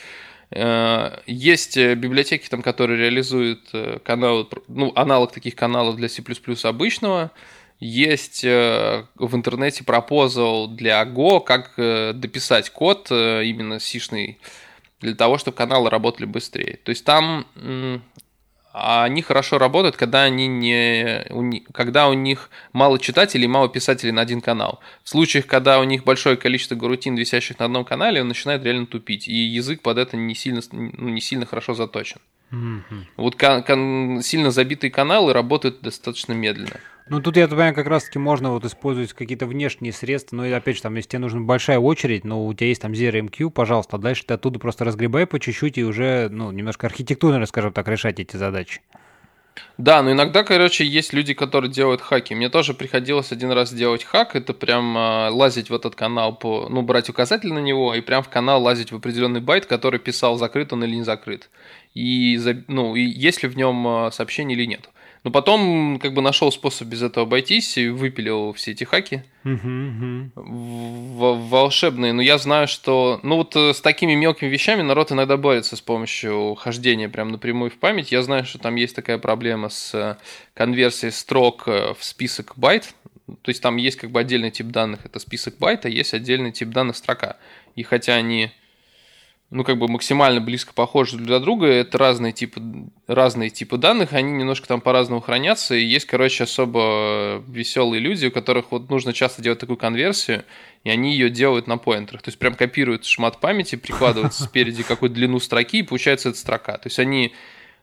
э, 0.50 1.18
есть 1.28 1.78
библиотеки, 1.78 2.50
там, 2.50 2.62
которые 2.62 3.00
реализуют 3.00 3.70
э, 3.72 4.00
каналы, 4.04 4.48
ну, 4.68 4.92
аналог 4.96 5.32
таких 5.32 5.56
каналов 5.56 5.96
для 5.96 6.10
C++ 6.10 6.22
обычного. 6.64 7.32
Есть 7.82 8.44
э, 8.44 9.06
в 9.16 9.36
интернете 9.36 9.84
пропозал 9.84 10.68
для 10.68 11.04
Go, 11.04 11.44
как 11.44 11.74
э, 11.78 12.14
дописать 12.14 12.70
код 12.70 13.08
э, 13.10 13.44
именно 13.46 13.80
сишный 13.80 14.38
для 15.00 15.16
того, 15.16 15.40
чтобы 15.40 15.58
каналы 15.58 15.90
работали 15.90 16.26
быстрее. 16.26 16.78
То 16.84 16.92
есть 16.92 17.04
там 17.04 17.48
они 18.74 19.22
хорошо 19.22 19.58
работают, 19.58 19.98
когда 19.98 20.24
они 20.24 20.48
не, 20.48 21.26
когда 21.74 22.08
у 22.08 22.14
них 22.14 22.50
мало 22.72 23.00
читателей, 23.00 23.48
мало 23.48 23.68
писателей 23.68 24.12
на 24.12 24.22
один 24.22 24.42
канал. 24.42 24.80
В 25.04 25.10
случаях, 25.10 25.46
когда 25.46 25.80
у 25.80 25.84
них 25.84 26.04
большое 26.04 26.38
количество 26.38 26.76
гарутин, 26.76 27.16
висящих 27.16 27.60
на 27.60 27.66
одном 27.66 27.84
канале, 27.84 28.22
он 28.22 28.28
начинает 28.30 28.64
реально 28.64 28.86
тупить, 28.86 29.28
и 29.28 29.34
язык 29.34 29.82
под 29.82 29.98
это 29.98 30.16
не 30.16 30.36
сильно, 30.36 30.62
ну, 30.72 31.10
не 31.10 31.20
сильно 31.20 31.46
хорошо 31.46 31.74
заточен. 31.74 32.22
Mm-hmm. 32.52 33.04
Вот 33.18 33.36
кон- 33.36 33.64
кон- 33.64 34.22
сильно 34.22 34.52
забитые 34.52 34.92
каналы 34.92 35.34
работают 35.34 35.82
достаточно 35.82 36.34
медленно. 36.34 36.80
Ну, 37.10 37.22
тут, 37.22 37.36
я 37.38 37.48
понимаю, 37.48 37.74
как 37.74 37.88
раз-таки 37.88 38.20
можно 38.20 38.52
вот 38.52 38.64
использовать 38.64 39.14
какие-то 39.14 39.46
внешние 39.46 39.92
средства. 39.92 40.36
Но, 40.36 40.56
опять 40.56 40.78
же, 40.78 40.82
там, 40.82 40.96
если 40.96 41.10
тебе 41.10 41.20
нужна 41.20 41.42
большая 41.42 41.80
очередь, 41.80 42.24
но 42.24 42.46
у 42.46 42.54
тебя 42.54 42.68
есть 42.68 42.82
там 42.82 42.94
ZeroMQ, 42.94 43.50
пожалуйста, 43.50 43.98
дальше 43.98 44.26
ты 44.26 44.34
оттуда 44.34 44.60
просто 44.60 44.86
разгребай 44.86 45.26
по 45.26 45.40
чуть-чуть 45.40 45.78
и 45.78 45.84
уже, 45.84 46.30
ну, 46.30 46.52
немножко 46.52 46.88
архитектурно, 46.88 47.46
скажем 47.46 47.74
так, 47.74 47.88
решать 47.88 48.20
эти 48.20 48.38
задачи. 48.38 48.82
Да, 49.78 50.02
но 50.04 50.12
иногда, 50.12 50.44
короче, 50.44 50.86
есть 50.86 51.12
люди, 51.14 51.34
которые 51.34 51.72
делают 51.72 52.02
хаки. 52.02 52.36
Мне 52.36 52.50
тоже 52.50 52.74
приходилось 52.74 53.32
один 53.32 53.52
раз 53.52 53.74
делать 53.74 54.04
хак. 54.04 54.36
Это 54.36 54.54
прям 54.54 54.98
э, 54.98 55.30
лазить 55.30 55.70
в 55.70 55.74
этот 55.74 55.96
канал, 55.96 56.36
по, 56.36 56.68
ну, 56.70 56.82
брать 56.82 57.10
указатель 57.10 57.52
на 57.52 57.60
него 57.60 57.94
и 57.94 58.02
прям 58.02 58.24
в 58.24 58.30
канал 58.30 58.62
лазить 58.62 58.92
в 58.92 58.96
определенный 58.96 59.42
байт, 59.42 59.66
который 59.66 60.00
писал, 60.00 60.38
закрыт 60.38 60.72
он 60.74 60.84
или 60.84 60.96
не 60.96 61.04
закрыт. 61.04 61.50
И, 61.94 62.40
ну, 62.68 62.96
и 62.96 63.02
есть 63.02 63.44
ли 63.44 63.50
в 63.50 63.58
нем 63.58 63.88
э, 63.88 64.12
сообщение 64.12 64.58
или 64.58 64.66
нет. 64.66 64.90
Но 65.24 65.30
потом 65.30 66.00
как 66.00 66.14
бы 66.16 66.22
нашел 66.22 66.52
способ 66.52 66.88
без 66.88 67.04
этого 67.04 67.28
обойтись 67.28 67.78
и 67.78 67.90
выпилил 67.90 68.54
все 68.54 68.72
эти 68.72 68.84
хаки. 68.86 69.24
Волшебные. 70.36 72.14
Но 72.14 72.24
я 72.24 72.40
знаю, 72.40 72.68
что... 72.68 73.20
Ну 73.22 73.36
вот 73.38 73.56
э, 73.56 73.74
с 73.74 73.82
такими 73.82 74.16
мелкими 74.16 74.50
вещами 74.50 74.82
народ 74.82 75.12
иногда 75.12 75.38
борется 75.38 75.76
с 75.76 75.82
помощью 75.82 76.56
хождения 76.56 77.08
прям 77.08 77.30
напрямую 77.30 77.70
в 77.70 77.76
память. 77.76 78.12
Я 78.12 78.24
знаю, 78.24 78.46
что 78.46 78.58
там 78.58 78.76
есть 78.76 78.96
такая 78.96 79.20
проблема 79.20 79.70
с 79.70 79.94
э, 79.94 80.18
конверсией 80.56 81.12
строк 81.12 81.68
э, 81.68 81.94
в 81.98 82.04
список 82.04 82.54
байт. 82.56 82.96
То 83.44 83.50
есть 83.50 83.62
там 83.62 83.78
есть 83.78 83.98
как 83.98 84.10
бы 84.10 84.20
отдельный 84.20 84.50
тип 84.50 84.68
данных, 84.68 85.06
это 85.06 85.20
список 85.20 85.58
байт, 85.58 85.86
а 85.86 85.90
есть 85.90 86.14
отдельный 86.14 86.52
тип 86.52 86.70
данных 86.70 86.98
строка. 86.98 87.38
И 87.76 87.84
хотя 87.84 88.16
они 88.16 88.52
ну, 89.52 89.66
как 89.66 89.78
бы 89.78 89.90
максимально 89.90 90.40
близко 90.40 90.74
похожи 90.74 91.18
друг 91.18 91.28
друг 91.28 91.42
друга. 91.42 91.68
Это 91.68 91.98
разные 91.98 92.32
типы, 92.32 92.62
разные 93.06 93.50
типы 93.50 93.78
данных, 93.78 94.14
они 94.14 94.32
немножко 94.32 94.66
там 94.66 94.80
по-разному 94.80 95.20
хранятся. 95.20 95.76
И 95.76 95.84
есть, 95.84 96.06
короче, 96.06 96.46
особо 96.46 97.44
веселые 97.50 98.00
люди, 98.00 98.28
у 98.28 98.32
которых 98.32 98.72
вот 98.72 98.90
нужно 98.90 99.12
часто 99.12 99.42
делать 99.42 99.60
такую 99.60 99.76
конверсию, 99.76 100.46
и 100.86 100.90
они 100.90 101.12
ее 101.12 101.30
делают 101.30 101.68
на 101.68 101.78
поинтерах. 101.78 102.22
То 102.22 102.30
есть 102.30 102.40
прям 102.40 102.56
копируют 102.56 103.04
шмат 103.06 103.42
памяти, 103.42 103.76
прикладывают 103.76 104.34
спереди 104.34 104.84
какую-то 104.84 105.16
длину 105.16 105.40
строки, 105.42 105.80
и 105.80 105.84
получается 105.84 106.30
эта 106.30 106.38
строка. 106.38 106.78
То 106.78 106.88
есть 106.88 106.98
они 107.00 107.34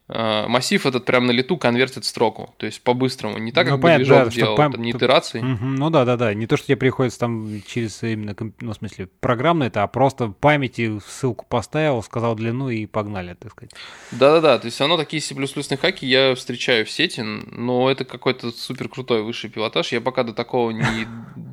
массив 0.09 0.85
этот 0.87 1.05
прям 1.05 1.27
на 1.27 1.33
лету 1.33 1.57
конвертит 1.59 2.05
строку. 2.05 2.55
То 2.57 2.67
есть 2.67 2.83
по-быстрому. 2.83 3.39
Не 3.39 3.53
так, 3.53 3.67
ну, 3.67 3.73
как 3.73 3.83
понятно, 3.83 4.05
бы 4.05 4.05
движок 4.05 4.25
да, 4.25 4.31
делал, 4.31 4.57
пам... 4.57 4.75
не 4.77 4.93
итерации. 4.93 5.41
Угу, 5.41 5.65
ну 5.65 5.91
да, 5.91 6.05
да, 6.05 6.17
да. 6.17 6.35
Не 6.35 6.47
то, 6.47 6.57
что 6.57 6.67
тебе 6.67 6.77
приходится 6.77 7.21
там 7.21 7.63
через 7.67 8.03
именно, 8.03 8.35
ну, 8.61 8.73
в 8.73 8.75
смысле, 8.75 9.09
программно 9.21 9.65
это, 9.65 9.83
а 9.83 9.87
просто 9.87 10.27
в 10.29 10.33
памяти 10.33 10.99
ссылку 11.07 11.45
поставил, 11.47 12.03
сказал 12.03 12.35
длину 12.37 12.71
и 12.71 12.87
погнали, 12.87 13.35
так 13.35 13.53
сказать. 13.53 13.73
Да-да-да. 14.13 14.59
То 14.59 14.67
есть 14.67 14.81
оно 14.81 14.97
такие 14.97 15.21
C++ 15.21 15.35
хаки 15.77 16.07
я 16.07 16.35
встречаю 16.35 16.87
в 16.87 16.91
сети, 16.91 17.21
но 17.21 17.91
это 17.91 18.05
какой-то 18.05 18.51
супер 18.51 18.89
крутой 18.89 19.23
высший 19.23 19.51
пилотаж. 19.51 19.93
Я 19.93 20.01
пока 20.01 20.23
до 20.25 20.33
такого 20.33 20.71
не 20.71 21.07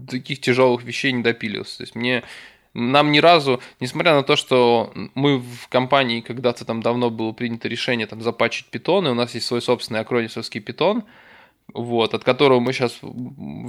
таких 0.10 0.40
тяжелых 0.40 0.84
вещей 0.84 1.12
не 1.12 1.24
допилился. 1.24 1.78
То 1.78 1.84
есть 1.84 1.96
мне 1.96 2.24
нам 2.76 3.12
ни 3.12 3.20
разу, 3.20 3.62
несмотря 3.80 4.14
на 4.14 4.24
то, 4.24 4.36
что 4.36 4.92
мы 5.16 5.40
в 5.40 5.70
компании 5.70 6.20
когда-то 6.20 6.66
там 6.66 6.82
давно 6.82 7.10
было 7.10 7.32
принято 7.32 7.70
решение 7.70 8.06
там 8.06 8.22
запачить 8.22 8.68
питон, 8.68 9.08
и 9.08 9.12
у 9.12 9.14
нас 9.16 9.34
есть 9.34 9.48
свой 9.48 9.62
собственный 9.62 10.02
акронисовский 10.02 10.60
питон, 10.60 11.06
вот, 11.74 12.14
от 12.14 12.24
которого 12.26 12.60
мы 12.60 12.74
сейчас 12.74 13.00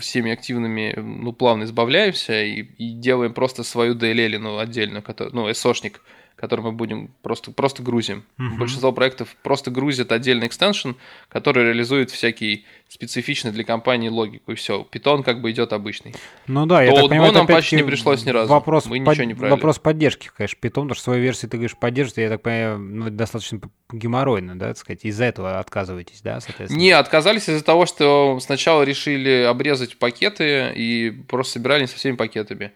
всеми 0.01 0.33
активными, 0.33 0.93
ну, 0.97 1.33
плавно 1.33 1.65
избавляемся 1.65 2.43
и, 2.43 2.63
и 2.63 2.91
делаем 2.91 3.33
просто 3.33 3.63
свою 3.63 3.95
DLL, 3.95 4.39
ну, 4.39 4.59
отдельную, 4.59 5.03
который, 5.03 5.33
ну, 5.33 5.49
SO-шник, 5.49 6.01
который 6.37 6.61
мы 6.61 6.73
будем 6.73 7.11
просто, 7.23 7.51
просто 7.51 7.83
грузим. 7.83 8.25
Uh-huh. 8.39 8.59
Большинство 8.59 8.93
проектов 8.93 9.35
просто 9.43 9.71
грузят 9.71 10.13
отдельный 10.13 10.47
экстеншн, 10.47 10.91
который 11.29 11.65
реализует 11.65 12.11
всякий 12.11 12.67
специфичный 12.89 13.53
для 13.53 13.65
компании 13.65 14.09
логику, 14.09 14.53
и 14.53 14.55
все. 14.55 14.85
Питон 14.85 15.23
как 15.23 15.41
бы 15.41 15.51
идет 15.51 15.73
обычный. 15.73 16.15
Ну 16.47 16.67
да, 16.67 16.83
я 16.83 16.91
То 16.91 17.01
так 17.01 17.09
понимаю, 17.09 17.33
нам 17.33 17.47
почти 17.47 17.77
не 17.77 17.83
пришлось 17.83 18.25
ни 18.25 18.31
разу. 18.31 18.53
Вопрос, 18.53 18.87
мы 18.87 19.03
под... 19.03 19.15
ничего 19.15 19.25
не 19.25 19.35
проверили. 19.35 19.57
Вопрос 19.57 19.79
поддержки, 19.79 20.31
конечно, 20.37 20.59
питон, 20.61 20.85
потому 20.85 20.95
что 20.95 21.05
свою 21.05 21.23
версию 21.23 21.51
ты 21.51 21.57
говоришь 21.57 21.77
поддерживаете, 21.77 22.23
я 22.23 22.29
так 22.29 22.43
понимаю, 22.43 22.79
ну, 22.79 23.11
достаточно 23.11 23.61
геморройно, 23.91 24.59
да, 24.59 24.69
так 24.69 24.79
сказать, 24.79 25.05
из-за 25.05 25.25
этого 25.25 25.59
отказываетесь, 25.59 26.21
да, 26.21 26.41
соответственно? 26.41 26.79
Не, 26.79 26.91
отказались 26.91 27.49
из-за 27.49 27.65
того, 27.65 27.87
что 27.87 28.39
сначала 28.41 28.83
решили 28.83 29.43
обрезать 29.49 29.99
пакеты 29.99 30.73
и 30.75 31.11
просто 31.29 31.55
собирали 31.55 31.87
со 31.87 31.97
всеми 31.97 32.17
пакетами. 32.17 32.73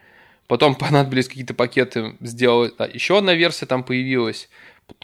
Потом 0.50 0.74
понадобились 0.78 1.28
какие-то 1.28 1.54
пакеты 1.54 2.16
сделать. 2.20 2.74
Да, 2.76 2.84
еще 2.84 3.18
одна 3.18 3.34
версия 3.34 3.66
там 3.66 3.84
появилась. 3.84 4.50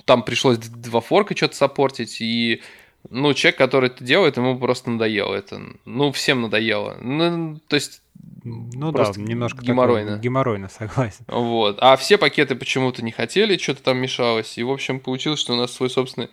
там 0.04 0.24
пришлось 0.24 0.58
два 0.58 1.00
форка 1.00 1.36
что-то 1.36 1.54
саппортить, 1.54 2.20
и 2.20 2.62
ну, 3.10 3.32
человек, 3.32 3.56
который 3.56 3.88
это 3.88 4.02
делает, 4.02 4.36
ему 4.36 4.58
просто 4.58 4.90
надоело 4.90 5.36
это. 5.36 5.62
Ну, 5.84 6.10
всем 6.10 6.42
надоело. 6.42 6.96
Ну, 7.00 7.60
то 7.68 7.76
есть 7.76 8.02
ну 8.42 8.90
да, 8.90 9.12
немножко 9.14 9.64
геморройно. 9.64 10.18
Геморройно, 10.18 10.68
согласен. 10.78 11.24
Вот. 11.28 11.78
А 11.80 11.96
все 11.96 12.18
пакеты 12.18 12.56
почему-то 12.56 13.04
не 13.04 13.12
хотели, 13.12 13.56
что-то 13.56 13.84
там 13.84 13.98
мешалось. 13.98 14.58
И, 14.58 14.64
в 14.64 14.70
общем, 14.72 14.98
получилось, 14.98 15.38
что 15.38 15.52
у 15.52 15.56
нас 15.56 15.72
свой 15.72 15.90
собственный 15.90 16.28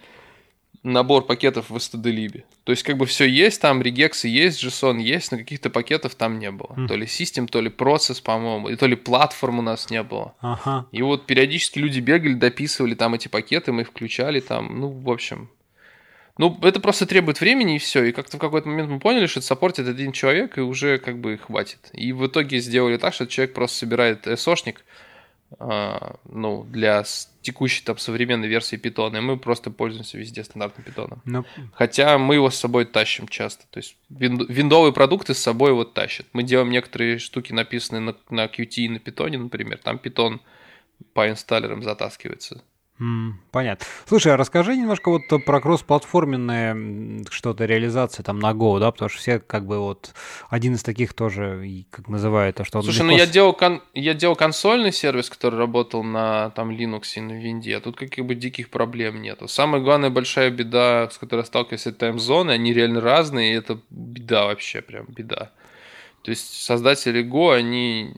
набор 0.83 1.25
пакетов 1.25 1.69
в 1.69 1.75
std 1.77 2.43
То 2.65 2.71
есть, 2.71 2.83
как 2.83 2.97
бы 2.97 3.05
все 3.05 3.25
есть, 3.25 3.61
там 3.61 3.81
регексы 3.81 4.27
есть, 4.27 4.63
JSON 4.63 5.01
есть, 5.01 5.31
но 5.31 5.37
каких-то 5.37 5.69
пакетов 5.69 6.15
там 6.15 6.39
не 6.39 6.51
было. 6.51 6.73
Mm. 6.75 6.87
То 6.87 6.95
ли 6.95 7.07
систем, 7.07 7.47
то 7.47 7.61
ли 7.61 7.69
процесс, 7.69 8.19
по-моему, 8.19 8.69
и 8.69 8.75
то 8.75 8.85
ли 8.85 8.95
платформ 8.95 9.59
у 9.59 9.61
нас 9.61 9.89
не 9.89 10.03
было. 10.03 10.35
Ага. 10.41 10.85
И 10.91 11.01
вот 11.01 11.25
периодически 11.25 11.79
люди 11.79 11.99
бегали, 11.99 12.33
дописывали 12.33 12.95
там 12.95 13.13
эти 13.13 13.29
пакеты, 13.29 13.71
мы 13.71 13.83
их 13.83 13.89
включали 13.89 14.41
там, 14.41 14.79
ну, 14.79 14.89
в 14.89 15.09
общем, 15.09 15.49
ну, 16.37 16.57
это 16.63 16.79
просто 16.79 17.05
требует 17.05 17.39
времени 17.39 17.75
и 17.75 17.79
все. 17.79 18.03
И 18.05 18.11
как-то 18.11 18.37
в 18.37 18.39
какой-то 18.39 18.67
момент 18.67 18.89
мы 18.89 18.99
поняли, 18.99 19.27
что 19.27 19.39
это 19.39 19.47
саппортит 19.47 19.87
один 19.87 20.11
человек, 20.11 20.57
и 20.57 20.61
уже 20.61 20.97
как 20.97 21.19
бы 21.19 21.37
хватит. 21.37 21.79
И 21.93 22.11
в 22.11 22.25
итоге 22.25 22.59
сделали 22.59 22.97
так, 22.97 23.13
что 23.13 23.27
человек 23.27 23.53
просто 23.53 23.77
собирает 23.77 24.25
SO-шник, 24.25 24.77
ну, 25.59 26.65
для 26.69 27.03
текущей 27.41 27.83
там 27.83 27.97
современной 27.97 28.47
версии 28.47 28.75
питона, 28.75 29.17
и 29.17 29.21
мы 29.21 29.37
просто 29.37 29.69
пользуемся 29.69 30.17
везде 30.17 30.43
стандартным 30.43 30.85
питоном. 30.85 31.21
Но... 31.25 31.45
Ну. 31.57 31.63
Хотя 31.73 32.17
мы 32.17 32.35
его 32.35 32.49
с 32.49 32.55
собой 32.55 32.85
тащим 32.85 33.27
часто. 33.27 33.65
То 33.69 33.77
есть 33.79 33.95
виндовые 34.09 34.93
продукты 34.93 35.33
с 35.33 35.39
собой 35.39 35.73
вот 35.73 35.93
тащат. 35.93 36.25
Мы 36.33 36.43
делаем 36.43 36.71
некоторые 36.71 37.19
штуки, 37.19 37.53
написанные 37.53 38.01
на, 38.01 38.15
на 38.29 38.45
Qt 38.45 38.75
и 38.75 38.89
на 38.89 38.99
питоне, 38.99 39.37
например. 39.37 39.77
Там 39.77 39.99
питон 39.99 40.41
по 41.13 41.29
инсталлерам 41.29 41.83
затаскивается 41.83 42.63
понятно. 43.51 43.85
Слушай, 44.07 44.33
а 44.33 44.37
расскажи 44.37 44.77
немножко 44.77 45.09
вот 45.09 45.23
про 45.45 45.59
кроссплатформенные 45.59 47.23
что-то 47.29 47.65
реализации 47.65 48.23
там 48.23 48.39
на 48.39 48.51
Go, 48.51 48.79
да, 48.79 48.91
потому 48.91 49.09
что 49.09 49.19
все 49.19 49.39
как 49.39 49.65
бы 49.65 49.79
вот 49.79 50.13
один 50.49 50.75
из 50.75 50.83
таких 50.83 51.13
тоже, 51.13 51.85
как 51.89 52.07
называют, 52.07 52.57
то 52.57 52.63
что... 52.63 52.81
Слушай, 52.81 53.05
ну 53.05 53.11
я 53.11 53.25
делал, 53.25 53.53
кон... 53.53 53.81
я 53.93 54.13
делал 54.13 54.35
консольный 54.35 54.91
сервис, 54.91 55.29
который 55.29 55.57
работал 55.59 56.03
на 56.03 56.51
там 56.51 56.71
Linux 56.71 57.03
и 57.15 57.21
на 57.21 57.33
Винде, 57.33 57.77
а 57.77 57.81
тут 57.81 57.97
каких 57.97 58.25
бы 58.25 58.35
диких 58.35 58.69
проблем 58.69 59.21
нету. 59.21 59.47
Самая 59.47 59.81
главная 59.81 60.09
большая 60.09 60.49
беда, 60.51 61.09
с 61.09 61.17
которой 61.17 61.45
сталкиваюсь, 61.45 61.87
это 61.87 61.99
таймзоны, 61.99 62.51
они 62.51 62.73
реально 62.73 63.01
разные, 63.01 63.53
и 63.53 63.57
это 63.57 63.79
беда 63.89 64.45
вообще, 64.45 64.81
прям 64.81 65.05
беда. 65.07 65.51
То 66.23 66.31
есть 66.31 66.63
создатели 66.63 67.21
Go, 67.21 67.53
они 67.53 68.13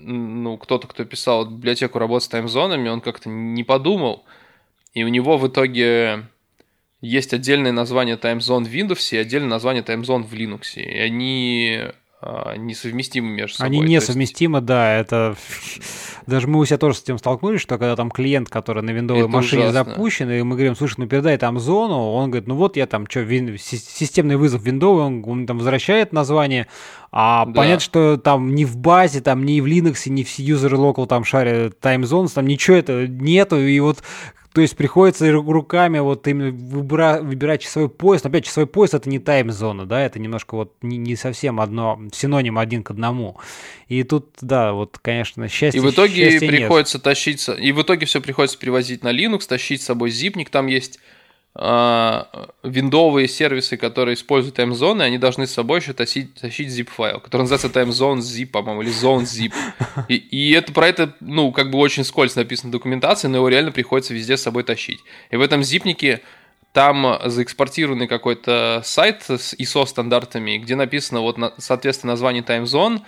ну, 0.00 0.56
кто-то, 0.56 0.86
кто 0.86 1.04
писал 1.04 1.46
библиотеку 1.46 1.98
работы 1.98 2.24
с 2.24 2.28
таймзонами, 2.28 2.88
он 2.88 3.00
как-то 3.00 3.28
не 3.28 3.64
подумал, 3.64 4.24
и 4.94 5.04
у 5.04 5.08
него 5.08 5.36
в 5.36 5.46
итоге 5.48 6.24
есть 7.00 7.32
отдельное 7.32 7.72
название 7.72 8.16
таймзон 8.16 8.64
в 8.64 8.68
Windows 8.68 9.14
и 9.14 9.18
отдельное 9.18 9.50
название 9.50 9.82
таймзон 9.82 10.24
в 10.24 10.32
Linux. 10.32 10.74
И 10.76 10.98
они 10.98 11.82
несовместимы 12.20 13.28
между 13.28 13.58
собой. 13.58 13.78
Они 13.78 13.94
несовместимы, 13.94 14.58
есть... 14.58 14.66
да, 14.66 14.94
это... 14.96 15.36
Даже 16.26 16.48
мы 16.48 16.58
у 16.58 16.64
себя 16.64 16.76
тоже 16.76 16.98
с 16.98 17.02
этим 17.02 17.16
столкнулись, 17.16 17.60
что 17.60 17.78
когда 17.78 17.94
там 17.94 18.10
клиент, 18.10 18.48
который 18.48 18.82
на 18.82 18.90
виндовой 18.90 19.28
машине 19.28 19.68
ужасно. 19.68 19.84
запущен, 19.92 20.30
и 20.30 20.42
мы 20.42 20.56
говорим, 20.56 20.74
слушай, 20.74 20.96
ну 20.98 21.06
передай 21.06 21.38
там 21.38 21.60
зону, 21.60 22.12
он 22.12 22.30
говорит, 22.30 22.48
ну 22.48 22.56
вот 22.56 22.76
я 22.76 22.86
там, 22.86 23.06
что, 23.08 23.20
вин... 23.20 23.56
системный 23.56 24.36
вызов 24.36 24.62
виндовый, 24.62 25.04
он, 25.04 25.24
он 25.24 25.46
там 25.46 25.58
возвращает 25.58 26.12
название, 26.12 26.66
а 27.12 27.46
да. 27.46 27.52
понятно, 27.52 27.80
что 27.80 28.16
там 28.16 28.54
ни 28.54 28.64
в 28.64 28.76
базе, 28.76 29.20
там 29.20 29.44
ни 29.44 29.60
в 29.60 29.66
Linux, 29.66 30.10
ни 30.10 30.24
в 30.24 30.38
user 30.38 30.72
local 30.72 31.06
там 31.06 31.24
шаре 31.24 31.72
time 31.80 32.02
zones, 32.02 32.32
там 32.34 32.46
ничего 32.46 32.76
этого 32.76 33.06
нету, 33.06 33.58
и 33.60 33.78
вот 33.78 34.02
то 34.58 34.62
есть 34.62 34.76
приходится 34.76 35.30
руками 35.30 36.00
вот 36.00 36.26
именно 36.26 36.50
выбира, 36.50 37.20
выбирать 37.22 37.62
часовой 37.62 37.88
пояс. 37.88 38.24
Но 38.24 38.30
опять 38.30 38.44
часовой 38.44 38.66
пояс 38.66 38.92
это 38.92 39.08
не 39.08 39.20
тайм-зона, 39.20 39.86
да, 39.86 40.00
это 40.00 40.18
немножко 40.18 40.56
вот 40.56 40.74
не, 40.82 40.96
не 40.96 41.14
совсем 41.14 41.60
одно, 41.60 42.00
синоним 42.12 42.58
один 42.58 42.82
к 42.82 42.90
одному. 42.90 43.38
И 43.86 44.02
тут, 44.02 44.30
да, 44.40 44.72
вот, 44.72 44.98
конечно, 44.98 45.46
счастье 45.46 45.80
И 45.80 45.84
в 45.84 45.88
итоге 45.88 46.40
приходится 46.40 46.98
нет. 46.98 47.04
тащиться, 47.04 47.52
и 47.52 47.70
в 47.70 47.80
итоге 47.82 48.06
все 48.06 48.20
приходится 48.20 48.58
привозить 48.58 49.04
на 49.04 49.12
Linux, 49.12 49.46
тащить 49.46 49.80
с 49.80 49.84
собой 49.84 50.10
зипник, 50.10 50.50
там 50.50 50.66
есть 50.66 50.98
виндовые 51.60 53.26
сервисы, 53.26 53.76
которые 53.76 54.14
используют 54.14 54.56
таймзоны, 54.56 55.02
они 55.02 55.18
должны 55.18 55.46
с 55.46 55.52
собой 55.52 55.80
еще 55.80 55.92
тащить, 55.92 56.34
тащить 56.34 56.68
zip-файл, 56.68 57.20
который 57.20 57.42
называется 57.42 57.66
timezone 57.66 58.18
zip, 58.18 58.46
по-моему, 58.46 58.82
или 58.82 58.92
zone 58.92 59.22
zip. 59.22 59.52
И, 60.08 60.14
и 60.14 60.52
это 60.52 60.72
про 60.72 60.86
это, 60.86 61.16
ну, 61.20 61.50
как 61.50 61.70
бы 61.70 61.78
очень 61.78 62.04
скользко 62.04 62.40
написано 62.40 62.68
в 62.68 62.72
документации, 62.72 63.26
но 63.26 63.38
его 63.38 63.48
реально 63.48 63.72
приходится 63.72 64.14
везде 64.14 64.36
с 64.36 64.42
собой 64.42 64.62
тащить. 64.62 65.00
И 65.30 65.36
в 65.36 65.40
этом 65.40 65.64
зипнике 65.64 66.20
там 66.72 67.18
заэкспортированный 67.24 68.06
какой-то 68.06 68.82
сайт 68.84 69.24
с 69.28 69.54
ISO 69.54 69.84
стандартами, 69.84 70.58
где 70.58 70.76
написано 70.76 71.22
вот, 71.22 71.36
соответственно, 71.58 72.12
название 72.12 72.44
timezone, 72.44 73.00
а, 73.00 73.02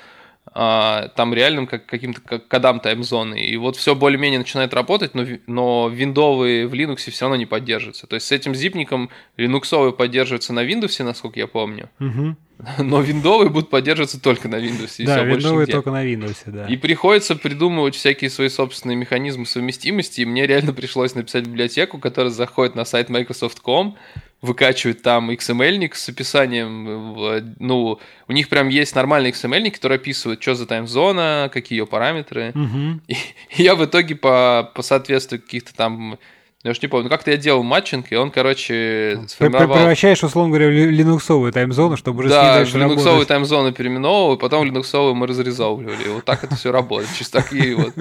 там 0.53 1.32
реальным 1.32 1.66
как, 1.68 1.86
каким-то 1.86 2.20
как 2.20 2.49
кодам 2.49 2.80
таймзоны. 2.80 3.41
И 3.45 3.57
вот 3.57 3.76
все 3.76 3.95
более-менее 3.95 4.41
начинает 4.41 4.74
работать, 4.74 5.14
но, 5.14 5.24
но 5.47 5.88
виндовые 5.88 6.66
в 6.66 6.74
Linux 6.74 7.11
все 7.11 7.26
равно 7.26 7.36
не 7.36 7.47
поддерживаются. 7.47 8.09
То 8.09 8.14
есть 8.14 8.26
с 8.26 8.32
этим 8.32 8.55
зипником 8.55 9.11
линуксовый 9.36 9.93
поддерживается 9.93 10.53
на 10.53 10.64
Windows, 10.64 11.03
насколько 11.05 11.38
я 11.38 11.47
помню. 11.47 11.88
Угу. 12.01 12.36
Но 12.78 13.01
виндовые 13.01 13.49
будут 13.49 13.70
поддерживаться 13.70 14.20
только 14.20 14.49
на 14.49 14.57
Windows. 14.57 15.05
Да, 15.05 15.22
виндовые 15.22 15.66
только 15.66 15.91
на 15.91 16.05
Windows, 16.05 16.43
да. 16.47 16.66
И 16.66 16.76
приходится 16.76 17.36
придумывать 17.36 17.95
всякие 17.95 18.28
свои 18.30 18.49
собственные 18.49 18.97
механизмы 18.97 19.47
совместимости. 19.47 20.22
И 20.22 20.24
мне 20.24 20.47
реально 20.47 20.72
пришлось 20.72 21.14
написать 21.14 21.47
библиотеку, 21.47 21.99
которая 21.99 22.32
заходит 22.32 22.74
на 22.74 22.84
сайт 22.84 23.09
Microsoft.com, 23.09 23.97
выкачивает 24.43 25.03
там 25.03 25.30
XML-ник 25.30 25.95
с 25.95 26.09
описанием, 26.09 27.55
ну, 27.59 27.99
у 28.26 28.32
них 28.32 28.49
прям 28.49 28.68
есть 28.68 28.95
нормальный 28.95 29.30
XML-ник, 29.30 29.74
который 29.74 29.99
описывает, 29.99 30.43
что 30.43 30.55
за 30.55 30.66
таймзона, 30.66 31.51
какие 31.53 31.78
ее 31.78 31.86
параметры. 31.86 32.53
Угу. 32.55 33.01
И, 33.09 33.16
и 33.57 33.62
я 33.62 33.74
в 33.74 33.84
итоге 33.84 34.14
по, 34.14 34.70
по 34.74 34.82
соответствию 34.82 35.43
каких-то 35.43 35.74
там 35.74 36.18
я 36.62 36.72
уж 36.72 36.82
не 36.82 36.88
помню, 36.88 37.09
как-то 37.09 37.30
я 37.30 37.38
делал 37.38 37.62
матчинг, 37.62 38.12
и 38.12 38.16
он, 38.16 38.30
короче, 38.30 39.18
сформировал... 39.28 39.76
Превращаешь, 39.76 40.22
условно 40.22 40.51
говоря, 40.51 40.68
в 40.68 40.91
линуксовую 40.91 41.53
таймзону, 41.53 41.97
чтобы 41.97 42.18
уже 42.18 42.28
Да, 42.28 42.62
в 42.66 42.74
линуксовую 42.76 43.24
таймзону 43.24 43.72
переименовывал, 43.72 44.34
и 44.34 44.38
потом 44.38 44.64
линуксовую 44.64 45.14
мы 45.14 45.26
разрезовывали. 45.26 46.09
Вот 46.09 46.26
так 46.26 46.45
это 46.45 46.57
все 46.57 46.70
работает, 46.70 47.09
чисто 47.16 47.43
такие 47.43 47.74
вот 47.76 47.95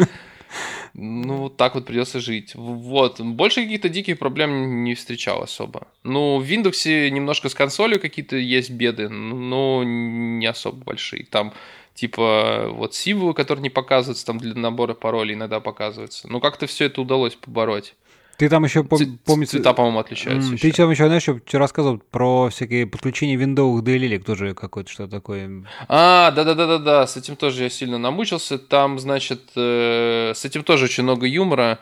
ну, 0.99 1.49
так 1.49 1.75
вот 1.75 1.85
придется 1.85 2.19
жить. 2.19 2.53
Вот. 2.55 3.21
Больше 3.21 3.63
каких-то 3.63 3.89
диких 3.89 4.19
проблем 4.19 4.83
не 4.83 4.95
встречал 4.95 5.41
особо. 5.41 5.87
Ну, 6.03 6.39
в 6.39 6.43
Windows 6.43 7.09
немножко 7.09 7.49
с 7.49 7.55
консолью 7.55 7.99
какие-то 7.99 8.35
есть 8.35 8.69
беды, 8.69 9.07
но 9.09 9.83
не 9.85 10.45
особо 10.45 10.83
большие. 10.83 11.25
Там, 11.25 11.53
типа, 11.95 12.67
вот 12.71 12.95
символы, 12.95 13.33
которые 13.33 13.63
не 13.63 13.69
показываются, 13.69 14.25
там 14.25 14.39
для 14.39 14.53
набора 14.55 14.93
паролей 14.93 15.35
иногда 15.35 15.59
показываются. 15.59 16.27
Ну, 16.27 16.39
как-то 16.39 16.67
все 16.67 16.85
это 16.85 17.01
удалось 17.01 17.35
побороть. 17.35 17.95
Ты 18.39 18.47
там 18.47 18.63
еще, 18.63 18.83
пом- 18.83 19.17
помнится... 19.25 19.57
Цвета, 19.57 19.73
по-моему, 19.73 19.99
отличаются. 19.99 20.53
Mm, 20.53 20.57
ты 20.57 20.71
там 20.71 20.89
еще, 20.89 21.07
знаешь, 21.07 21.27
еще 21.27 21.57
рассказывал 21.57 21.97
про 21.97 22.47
всякие 22.49 22.87
подключения 22.87 23.35
виндовых 23.35 23.83
DLL, 23.83 24.17
тоже 24.19 24.53
какое-то 24.53 24.89
что 24.89 25.09
такое. 25.09 25.65
А, 25.89 26.31
да-да-да-да-да, 26.31 27.05
с 27.05 27.17
этим 27.17 27.35
тоже 27.35 27.63
я 27.63 27.69
сильно 27.69 27.97
намучился. 27.97 28.57
Там, 28.57 28.97
значит, 28.97 29.41
э, 29.57 30.31
с 30.33 30.45
этим 30.45 30.63
тоже 30.63 30.85
очень 30.85 31.03
много 31.03 31.27
юмора. 31.27 31.79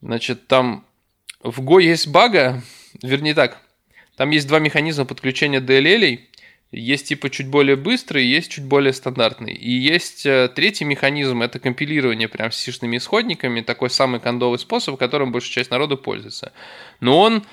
Значит, 0.00 0.46
там 0.46 0.86
в 1.42 1.60
Go 1.60 1.82
есть 1.82 2.08
бага, 2.08 2.62
вернее 3.02 3.34
так, 3.34 3.58
там 4.16 4.30
есть 4.30 4.48
два 4.48 4.60
механизма 4.60 5.04
подключения 5.04 5.60
DLL, 5.60 6.18
есть 6.74 7.08
типа 7.08 7.30
чуть 7.30 7.48
более 7.48 7.76
быстрый, 7.76 8.24
есть 8.26 8.50
чуть 8.50 8.64
более 8.64 8.92
стандартный. 8.92 9.54
И 9.54 9.70
есть 9.70 10.26
э, 10.26 10.48
третий 10.54 10.84
механизм, 10.84 11.42
это 11.42 11.58
компилирование 11.58 12.28
прям 12.28 12.50
с 12.50 12.56
сишными 12.56 12.96
исходниками, 12.96 13.60
такой 13.60 13.90
самый 13.90 14.20
кондовый 14.20 14.58
способ, 14.58 14.98
которым 14.98 15.32
большая 15.32 15.52
часть 15.52 15.70
народу 15.70 15.96
пользуется. 15.96 16.52
Но 17.00 17.20
он 17.20 17.44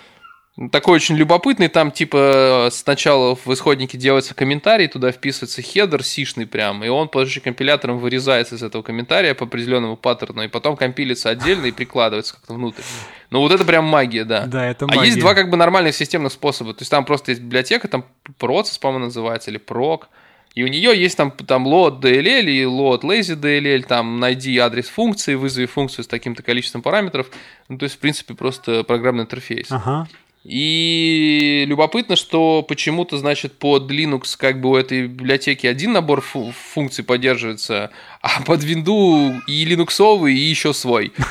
такой 0.71 0.95
очень 0.95 1.15
любопытный, 1.15 1.69
там 1.69 1.91
типа 1.91 2.69
сначала 2.71 3.35
в 3.35 3.47
исходнике 3.53 3.97
делается 3.97 4.35
комментарий, 4.35 4.87
туда 4.87 5.11
вписывается 5.11 5.61
хедер 5.61 6.03
сишный 6.03 6.45
прям, 6.45 6.83
и 6.83 6.89
он 6.89 7.07
позже 7.07 7.39
компилятором 7.39 7.99
вырезается 7.99 8.55
из 8.55 8.63
этого 8.63 8.81
комментария 8.81 9.33
по 9.33 9.45
определенному 9.45 9.95
паттерну, 9.95 10.43
и 10.43 10.47
потом 10.47 10.75
компилится 10.75 11.29
отдельно 11.29 11.67
и 11.67 11.71
прикладывается 11.71 12.33
как-то 12.35 12.53
внутрь. 12.53 12.81
Ну 13.29 13.39
вот 13.39 13.51
это 13.53 13.63
прям 13.63 13.85
магия, 13.85 14.25
да. 14.25 14.45
Да, 14.45 14.65
это 14.65 14.87
магия. 14.87 15.01
А 15.01 15.05
есть 15.05 15.19
два 15.19 15.35
как 15.35 15.49
бы 15.49 15.55
нормальных 15.55 15.95
системных 15.95 16.33
способа, 16.33 16.73
то 16.73 16.81
есть 16.81 16.91
там 16.91 17.05
просто 17.05 17.31
есть 17.31 17.41
библиотека, 17.41 17.87
там 17.87 18.05
процесс, 18.37 18.77
по-моему, 18.77 19.05
называется, 19.05 19.51
или 19.51 19.57
прок, 19.57 20.09
и 20.53 20.63
у 20.63 20.67
нее 20.67 21.01
есть 21.01 21.15
там, 21.15 21.31
там 21.31 21.65
load 21.65 22.01
DLL 22.01 22.43
и 22.43 22.63
load 22.63 23.03
lazy 23.03 23.39
DLL, 23.39 23.83
там 23.83 24.19
найди 24.19 24.57
адрес 24.57 24.89
функции, 24.89 25.35
вызови 25.35 25.65
функцию 25.65 26.03
с 26.03 26.07
таким-то 26.07 26.43
количеством 26.43 26.81
параметров. 26.81 27.27
Ну, 27.69 27.77
то 27.77 27.83
есть, 27.83 27.95
в 27.95 27.99
принципе, 27.99 28.33
просто 28.33 28.83
программный 28.83 29.23
интерфейс. 29.23 29.71
Ага. 29.71 30.09
И 30.43 31.65
любопытно, 31.67 32.15
что 32.15 32.63
почему-то, 32.63 33.17
значит, 33.17 33.59
под 33.59 33.91
Linux 33.91 34.35
как 34.37 34.59
бы 34.59 34.69
у 34.71 34.75
этой 34.75 35.07
библиотеки 35.07 35.67
один 35.67 35.91
набор 35.91 36.21
фу- 36.21 36.51
функций 36.73 37.03
поддерживается, 37.03 37.91
а 38.21 38.41
под 38.41 38.63
Windows 38.63 39.39
и 39.47 39.65
линуксовый, 39.65 40.33
и 40.33 40.39
еще 40.39 40.73
свой. 40.73 41.13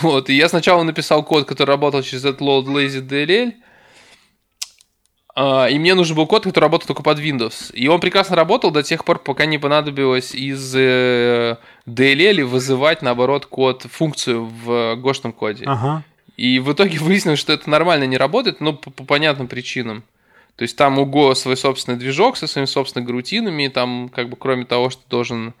Вот, 0.00 0.30
и 0.30 0.34
я 0.34 0.48
сначала 0.48 0.82
написал 0.82 1.22
код, 1.22 1.44
который 1.44 1.68
работал 1.68 2.00
через 2.00 2.24
этот 2.24 2.40
load 2.40 2.64
lazy 2.64 3.06
DLL, 3.06 3.52
а, 5.36 5.66
и 5.66 5.78
мне 5.78 5.94
нужен 5.94 6.16
был 6.16 6.26
код, 6.26 6.44
который 6.44 6.64
работал 6.64 6.86
только 6.86 7.02
под 7.02 7.18
Windows. 7.18 7.70
И 7.74 7.86
он 7.88 8.00
прекрасно 8.00 8.34
работал 8.34 8.70
до 8.70 8.82
тех 8.82 9.04
пор, 9.04 9.18
пока 9.18 9.46
не 9.46 9.58
понадобилось 9.58 10.34
из 10.34 10.74
э, 10.74 11.58
DLL 11.86 12.44
вызывать, 12.44 13.02
наоборот, 13.02 13.44
код, 13.44 13.82
функцию 13.82 14.46
в 14.46 14.94
гошном 14.96 15.32
коде. 15.32 15.64
Ага. 15.66 16.04
И 16.36 16.58
в 16.58 16.72
итоге 16.72 16.98
выяснилось, 17.00 17.38
что 17.38 17.52
это 17.52 17.68
нормально 17.68 18.04
не 18.04 18.16
работает, 18.16 18.60
но 18.60 18.72
по, 18.72 18.90
по 18.90 19.04
понятным 19.04 19.48
причинам. 19.48 20.02
То 20.56 20.62
есть 20.62 20.76
там 20.76 20.98
у 20.98 21.06
Go 21.06 21.34
свой 21.34 21.56
собственный 21.56 21.98
движок 21.98 22.36
со 22.36 22.46
своими 22.46 22.66
собственными 22.66 23.08
грутинами, 23.08 23.64
и 23.64 23.68
там, 23.68 24.08
как 24.08 24.28
бы, 24.28 24.36
кроме 24.36 24.64
того, 24.64 24.90
что 24.90 25.02
должен 25.08 25.52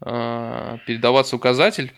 э, 0.00 0.78
передаваться 0.86 1.36
указатель, 1.36 1.92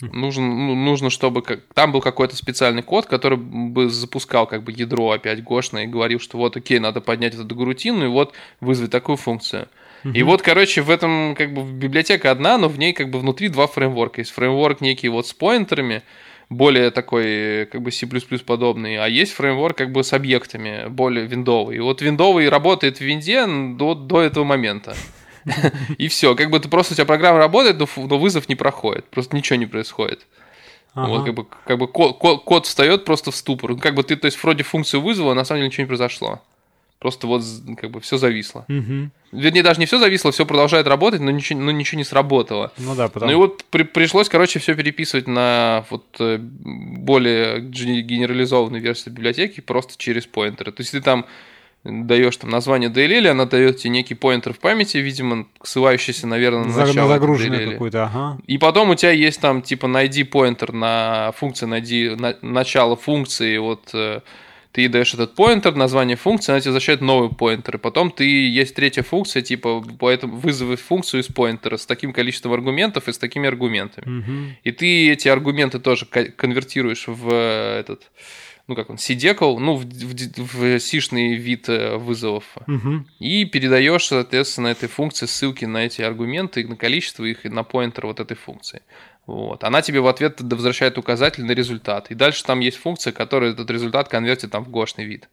Нужно, 0.00 0.44
ну, 0.44 0.74
нужно, 0.74 1.08
чтобы 1.08 1.40
как, 1.40 1.60
там 1.72 1.92
был 1.92 2.00
какой-то 2.00 2.34
специальный 2.36 2.82
код, 2.82 3.06
который 3.06 3.38
бы 3.38 3.88
запускал 3.88 4.46
как 4.46 4.64
бы 4.64 4.72
ядро 4.72 5.12
опять 5.12 5.42
гошное 5.42 5.84
и 5.84 5.86
говорил, 5.86 6.18
что 6.18 6.36
вот 6.36 6.56
окей, 6.56 6.80
надо 6.80 7.00
поднять 7.00 7.34
эту 7.34 7.54
грутину 7.54 8.04
и 8.04 8.08
вот 8.08 8.34
вызвать 8.60 8.90
такую 8.90 9.16
функцию. 9.16 9.68
И 10.12 10.22
вот, 10.22 10.42
короче, 10.42 10.82
в 10.82 10.90
этом 10.90 11.34
как 11.34 11.54
бы 11.54 11.62
библиотека 11.62 12.30
одна, 12.30 12.58
но 12.58 12.68
в 12.68 12.78
ней 12.78 12.92
как 12.92 13.08
бы 13.08 13.18
внутри 13.18 13.48
два 13.48 13.66
фреймворка. 13.66 14.20
Есть 14.20 14.32
фреймворк 14.32 14.82
некий 14.82 15.08
вот 15.08 15.26
с 15.26 15.32
поинтерами, 15.32 16.02
более 16.50 16.90
такой 16.90 17.66
как 17.66 17.82
бы 17.82 17.90
C++ 17.90 18.06
подобный, 18.06 18.98
а 18.98 19.06
есть 19.06 19.32
фреймворк 19.32 19.76
как 19.76 19.92
бы 19.92 20.04
с 20.04 20.12
объектами, 20.12 20.88
более 20.88 21.26
виндовый. 21.26 21.76
И 21.76 21.80
вот 21.80 22.02
виндовый 22.02 22.48
работает 22.48 22.98
в 22.98 23.00
винде 23.00 23.46
до, 23.46 23.94
до 23.94 24.22
этого 24.22 24.44
момента. 24.44 24.94
И 25.98 26.08
все, 26.08 26.34
как 26.34 26.50
бы 26.50 26.58
ты 26.60 26.68
просто 26.68 26.94
у 26.94 26.96
тебя 26.96 27.06
программа 27.06 27.38
работает, 27.38 27.78
но 27.78 28.18
вызов 28.18 28.48
не 28.48 28.54
проходит, 28.54 29.04
просто 29.06 29.36
ничего 29.36 29.56
не 29.56 29.66
происходит. 29.66 30.26
Ага. 30.94 31.08
Вот, 31.08 31.24
как 31.24 31.34
бы, 31.34 31.46
как 31.66 31.78
бы 31.78 31.88
код, 31.88 32.18
код, 32.18 32.44
код 32.44 32.66
встает 32.66 33.04
просто 33.04 33.30
в 33.30 33.36
ступор. 33.36 33.72
Ну, 33.72 33.78
как 33.78 33.94
бы 33.94 34.04
ты, 34.04 34.16
то 34.16 34.26
есть, 34.26 34.40
вроде 34.42 34.62
функцию 34.62 35.00
вызвала, 35.00 35.32
а 35.32 35.34
на 35.34 35.44
самом 35.44 35.60
деле 35.60 35.68
ничего 35.68 35.82
не 35.82 35.88
произошло. 35.88 36.40
Просто 37.04 37.26
вот 37.26 37.42
как 37.76 37.90
бы 37.90 38.00
все 38.00 38.16
зависло. 38.16 38.64
Угу. 38.66 39.10
Вернее, 39.32 39.62
даже 39.62 39.78
не 39.78 39.84
все 39.84 39.98
зависло, 39.98 40.32
все 40.32 40.46
продолжает 40.46 40.86
работать, 40.86 41.20
но 41.20 41.30
ничего, 41.30 41.60
но 41.60 41.70
ничего 41.70 41.98
не 41.98 42.04
сработало. 42.04 42.72
Ну 42.78 42.94
да, 42.94 43.08
потому... 43.08 43.30
Ну 43.30 43.36
и 43.36 43.38
вот 43.38 43.62
при, 43.64 43.82
пришлось, 43.82 44.30
короче, 44.30 44.58
все 44.58 44.74
переписывать 44.74 45.28
на 45.28 45.84
вот 45.90 46.06
э, 46.18 46.38
более 46.38 47.60
генерализованную 47.60 48.82
версию 48.82 49.14
библиотеки 49.14 49.60
просто 49.60 49.98
через 49.98 50.24
поинтеры. 50.24 50.72
То 50.72 50.80
есть 50.80 50.92
ты 50.92 51.02
там 51.02 51.26
даешь 51.84 52.38
там 52.38 52.48
название 52.48 52.88
DLL, 52.88 53.28
она 53.28 53.44
дает 53.44 53.76
тебе 53.76 53.90
некий 53.90 54.14
поинтер 54.14 54.54
в 54.54 54.58
памяти, 54.58 54.96
видимо, 54.96 55.46
ссылающийся, 55.62 56.26
наверное, 56.26 56.64
на 56.64 56.72
За, 56.72 56.86
начало 56.86 57.08
загруженную 57.08 57.72
какую-то, 57.72 58.04
ага. 58.04 58.38
И 58.46 58.56
потом 58.56 58.88
у 58.88 58.94
тебя 58.94 59.10
есть 59.10 59.42
там, 59.42 59.60
типа, 59.60 59.88
найди 59.88 60.24
поинтер 60.24 60.72
на 60.72 61.32
функцию, 61.32 61.68
найди 61.68 62.16
на, 62.16 62.34
начало 62.40 62.96
функции, 62.96 63.58
вот 63.58 63.94
ты 64.74 64.88
даешь 64.88 65.14
этот 65.14 65.36
поинтер, 65.36 65.76
название 65.76 66.16
функции, 66.16 66.50
она 66.50 66.60
тебе 66.60 66.72
возвращает 66.72 67.00
новый 67.00 67.30
поинтер. 67.30 67.76
И 67.76 67.78
потом 67.78 68.10
ты 68.10 68.24
есть 68.24 68.74
третья 68.74 69.04
функция, 69.04 69.40
типа, 69.40 69.84
поэтому 70.00 70.36
вызови 70.36 70.74
функцию 70.74 71.20
из 71.20 71.28
поинтера 71.28 71.76
с 71.76 71.86
таким 71.86 72.12
количеством 72.12 72.52
аргументов 72.52 73.06
и 73.06 73.12
с 73.12 73.18
такими 73.18 73.46
аргументами. 73.46 74.18
Угу. 74.18 74.56
И 74.64 74.72
ты 74.72 75.12
эти 75.12 75.28
аргументы 75.28 75.78
тоже 75.78 76.06
конвертируешь 76.06 77.06
в 77.06 77.28
э, 77.30 77.78
этот 77.78 78.10
ну 78.66 78.74
как 78.74 78.90
он, 78.90 78.98
сидекл, 78.98 79.58
ну 79.58 79.76
в, 79.76 79.84
в, 79.84 80.54
в 80.54 80.80
сишный 80.80 81.34
вид 81.34 81.68
э, 81.68 81.96
вызовов. 81.96 82.56
Угу. 82.66 83.04
И 83.20 83.44
передаешь, 83.44 84.06
соответственно, 84.06 84.68
этой 84.68 84.88
функции 84.88 85.26
ссылки 85.26 85.66
на 85.66 85.86
эти 85.86 86.02
аргументы, 86.02 86.66
на 86.66 86.74
количество 86.74 87.24
их 87.24 87.46
и 87.46 87.48
на 87.48 87.62
поинтер 87.62 88.06
вот 88.06 88.20
этой 88.20 88.36
функции. 88.36 88.82
Вот. 89.26 89.64
Она 89.64 89.82
тебе 89.82 90.00
в 90.00 90.06
ответ 90.06 90.40
возвращает 90.40 90.98
указатель 90.98 91.44
на 91.44 91.52
результат. 91.52 92.10
И 92.10 92.14
дальше 92.14 92.44
там 92.44 92.60
есть 92.60 92.76
функция, 92.76 93.12
которая 93.12 93.52
этот 93.52 93.70
результат 93.70 94.08
конвертит 94.08 94.50
там 94.50 94.64
в 94.64 94.70
гошный 94.70 95.04
вид. 95.04 95.28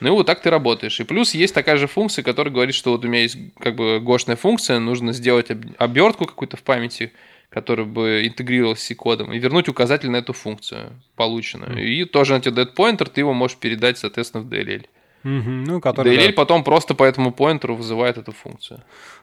Ну 0.00 0.08
и 0.08 0.10
вот 0.10 0.26
так 0.26 0.40
ты 0.42 0.50
работаешь. 0.50 0.98
И 0.98 1.04
плюс 1.04 1.32
есть 1.32 1.54
такая 1.54 1.76
же 1.76 1.86
функция, 1.86 2.24
которая 2.24 2.52
говорит, 2.52 2.74
что 2.74 2.90
вот 2.90 3.04
у 3.04 3.08
меня 3.08 3.22
есть 3.22 3.36
как 3.60 3.76
бы 3.76 4.00
гошная 4.00 4.36
функция, 4.36 4.80
нужно 4.80 5.12
сделать 5.12 5.48
обертку 5.78 6.26
какую-то 6.26 6.56
в 6.56 6.62
памяти, 6.62 7.12
который 7.50 7.84
бы 7.84 8.26
интегрировался 8.26 8.82
с 8.82 8.86
C-кодом, 8.86 9.32
и 9.32 9.38
вернуть 9.38 9.68
указатель 9.68 10.10
на 10.10 10.16
эту 10.16 10.32
функцию 10.32 11.00
полученную. 11.14 11.76
Mm. 11.76 11.82
И 11.82 12.04
тоже 12.04 12.32
на 12.34 12.40
тебе 12.40 12.52
дает 12.52 12.74
поинтер, 12.74 13.08
ты 13.10 13.20
его 13.20 13.32
можешь 13.32 13.58
передать, 13.58 13.98
соответственно, 13.98 14.42
в 14.42 14.48
DLL. 14.48 14.86
Mm-hmm. 15.22 15.64
Ну, 15.66 15.80
который, 15.80 16.16
DLL 16.16 16.28
да. 16.28 16.32
потом 16.32 16.64
просто 16.64 16.94
по 16.94 17.04
этому 17.04 17.30
поинтеру 17.30 17.76
вызывает 17.76 18.18
эту 18.18 18.32
функцию. 18.32 18.82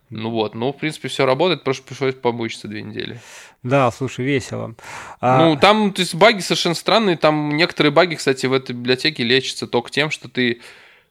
Ну 0.09 0.31
вот, 0.31 0.55
ну, 0.55 0.73
в 0.73 0.77
принципе, 0.77 1.07
все 1.07 1.25
работает, 1.25 1.63
просто 1.63 1.83
пришлось 1.83 2.15
помучиться 2.15 2.67
две 2.67 2.81
недели. 2.81 3.19
Да, 3.61 3.91
слушай, 3.91 4.25
весело. 4.25 4.75
А... 5.21 5.45
Ну, 5.45 5.55
там, 5.55 5.93
то 5.93 6.01
есть, 6.01 6.15
баги 6.15 6.39
совершенно 6.39 6.75
странные. 6.75 7.17
Там 7.17 7.55
некоторые 7.55 7.91
баги, 7.91 8.15
кстати, 8.15 8.45
в 8.47 8.53
этой 8.53 8.75
библиотеке 8.75 9.23
лечатся 9.23 9.67
только 9.67 9.91
тем, 9.91 10.09
что 10.09 10.27
ты, 10.27 10.61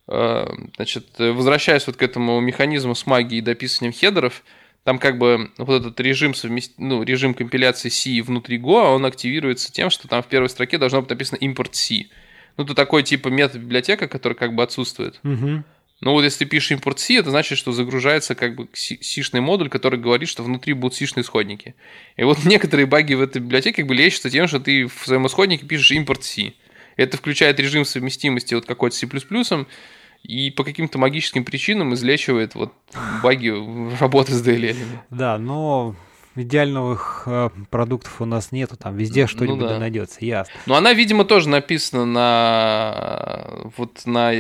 э, 0.09 0.46
значит, 0.76 1.07
возвращаясь 1.18 1.86
вот 1.86 1.96
к 1.96 2.03
этому 2.03 2.40
механизму 2.40 2.94
с 2.94 3.07
магией 3.07 3.38
и 3.38 3.44
дописыванием 3.44 3.92
хедеров, 3.92 4.42
там 4.82 4.99
как 4.99 5.18
бы 5.18 5.51
вот 5.59 5.80
этот 5.82 6.01
режим, 6.01 6.34
совмест... 6.34 6.72
ну, 6.78 7.03
режим 7.03 7.34
компиляции 7.34 7.90
C 7.90 8.22
внутри 8.22 8.59
Go, 8.59 8.94
он 8.94 9.05
активируется 9.05 9.70
тем, 9.70 9.90
что 9.90 10.09
там 10.09 10.22
в 10.22 10.26
первой 10.26 10.49
строке 10.49 10.78
должно 10.78 11.03
быть 11.03 11.11
написано 11.11 11.38
import 11.38 11.70
C. 11.72 12.07
Ну, 12.57 12.64
это 12.64 12.74
такой 12.74 13.03
типа 13.05 13.28
метод 13.28 13.61
библиотека, 13.61 14.09
который 14.09 14.32
как 14.32 14.55
бы 14.55 14.62
отсутствует. 14.62 15.20
Угу. 15.22 15.62
Ну 16.01 16.12
вот 16.12 16.22
если 16.22 16.44
пишешь 16.44 16.78
import 16.78 16.99
C, 16.99 17.16
это 17.16 17.30
значит, 17.30 17.59
что 17.59 17.72
загружается 17.72 18.34
как 18.34 18.55
бы 18.55 18.68
сишный 18.72 19.40
модуль, 19.40 19.68
который 19.68 19.99
говорит, 19.99 20.28
что 20.28 20.44
внутри 20.44 20.72
будут 20.72 20.94
сишные 20.94 21.22
исходники. 21.22 21.74
И 22.16 22.22
вот 22.22 22.38
некоторые 22.44 22.86
баги 22.86 23.14
в 23.14 23.20
этой 23.20 23.42
библиотеке 23.42 23.78
как 23.78 23.86
бы 23.86 23.94
лечатся 23.94 24.30
тем, 24.30 24.46
что 24.46 24.61
ты 24.61 24.86
в 24.86 25.05
своем 25.05 25.26
исходнике 25.26 25.66
пишешь 25.66 25.92
import 25.92 26.22
C. 26.22 26.55
Это 26.96 27.16
включает 27.16 27.59
режим 27.61 27.84
совместимости 27.84 28.55
вот 28.55 28.66
какой-то 28.66 28.96
C++, 28.96 29.09
и 30.24 30.51
по 30.51 30.64
каким-то 30.64 30.99
магическим 30.99 31.44
причинам 31.44 31.94
излечивает 31.94 32.55
вот 32.55 32.72
баги 33.22 33.53
работы 34.01 34.32
с 34.32 34.46
DLL. 34.46 34.76
Да, 35.11 35.38
но 35.38 35.94
идеальных 36.41 37.24
э, 37.26 37.51
продуктов 37.70 38.20
у 38.20 38.24
нас 38.24 38.53
нету, 38.53 38.76
там 38.76 38.97
везде 38.97 39.22
ну 39.22 39.28
что-нибудь 39.28 39.61
ну, 39.61 39.68
да. 39.68 39.78
найдется, 39.78 40.24
ясно. 40.24 40.53
Но 40.66 40.76
она, 40.76 40.93
видимо, 40.93 41.24
тоже 41.24 41.49
написана 41.49 42.05
на 42.05 43.70
вот 43.76 44.07
на 44.07 44.32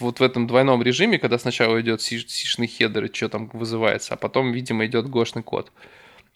вот 0.00 0.20
в 0.20 0.22
этом 0.22 0.46
двойном 0.46 0.82
режиме, 0.82 1.18
когда 1.18 1.38
сначала 1.38 1.80
идет 1.80 2.00
сишный 2.02 2.66
хедер 2.66 3.04
и 3.04 3.14
что 3.14 3.28
там 3.28 3.50
вызывается, 3.52 4.14
а 4.14 4.16
потом, 4.16 4.52
видимо, 4.52 4.86
идет 4.86 5.08
гошный 5.08 5.42
код. 5.42 5.70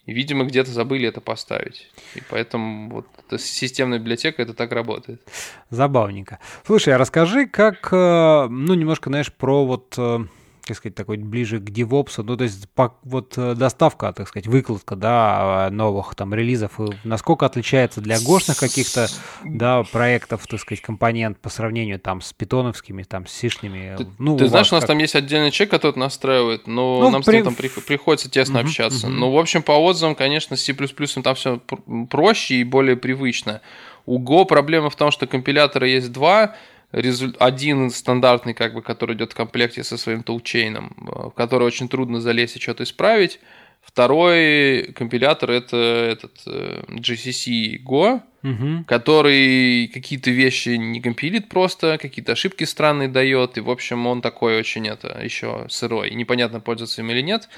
И, 0.06 0.12
видимо, 0.12 0.44
где-то 0.44 0.70
забыли 0.70 1.06
это 1.06 1.20
поставить. 1.20 1.88
И 2.14 2.22
поэтому 2.28 2.90
вот 2.90 3.06
эта 3.26 3.38
системная 3.38 3.98
библиотека 3.98 4.42
это 4.42 4.54
так 4.54 4.72
работает. 4.72 5.20
Забавненько. 5.68 6.38
Слушай, 6.66 6.94
а 6.94 6.98
расскажи, 6.98 7.46
как, 7.46 7.90
э, 7.92 8.46
ну, 8.48 8.74
немножко, 8.74 9.10
знаешь, 9.10 9.32
про 9.32 9.64
вот 9.64 9.94
э, 9.98 10.20
как 10.64 10.76
сказать, 10.76 10.94
такой 10.94 11.16
ближе 11.18 11.58
к 11.60 11.68
DevOps, 11.70 12.22
ну, 12.22 12.36
то 12.36 12.44
есть 12.44 12.68
вот 13.02 13.34
э, 13.36 13.54
доставка, 13.54 14.12
так 14.12 14.28
сказать, 14.28 14.46
выкладка, 14.46 14.96
да, 14.96 15.68
новых 15.70 16.14
там 16.14 16.34
релизов, 16.34 16.78
насколько 17.04 17.46
отличается 17.46 18.00
для 18.00 18.20
гошных 18.20 18.58
каких-то, 18.58 19.08
да, 19.44 19.82
проектов, 19.84 20.46
так 20.46 20.60
сказать, 20.60 20.82
компонент 20.82 21.38
по 21.38 21.48
сравнению 21.48 21.98
там 21.98 22.20
с 22.20 22.32
питоновскими, 22.32 23.02
там, 23.02 23.26
с 23.26 23.32
сишными? 23.32 23.96
Ты, 23.96 24.06
ну, 24.18 24.36
ты 24.36 24.48
знаешь, 24.48 24.70
у 24.72 24.74
нас 24.74 24.82
как... 24.82 24.88
там 24.88 24.98
есть 24.98 25.14
отдельный 25.14 25.50
человек, 25.50 25.70
который 25.70 25.96
настраивает, 25.98 26.66
но 26.66 27.00
ну, 27.00 27.10
нам 27.10 27.22
при... 27.22 27.32
с 27.32 27.34
ним 27.34 27.44
там 27.44 27.54
при... 27.54 27.68
приходится 27.68 28.30
тесно 28.30 28.58
uh-huh, 28.58 28.62
общаться. 28.62 29.06
Uh-huh. 29.06 29.10
Ну, 29.10 29.30
в 29.30 29.38
общем, 29.38 29.62
по 29.62 29.72
отзывам, 29.72 30.14
конечно, 30.14 30.56
с 30.56 30.62
C++ 30.62 30.74
там 30.74 31.34
все 31.34 31.60
проще 32.10 32.56
и 32.56 32.64
более 32.64 32.96
привычно. 32.96 33.60
У 34.06 34.18
Go 34.18 34.44
проблема 34.44 34.90
в 34.90 34.96
том, 34.96 35.10
что 35.10 35.26
компилятора 35.26 35.86
есть 35.86 36.12
два, 36.12 36.54
результ... 36.92 37.36
один 37.40 37.90
стандартный, 37.90 38.54
как 38.54 38.74
бы, 38.74 38.82
который 38.82 39.16
идет 39.16 39.32
в 39.32 39.36
комплекте 39.36 39.84
со 39.84 39.96
своим 39.96 40.22
тулчейном, 40.22 40.96
э, 40.98 41.28
в 41.28 41.30
который 41.30 41.64
очень 41.64 41.88
трудно 41.88 42.20
залезть 42.20 42.56
и 42.56 42.60
что-то 42.60 42.84
исправить. 42.84 43.40
Второй 43.82 44.92
компилятор 44.94 45.50
это 45.50 45.76
этот 45.76 46.32
э, 46.46 46.82
GCC 46.88 47.82
Go, 47.82 48.20
угу. 48.42 48.84
который 48.86 49.88
какие-то 49.88 50.30
вещи 50.30 50.70
не 50.70 51.00
компилит 51.00 51.48
просто, 51.48 51.96
какие-то 51.98 52.32
ошибки 52.32 52.64
странные 52.64 53.08
дает, 53.08 53.56
и 53.56 53.60
в 53.60 53.70
общем 53.70 54.06
он 54.06 54.20
такой 54.20 54.58
очень 54.58 54.86
это 54.86 55.18
еще 55.22 55.66
сырой, 55.68 56.10
и 56.10 56.14
непонятно 56.14 56.60
пользоваться 56.60 57.00
им 57.00 57.10
или 57.10 57.22
нет. 57.22 57.48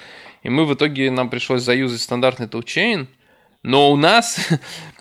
И 0.43 0.49
мы 0.49 0.65
в 0.65 0.75
итоге 0.75 1.11
нам 1.11 1.29
пришлось 1.29 1.63
заюзать 1.63 2.01
стандартный 2.01 2.47
toolchain, 2.47 3.09
но 3.63 3.91
у 3.91 3.97
нас 3.97 4.49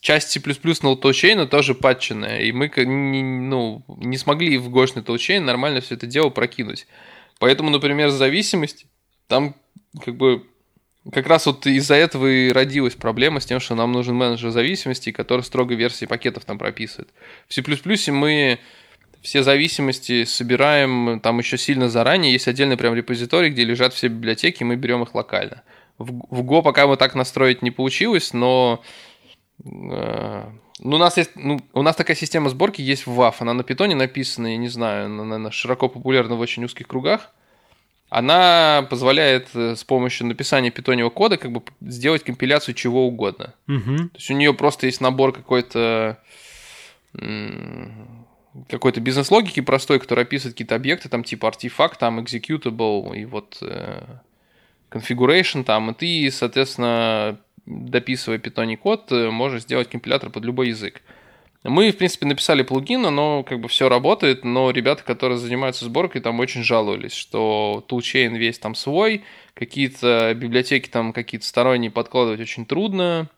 часть 0.00 0.30
C++ 0.30 0.40
на 0.82 0.96
толчейна 0.96 1.46
тоже 1.46 1.74
патченная, 1.74 2.40
и 2.40 2.52
мы 2.52 2.70
не, 2.76 3.22
ну, 3.22 3.84
не 3.88 4.18
смогли 4.18 4.58
в 4.58 4.68
гошный 4.68 5.02
толчейн 5.02 5.44
нормально 5.44 5.80
все 5.80 5.94
это 5.94 6.06
дело 6.06 6.30
прокинуть. 6.30 6.86
Поэтому, 7.38 7.70
например, 7.70 8.10
зависимость, 8.10 8.86
там 9.28 9.54
как 10.04 10.16
бы 10.16 10.44
как 11.12 11.26
раз 11.26 11.46
вот 11.46 11.66
из-за 11.66 11.94
этого 11.94 12.26
и 12.26 12.52
родилась 12.52 12.94
проблема 12.94 13.40
с 13.40 13.46
тем, 13.46 13.60
что 13.60 13.74
нам 13.74 13.92
нужен 13.92 14.14
менеджер 14.16 14.50
зависимости, 14.50 15.12
который 15.12 15.42
строго 15.42 15.74
версии 15.74 16.04
пакетов 16.04 16.44
там 16.44 16.58
прописывает. 16.58 17.08
В 17.48 17.54
C++ 17.54 17.62
мы 18.10 18.58
все 19.22 19.42
зависимости 19.42 20.24
собираем 20.24 21.20
там 21.20 21.38
еще 21.38 21.58
сильно 21.58 21.88
заранее. 21.88 22.32
Есть 22.32 22.48
отдельный 22.48 22.76
прям 22.76 22.94
репозиторий, 22.94 23.50
где 23.50 23.64
лежат 23.64 23.94
все 23.94 24.08
библиотеки, 24.08 24.62
и 24.62 24.64
мы 24.64 24.76
берем 24.76 25.02
их 25.02 25.14
локально. 25.14 25.62
В, 26.00 26.26
в 26.30 26.42
Go 26.42 26.62
пока 26.62 26.86
мы 26.86 26.96
так 26.96 27.14
настроить 27.14 27.62
не 27.62 27.70
получилось, 27.70 28.32
но 28.32 28.82
Э, 29.64 30.50
ну, 30.78 30.96
у 30.96 30.98
нас 30.98 31.16
есть, 31.16 31.32
ну, 31.34 31.60
у 31.72 31.82
нас 31.82 31.96
такая 31.96 32.16
система 32.16 32.48
сборки 32.48 32.80
есть 32.80 33.06
в 33.06 33.20
WAF. 33.20 33.36
Она 33.40 33.52
на 33.52 33.62
питоне 33.62 33.94
написана, 33.94 34.48
я 34.48 34.56
не 34.56 34.68
знаю, 34.68 35.06
она, 35.06 35.36
она 35.36 35.50
широко 35.50 35.88
популярна 35.88 36.36
в 36.36 36.40
очень 36.40 36.64
узких 36.64 36.86
кругах. 36.86 37.30
Она 38.08 38.86
позволяет 38.90 39.48
э, 39.54 39.76
с 39.76 39.84
помощью 39.84 40.26
написания 40.26 40.70
питоневого 40.70 41.10
кода 41.12 41.36
как 41.36 41.52
бы 41.52 41.62
сделать 41.80 42.24
компиляцию 42.24 42.74
чего 42.74 43.06
угодно. 43.06 43.54
Угу. 43.68 43.96
То 43.96 44.16
есть 44.16 44.30
у 44.30 44.34
нее 44.34 44.52
просто 44.54 44.86
есть 44.86 45.00
набор 45.00 45.32
какой-то 45.32 46.18
какой-то 48.68 49.00
бизнес-логики 49.00 49.60
простой, 49.60 49.98
который 49.98 50.22
описывает 50.22 50.54
какие-то 50.54 50.76
объекты, 50.76 51.08
там 51.08 51.24
типа 51.24 51.48
артефакт, 51.48 51.98
там 51.98 52.20
executable 52.20 53.16
и 53.16 53.24
вот 53.24 53.58
э, 53.62 54.02
configuration 54.90 55.64
там, 55.64 55.90
и 55.90 55.94
ты, 55.94 56.30
соответственно, 56.30 57.38
дописывая 57.66 58.38
питоний 58.38 58.76
код, 58.76 59.10
э, 59.12 59.30
можешь 59.30 59.62
сделать 59.62 59.88
компилятор 59.88 60.30
под 60.30 60.44
любой 60.44 60.68
язык. 60.68 61.02
Мы, 61.62 61.90
в 61.90 61.98
принципе, 61.98 62.26
написали 62.26 62.62
плагин, 62.62 63.02
но 63.02 63.42
как 63.42 63.60
бы 63.60 63.68
все 63.68 63.90
работает, 63.90 64.44
но 64.44 64.70
ребята, 64.70 65.04
которые 65.04 65.36
занимаются 65.36 65.84
сборкой, 65.84 66.22
там 66.22 66.40
очень 66.40 66.62
жаловались, 66.62 67.12
что 67.12 67.84
toolchain 67.86 68.36
весь 68.38 68.58
там 68.58 68.74
свой, 68.74 69.24
какие-то 69.52 70.32
библиотеки 70.34 70.88
там 70.88 71.12
какие-то 71.12 71.46
сторонние 71.46 71.90
подкладывать 71.90 72.40
очень 72.40 72.64
трудно, 72.64 73.28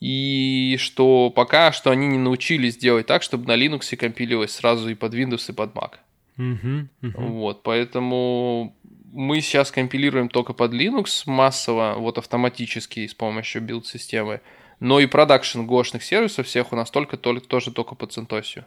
и 0.00 0.76
что 0.78 1.30
пока 1.30 1.72
что 1.72 1.90
они 1.90 2.08
не 2.08 2.18
научились 2.18 2.76
делать 2.76 3.06
так, 3.06 3.22
чтобы 3.22 3.46
на 3.46 3.56
Linux 3.56 3.96
компилилось 3.96 4.52
сразу 4.52 4.90
и 4.90 4.94
под 4.94 5.14
Windows, 5.14 5.48
и 5.48 5.52
под 5.52 5.74
Mac. 5.74 5.92
Uh-huh, 6.36 6.86
uh-huh. 7.00 7.26
Вот, 7.26 7.62
поэтому 7.62 8.76
мы 9.14 9.40
сейчас 9.40 9.70
компилируем 9.70 10.28
только 10.28 10.52
под 10.52 10.72
Linux 10.72 11.22
массово, 11.26 11.94
вот 11.96 12.18
автоматически 12.18 13.06
с 13.06 13.14
помощью 13.14 13.62
билд-системы, 13.62 14.40
но 14.80 14.98
и 15.00 15.06
продакшн 15.06 15.62
гошных 15.62 16.02
сервисов 16.02 16.46
всех 16.46 16.72
у 16.72 16.76
нас 16.76 16.90
только, 16.90 17.16
только 17.16 17.46
тоже 17.46 17.70
только 17.70 17.94
под 17.94 18.10
CentOS. 18.10 18.64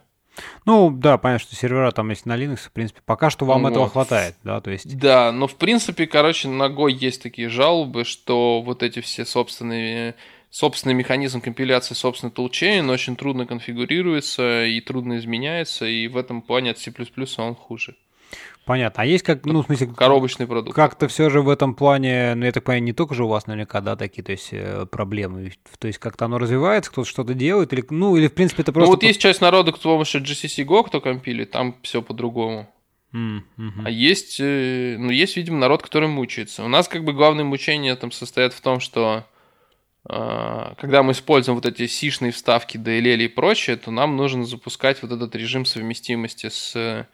Ну, 0.64 0.90
да, 0.90 1.18
понятно, 1.18 1.46
что 1.46 1.56
сервера 1.56 1.90
там 1.90 2.10
есть 2.10 2.24
на 2.24 2.36
Linux, 2.36 2.68
в 2.68 2.72
принципе, 2.72 3.00
пока 3.04 3.28
что 3.28 3.44
вам 3.44 3.62
вот. 3.62 3.70
этого 3.70 3.88
хватает, 3.88 4.36
да, 4.42 4.60
то 4.60 4.70
есть... 4.70 4.96
Да, 4.98 5.32
но 5.32 5.48
в 5.48 5.56
принципе, 5.56 6.06
короче, 6.06 6.48
на 6.48 6.68
Go 6.68 6.90
есть 6.90 7.22
такие 7.22 7.48
жалобы, 7.48 8.04
что 8.04 8.62
вот 8.62 8.82
эти 8.82 9.00
все 9.00 9.24
собственные 9.24 10.14
собственный 10.50 10.94
механизм 10.94 11.42
компиляции, 11.42 11.94
собственный 11.94 12.32
toolchain 12.32 12.90
очень 12.90 13.16
трудно 13.16 13.46
конфигурируется 13.46 14.64
и 14.64 14.80
трудно 14.80 15.18
изменяется, 15.18 15.84
и 15.84 16.08
в 16.08 16.16
этом 16.16 16.40
плане 16.40 16.70
от 16.70 16.78
C++ 16.78 16.92
он 17.38 17.54
хуже. 17.54 17.96
Понятно. 18.68 19.02
А 19.02 19.06
есть 19.06 19.24
как, 19.24 19.46
ну, 19.46 19.62
в 19.62 19.64
смысле... 19.64 19.86
Коробочный 19.86 20.46
продукт. 20.46 20.76
Как-то 20.76 21.08
все 21.08 21.30
же 21.30 21.40
в 21.40 21.48
этом 21.48 21.74
плане, 21.74 22.34
ну, 22.34 22.44
я 22.44 22.52
так 22.52 22.64
понимаю, 22.64 22.82
не 22.82 22.92
только 22.92 23.14
же 23.14 23.24
у 23.24 23.28
вас 23.28 23.46
наверняка, 23.46 23.80
да, 23.80 23.96
такие, 23.96 24.22
то 24.22 24.32
есть, 24.32 24.50
э, 24.52 24.84
проблемы. 24.84 25.54
То 25.78 25.86
есть, 25.86 25.98
как-то 25.98 26.26
оно 26.26 26.36
развивается, 26.36 26.90
кто-то 26.90 27.08
что-то 27.08 27.32
делает, 27.32 27.72
или, 27.72 27.82
ну, 27.88 28.14
или, 28.14 28.28
в 28.28 28.34
принципе, 28.34 28.60
это 28.60 28.72
просто... 28.72 28.90
Ну, 28.90 28.94
вот 28.94 29.02
есть 29.02 29.22
часть 29.22 29.40
народа, 29.40 29.72
кто 29.72 29.80
с 29.80 29.84
помощью 29.84 30.20
GCC 30.20 30.66
Go, 30.66 30.86
кто 30.86 31.00
компилит, 31.00 31.50
там 31.50 31.76
все 31.80 32.02
по-другому. 32.02 32.68
Mm, 33.14 33.40
hmm 33.56 33.70
А 33.86 33.90
есть, 33.90 34.36
э, 34.38 34.96
ну, 34.98 35.08
есть, 35.12 35.38
видимо, 35.38 35.56
народ, 35.56 35.82
который 35.82 36.10
мучается. 36.10 36.62
У 36.62 36.68
нас, 36.68 36.88
как 36.88 37.04
бы, 37.04 37.14
главное 37.14 37.44
мучение 37.44 37.96
там 37.96 38.12
состоит 38.12 38.52
в 38.52 38.60
том, 38.60 38.80
что 38.80 39.24
э, 40.10 40.74
когда 40.78 41.02
мы 41.02 41.12
используем 41.12 41.56
вот 41.56 41.64
эти 41.64 41.86
сишные 41.86 42.32
вставки, 42.32 42.76
DLL 42.76 43.24
и 43.24 43.28
прочее, 43.28 43.76
то 43.78 43.90
нам 43.90 44.18
нужно 44.18 44.44
запускать 44.44 45.00
вот 45.00 45.10
этот 45.10 45.34
режим 45.34 45.64
совместимости 45.64 46.50
с 46.50 47.06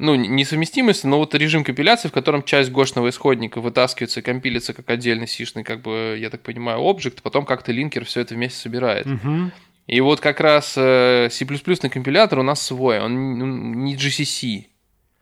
ну, 0.00 0.14
несовместимости, 0.14 1.06
но 1.06 1.18
вот 1.18 1.34
режим 1.34 1.62
компиляции, 1.62 2.08
в 2.08 2.12
котором 2.12 2.42
часть 2.42 2.70
гошного 2.72 3.08
исходника 3.08 3.60
вытаскивается 3.60 4.20
и 4.20 4.22
компилится 4.22 4.72
как 4.72 4.88
отдельный 4.90 5.28
сишный, 5.28 5.62
как 5.62 5.82
бы, 5.82 6.16
я 6.18 6.30
так 6.30 6.40
понимаю, 6.42 6.80
объект, 6.80 7.22
потом 7.22 7.44
как-то 7.44 7.70
линкер 7.70 8.04
все 8.04 8.22
это 8.22 8.34
вместе 8.34 8.58
собирает. 8.58 9.06
Угу. 9.06 9.52
И 9.86 10.00
вот 10.00 10.20
как 10.20 10.40
раз 10.40 10.74
э, 10.76 11.28
C++ 11.30 11.44
компилятор 11.88 12.38
у 12.38 12.42
нас 12.42 12.62
свой, 12.62 13.00
он 13.00 13.84
не 13.84 13.96
GCC. 13.96 14.66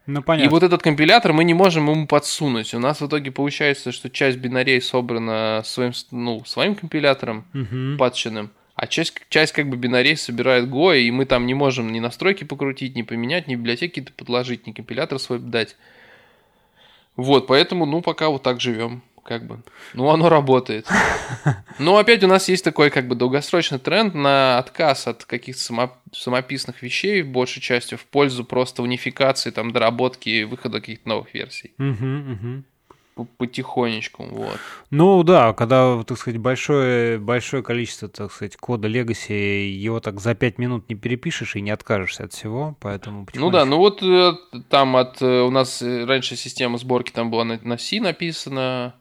Ну, 0.06 0.22
понятно. 0.22 0.46
И 0.46 0.50
вот 0.50 0.62
этот 0.62 0.82
компилятор 0.82 1.34
мы 1.34 1.44
не 1.44 1.52
можем 1.54 1.90
ему 1.90 2.06
подсунуть. 2.06 2.72
У 2.72 2.78
нас 2.78 3.00
в 3.00 3.06
итоге 3.06 3.30
получается, 3.30 3.92
что 3.92 4.08
часть 4.08 4.38
бинарей 4.38 4.80
собрана 4.80 5.62
своим, 5.64 5.92
ну, 6.10 6.44
своим 6.46 6.74
компилятором, 6.74 7.44
угу. 7.52 7.98
патченным, 7.98 8.50
а 8.78 8.86
часть, 8.86 9.22
часть 9.28 9.52
как 9.52 9.68
бы 9.68 9.76
бинарей 9.76 10.16
собирает 10.16 10.68
Go, 10.68 10.96
и 10.96 11.10
мы 11.10 11.26
там 11.26 11.46
не 11.46 11.54
можем 11.54 11.90
ни 11.90 11.98
настройки 11.98 12.44
покрутить, 12.44 12.94
ни 12.94 13.02
поменять, 13.02 13.48
ни 13.48 13.56
библиотеки 13.56 14.06
подложить, 14.16 14.68
ни 14.68 14.72
компилятор 14.72 15.18
свой 15.18 15.40
дать. 15.40 15.74
Вот, 17.16 17.48
поэтому, 17.48 17.86
ну, 17.86 18.02
пока 18.02 18.28
вот 18.28 18.44
так 18.44 18.60
живем, 18.60 19.02
как 19.24 19.48
бы. 19.48 19.64
Ну, 19.94 20.08
оно 20.10 20.28
работает. 20.28 20.86
Но 21.80 21.96
опять 21.96 22.22
у 22.22 22.28
нас 22.28 22.48
есть 22.48 22.62
такой, 22.62 22.90
как 22.90 23.08
бы, 23.08 23.16
долгосрочный 23.16 23.80
тренд 23.80 24.14
на 24.14 24.58
отказ 24.58 25.08
от 25.08 25.24
каких-то 25.24 25.60
само, 25.60 25.98
самописных 26.12 26.80
вещей, 26.80 27.22
большей 27.22 27.60
частью, 27.60 27.98
в 27.98 28.04
пользу 28.04 28.44
просто 28.44 28.84
унификации, 28.84 29.50
там, 29.50 29.72
доработки, 29.72 30.44
выхода 30.44 30.78
каких-то 30.78 31.08
новых 31.08 31.34
версий. 31.34 31.72
Угу, 31.78 32.32
угу 32.32 32.62
потихонечку, 33.24 34.24
вот. 34.24 34.58
Ну 34.90 35.22
да, 35.22 35.52
когда, 35.52 36.02
так 36.04 36.18
сказать, 36.18 36.40
большое, 36.40 37.18
большое 37.18 37.62
количество, 37.62 38.08
так 38.08 38.32
сказать, 38.32 38.56
кода 38.56 38.88
Legacy, 38.88 39.68
его 39.68 40.00
так 40.00 40.20
за 40.20 40.34
5 40.34 40.58
минут 40.58 40.88
не 40.88 40.94
перепишешь 40.94 41.56
и 41.56 41.60
не 41.60 41.70
откажешься 41.70 42.24
от 42.24 42.32
всего, 42.32 42.76
поэтому 42.80 43.26
Ну 43.34 43.50
да, 43.50 43.64
ну 43.64 43.78
вот 43.78 44.02
э, 44.02 44.32
там 44.68 44.96
от, 44.96 45.20
э, 45.22 45.40
у 45.42 45.50
нас 45.50 45.82
э, 45.82 46.04
раньше 46.04 46.36
система 46.36 46.78
сборки 46.78 47.10
там 47.10 47.30
была 47.30 47.44
на, 47.44 47.58
на 47.62 47.78
C 47.78 48.00
написана, 48.00 48.94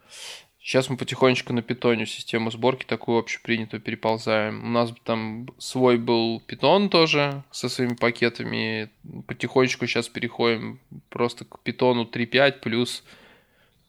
Сейчас 0.67 0.89
мы 0.89 0.97
потихонечку 0.97 1.53
на 1.53 1.61
питоне 1.61 2.05
систему 2.05 2.51
сборки 2.51 2.83
такую 2.83 3.19
общепринятую 3.19 3.79
переползаем. 3.79 4.65
У 4.65 4.67
нас 4.67 4.93
там 5.05 5.47
свой 5.57 5.97
был 5.97 6.41
питон 6.41 6.89
тоже 6.89 7.45
со 7.51 7.69
своими 7.69 7.93
пакетами. 7.93 8.89
Потихонечку 9.27 9.87
сейчас 9.87 10.09
переходим 10.09 10.81
просто 11.07 11.45
к 11.45 11.61
питону 11.61 12.03
3.5 12.03 12.59
плюс 12.59 13.05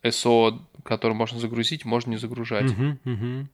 SO, 0.03 0.59
который 0.85 1.13
можно 1.13 1.39
загрузить, 1.39 1.85
можно 1.85 2.11
не 2.11 2.17
загружать. 2.17 2.71
Угу, 2.73 2.99
угу. 3.05 3.49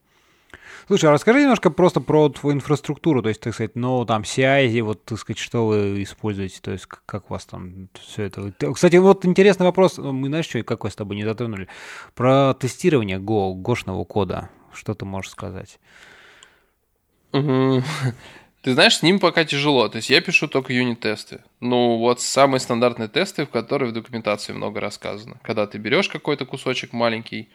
Слушай, 0.86 1.06
а 1.06 1.12
расскажи 1.12 1.40
немножко 1.40 1.70
просто 1.70 2.00
про 2.00 2.28
твою 2.28 2.56
инфраструктуру, 2.56 3.22
то 3.22 3.28
есть, 3.28 3.40
так 3.40 3.54
сказать, 3.54 3.74
ну, 3.74 4.04
там, 4.04 4.22
CI, 4.22 4.82
вот, 4.82 5.04
так 5.04 5.18
сказать, 5.18 5.38
что 5.38 5.66
вы 5.66 6.02
используете, 6.02 6.60
то 6.60 6.72
есть, 6.72 6.86
как 6.86 7.30
у 7.30 7.34
вас 7.34 7.46
там 7.46 7.88
все 7.94 8.24
это... 8.24 8.52
Кстати, 8.72 8.96
вот 8.96 9.24
интересный 9.24 9.66
вопрос, 9.66 9.98
мы, 9.98 10.28
знаешь, 10.28 10.46
что, 10.46 10.62
как 10.62 10.84
вы 10.84 10.90
с 10.90 10.96
тобой 10.96 11.16
не 11.16 11.24
затронули, 11.24 11.68
про 12.14 12.54
тестирование 12.54 13.18
Go, 13.18 13.54
гошного 13.54 14.04
кода, 14.04 14.50
что 14.72 14.94
ты 14.94 15.04
можешь 15.04 15.30
сказать? 15.30 15.78
Ты 18.64 18.72
знаешь, 18.72 18.96
с 18.96 19.02
ним 19.02 19.20
пока 19.20 19.44
тяжело. 19.44 19.90
То 19.90 19.96
есть 19.96 20.08
я 20.08 20.22
пишу 20.22 20.48
только 20.48 20.72
юнит-тесты. 20.72 21.40
Ну, 21.60 21.98
вот 21.98 22.22
самые 22.22 22.60
стандартные 22.60 23.08
тесты, 23.08 23.44
в 23.44 23.50
которые 23.50 23.90
в 23.90 23.92
документации 23.92 24.54
много 24.54 24.80
рассказано. 24.80 25.36
Когда 25.42 25.66
ты 25.66 25.76
берешь 25.76 26.08
какой-то 26.08 26.46
кусочек 26.46 26.94
маленький, 26.94 27.50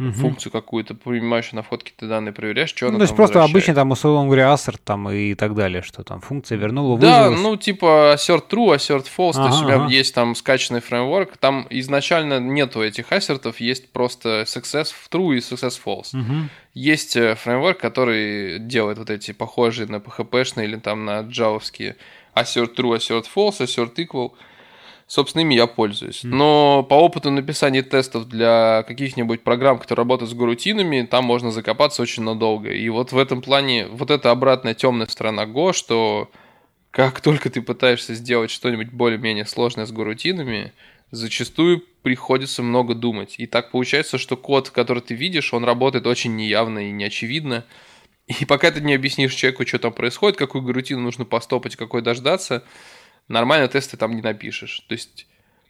угу. 0.00 0.12
функцию 0.12 0.50
какую-то, 0.50 0.94
принимающую 0.94 1.56
на 1.56 1.62
входке 1.62 1.92
ты 1.96 2.06
данные, 2.06 2.32
проверяешь, 2.32 2.70
что 2.70 2.86
ну, 2.86 2.90
она 2.90 2.98
то 2.98 3.02
есть 3.04 3.14
просто 3.14 3.44
обычный 3.44 3.74
там, 3.74 3.90
условно 3.90 4.26
говоря, 4.26 4.52
assert 4.52 4.80
там 4.82 5.10
и 5.10 5.34
так 5.34 5.54
далее, 5.54 5.82
что 5.82 6.02
там 6.02 6.20
функция 6.20 6.56
вернула, 6.58 6.98
Да, 6.98 7.30
ну 7.30 7.56
типа 7.56 8.14
assert 8.16 8.48
true, 8.48 8.74
assert 8.74 9.06
false, 9.16 9.34
ага, 9.34 9.42
то 9.42 9.46
есть 9.48 9.62
у 9.62 9.64
тебя 9.66 9.74
ага. 9.76 9.88
есть 9.88 10.14
там 10.14 10.34
скачанный 10.34 10.80
фреймворк, 10.80 11.36
там 11.36 11.66
изначально 11.70 12.40
нету 12.40 12.82
этих 12.82 13.12
ассертов, 13.12 13.60
есть 13.60 13.92
просто 13.92 14.42
success 14.42 14.88
true 15.10 15.36
и 15.36 15.38
success 15.38 15.78
false. 15.84 16.18
Угу. 16.18 16.48
Есть 16.74 17.16
э, 17.16 17.34
фреймворк, 17.34 17.78
который 17.78 18.58
делает 18.58 18.98
вот 18.98 19.10
эти 19.10 19.32
похожие 19.32 19.86
на 19.88 19.96
PHP-шные 19.96 20.64
или 20.64 20.76
там 20.76 21.04
на 21.04 21.20
джавовские 21.20 21.96
assert 22.34 22.74
true, 22.76 22.96
assert 22.96 23.26
false, 23.34 23.60
assert 23.60 23.94
equal– 23.96 24.32
собственно, 25.10 25.42
ими 25.42 25.56
я 25.56 25.66
пользуюсь. 25.66 26.20
Но 26.22 26.84
по 26.84 26.94
опыту 26.94 27.32
написания 27.32 27.82
тестов 27.82 28.28
для 28.28 28.84
каких-нибудь 28.86 29.42
программ, 29.42 29.80
которые 29.80 30.04
работают 30.04 30.30
с 30.30 30.34
горутинами, 30.34 31.02
там 31.02 31.24
можно 31.24 31.50
закопаться 31.50 32.00
очень 32.00 32.22
надолго. 32.22 32.70
И 32.70 32.88
вот 32.90 33.10
в 33.10 33.18
этом 33.18 33.42
плане, 33.42 33.88
вот 33.88 34.12
эта 34.12 34.30
обратная 34.30 34.74
темная 34.74 35.08
сторона 35.08 35.46
Go, 35.46 35.72
что 35.72 36.30
как 36.92 37.20
только 37.20 37.50
ты 37.50 37.60
пытаешься 37.60 38.14
сделать 38.14 38.52
что-нибудь 38.52 38.92
более-менее 38.92 39.46
сложное 39.46 39.84
с 39.84 39.90
горутинами, 39.90 40.72
зачастую 41.10 41.82
приходится 42.02 42.62
много 42.62 42.94
думать. 42.94 43.34
И 43.38 43.48
так 43.48 43.72
получается, 43.72 44.16
что 44.16 44.36
код, 44.36 44.70
который 44.70 45.02
ты 45.02 45.14
видишь, 45.14 45.52
он 45.52 45.64
работает 45.64 46.06
очень 46.06 46.36
неявно 46.36 46.88
и 46.88 46.92
неочевидно. 46.92 47.64
И 48.28 48.44
пока 48.44 48.70
ты 48.70 48.80
не 48.80 48.94
объяснишь 48.94 49.34
человеку, 49.34 49.66
что 49.66 49.80
там 49.80 49.92
происходит, 49.92 50.38
какую 50.38 50.62
гарутину 50.62 51.00
нужно 51.00 51.24
постопать, 51.24 51.74
какой 51.74 52.00
дождаться, 52.00 52.62
нормально 53.30 53.68
тесты 53.68 53.96
там 53.96 54.14
не 54.14 54.22
напишешь. 54.22 54.80
То 54.88 54.92
есть 54.92 55.26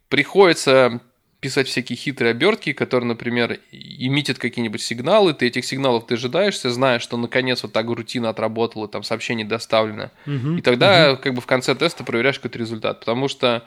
приходится 0.08 1.00
писать 1.40 1.68
всякие 1.68 1.96
хитрые 1.96 2.32
обертки, 2.32 2.72
которые, 2.72 3.08
например, 3.08 3.60
имитят 3.72 4.38
какие-нибудь 4.38 4.82
сигналы, 4.82 5.32
ты 5.32 5.46
этих 5.46 5.64
сигналов 5.64 6.06
дожидаешься, 6.06 6.70
знаешь, 6.70 7.02
что 7.02 7.16
наконец 7.16 7.62
вот 7.62 7.72
так 7.72 7.86
рутина 7.86 8.28
отработала, 8.28 8.88
там 8.88 9.02
сообщение 9.02 9.46
доставлено. 9.46 10.10
Uh-huh, 10.26 10.58
и 10.58 10.62
тогда 10.62 11.12
uh-huh. 11.12 11.16
как 11.16 11.34
бы 11.34 11.40
в 11.40 11.46
конце 11.46 11.74
теста 11.74 12.04
проверяешь 12.04 12.38
какой-то 12.38 12.58
результат. 12.58 13.00
Потому 13.00 13.28
что 13.28 13.64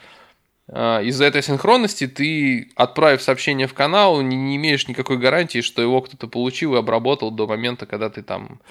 а, 0.68 1.02
из-за 1.02 1.26
этой 1.26 1.42
синхронности 1.42 2.06
ты, 2.06 2.72
отправив 2.76 3.24
сообщение 3.24 3.66
в 3.66 3.74
канал, 3.74 4.22
не, 4.22 4.36
не 4.36 4.56
имеешь 4.58 4.88
никакой 4.88 5.18
гарантии, 5.18 5.62
что 5.62 5.82
его 5.82 6.00
кто-то 6.02 6.28
получил 6.28 6.76
и 6.76 6.80
обработал 6.80 7.32
до 7.32 7.48
момента, 7.48 7.88
когда 7.88 8.12
ты 8.12 8.22
там 8.22 8.62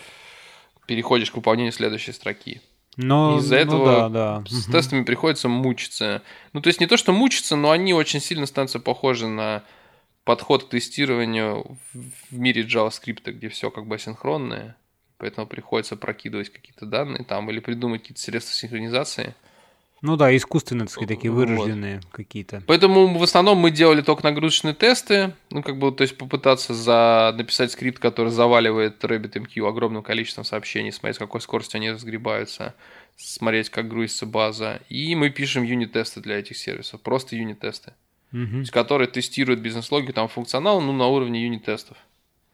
переходишь 0.86 1.32
к 1.32 1.34
выполнению 1.34 1.72
следующей 1.72 2.12
строки. 2.12 2.60
Но 2.96 3.38
из-за 3.38 3.54
ну 3.56 3.60
этого 3.60 4.10
да, 4.10 4.40
да. 4.40 4.44
с 4.46 4.66
тестами 4.66 5.02
приходится 5.04 5.48
мучиться. 5.48 6.22
Ну, 6.52 6.60
то 6.60 6.68
есть 6.68 6.80
не 6.80 6.86
то, 6.86 6.96
что 6.96 7.12
мучиться, 7.12 7.56
но 7.56 7.70
они 7.70 7.94
очень 7.94 8.20
сильно 8.20 8.46
становятся 8.46 8.80
похожи 8.80 9.26
на 9.26 9.62
подход 10.24 10.64
к 10.64 10.68
тестированию 10.68 11.78
в 11.94 12.38
мире 12.38 12.62
JavaScript, 12.62 13.30
где 13.30 13.48
все 13.48 13.70
как 13.70 13.86
бы 13.86 13.94
асинхронное. 13.94 14.76
Поэтому 15.16 15.46
приходится 15.46 15.96
прокидывать 15.96 16.50
какие-то 16.50 16.84
данные 16.84 17.24
там 17.24 17.50
или 17.50 17.60
придумать 17.60 18.02
какие-то 18.02 18.20
средства 18.20 18.54
синхронизации. 18.54 19.34
Ну 20.02 20.16
да, 20.16 20.36
искусственные, 20.36 20.86
так 20.86 20.90
сказать, 20.90 21.08
такие 21.08 21.30
вырожденные 21.30 21.96
вот. 21.96 22.06
какие-то. 22.10 22.62
Поэтому 22.66 23.16
в 23.16 23.22
основном 23.22 23.58
мы 23.58 23.70
делали 23.70 24.02
только 24.02 24.24
нагрузочные 24.24 24.74
тесты, 24.74 25.32
ну 25.50 25.62
как 25.62 25.78
бы, 25.78 25.92
то 25.92 26.02
есть 26.02 26.18
попытаться 26.18 26.74
за... 26.74 27.32
написать 27.36 27.70
скрипт, 27.70 28.00
который 28.00 28.32
заваливает 28.32 29.02
RabbitMQ 29.04 29.68
огромным 29.68 30.02
количеством 30.02 30.44
сообщений, 30.44 30.90
смотреть, 30.90 31.16
с 31.16 31.18
какой 31.20 31.40
скоростью 31.40 31.78
они 31.78 31.92
разгребаются, 31.92 32.74
смотреть, 33.16 33.70
как 33.70 33.88
грузится 33.88 34.26
база. 34.26 34.80
И 34.88 35.14
мы 35.14 35.30
пишем 35.30 35.62
юнит-тесты 35.62 36.20
для 36.20 36.40
этих 36.40 36.56
сервисов, 36.56 37.00
просто 37.00 37.36
юнит-тесты, 37.36 37.92
угу. 38.32 38.64
которые 38.72 39.06
тестируют 39.06 39.60
бизнес-логику, 39.60 40.12
там 40.12 40.26
функционал, 40.26 40.80
ну 40.80 40.92
на 40.92 41.06
уровне 41.06 41.44
юнит-тестов. 41.44 41.96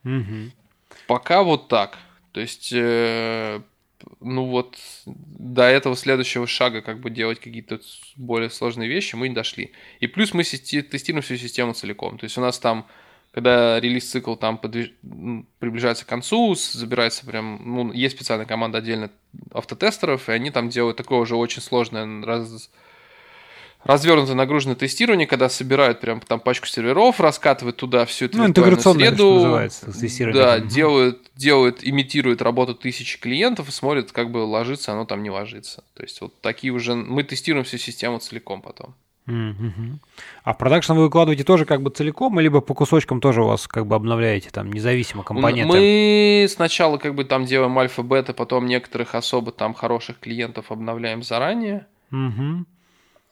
Угу. 0.04 0.52
Пока 1.06 1.42
вот 1.42 1.68
так. 1.68 1.96
То 2.32 2.40
есть 2.40 2.72
э, 2.74 3.62
ну 4.20 4.46
вот 4.46 4.76
до 5.06 5.62
этого 5.62 5.96
следующего 5.96 6.46
шага, 6.46 6.82
как 6.82 7.00
бы 7.00 7.10
делать 7.10 7.40
какие-то 7.40 7.80
более 8.16 8.50
сложные 8.50 8.88
вещи, 8.88 9.16
мы 9.16 9.28
не 9.28 9.34
дошли. 9.34 9.72
И 10.00 10.06
плюс 10.06 10.34
мы 10.34 10.44
тестируем 10.44 11.22
всю 11.22 11.36
систему 11.36 11.72
целиком. 11.72 12.18
То 12.18 12.24
есть 12.24 12.38
у 12.38 12.40
нас 12.40 12.58
там, 12.58 12.86
когда 13.32 13.80
релиз-цикл 13.80 14.34
там 14.34 14.58
подвиж... 14.58 14.92
приближается 15.58 16.04
к 16.04 16.08
концу, 16.08 16.54
забирается 16.54 17.26
прям, 17.26 17.60
ну, 17.64 17.92
есть 17.92 18.16
специальная 18.16 18.46
команда 18.46 18.78
отдельно 18.78 19.10
автотестеров, 19.52 20.28
и 20.28 20.32
они 20.32 20.50
там 20.50 20.68
делают 20.68 20.96
такое 20.96 21.18
уже 21.18 21.36
очень 21.36 21.62
сложное 21.62 22.24
раз 22.24 22.70
развернутое 23.84 24.34
нагруженное 24.34 24.76
тестирование, 24.76 25.26
когда 25.26 25.48
собирают 25.48 26.00
прям 26.00 26.20
там 26.20 26.40
пачку 26.40 26.66
серверов, 26.66 27.20
раскатывают 27.20 27.76
туда 27.76 28.04
всю 28.06 28.26
эту 28.26 28.38
ну, 28.38 28.46
интеграционную 28.46 29.08
среду, 29.08 29.34
называется, 29.34 29.92
тестирование. 29.92 30.42
Да, 30.42 30.58
делают, 30.60 31.30
делают, 31.34 31.78
имитируют 31.82 32.42
работу 32.42 32.74
тысячи 32.74 33.20
клиентов 33.20 33.68
и 33.68 33.72
смотрят, 33.72 34.12
как 34.12 34.30
бы 34.30 34.38
ложится 34.38 34.92
оно 34.92 35.04
там 35.04 35.22
не 35.22 35.30
ложится. 35.30 35.84
То 35.94 36.02
есть 36.02 36.20
вот 36.20 36.32
такие 36.40 36.72
уже, 36.72 36.94
мы 36.94 37.22
тестируем 37.22 37.64
всю 37.64 37.78
систему 37.78 38.18
целиком 38.18 38.62
потом. 38.62 38.94
А 40.44 40.54
в 40.54 40.58
продакшн 40.58 40.94
вы 40.94 41.02
выкладываете 41.02 41.44
тоже 41.44 41.66
как 41.66 41.82
бы 41.82 41.90
целиком, 41.90 42.40
либо 42.40 42.62
по 42.62 42.74
кусочкам 42.74 43.20
тоже 43.20 43.42
у 43.42 43.46
вас 43.46 43.66
как 43.66 43.86
бы 43.86 43.94
обновляете 43.94 44.48
там 44.50 44.72
независимо 44.72 45.22
компоненты? 45.22 45.70
Мы 45.70 46.46
сначала 46.48 46.96
как 46.96 47.14
бы 47.14 47.24
там 47.24 47.44
делаем 47.44 47.78
альфа-бета, 47.78 48.32
потом 48.32 48.66
некоторых 48.66 49.14
особо 49.14 49.52
там 49.52 49.74
хороших 49.74 50.18
клиентов 50.18 50.72
обновляем 50.72 51.22
заранее. 51.22 51.86
Mm-hmm. 52.10 52.64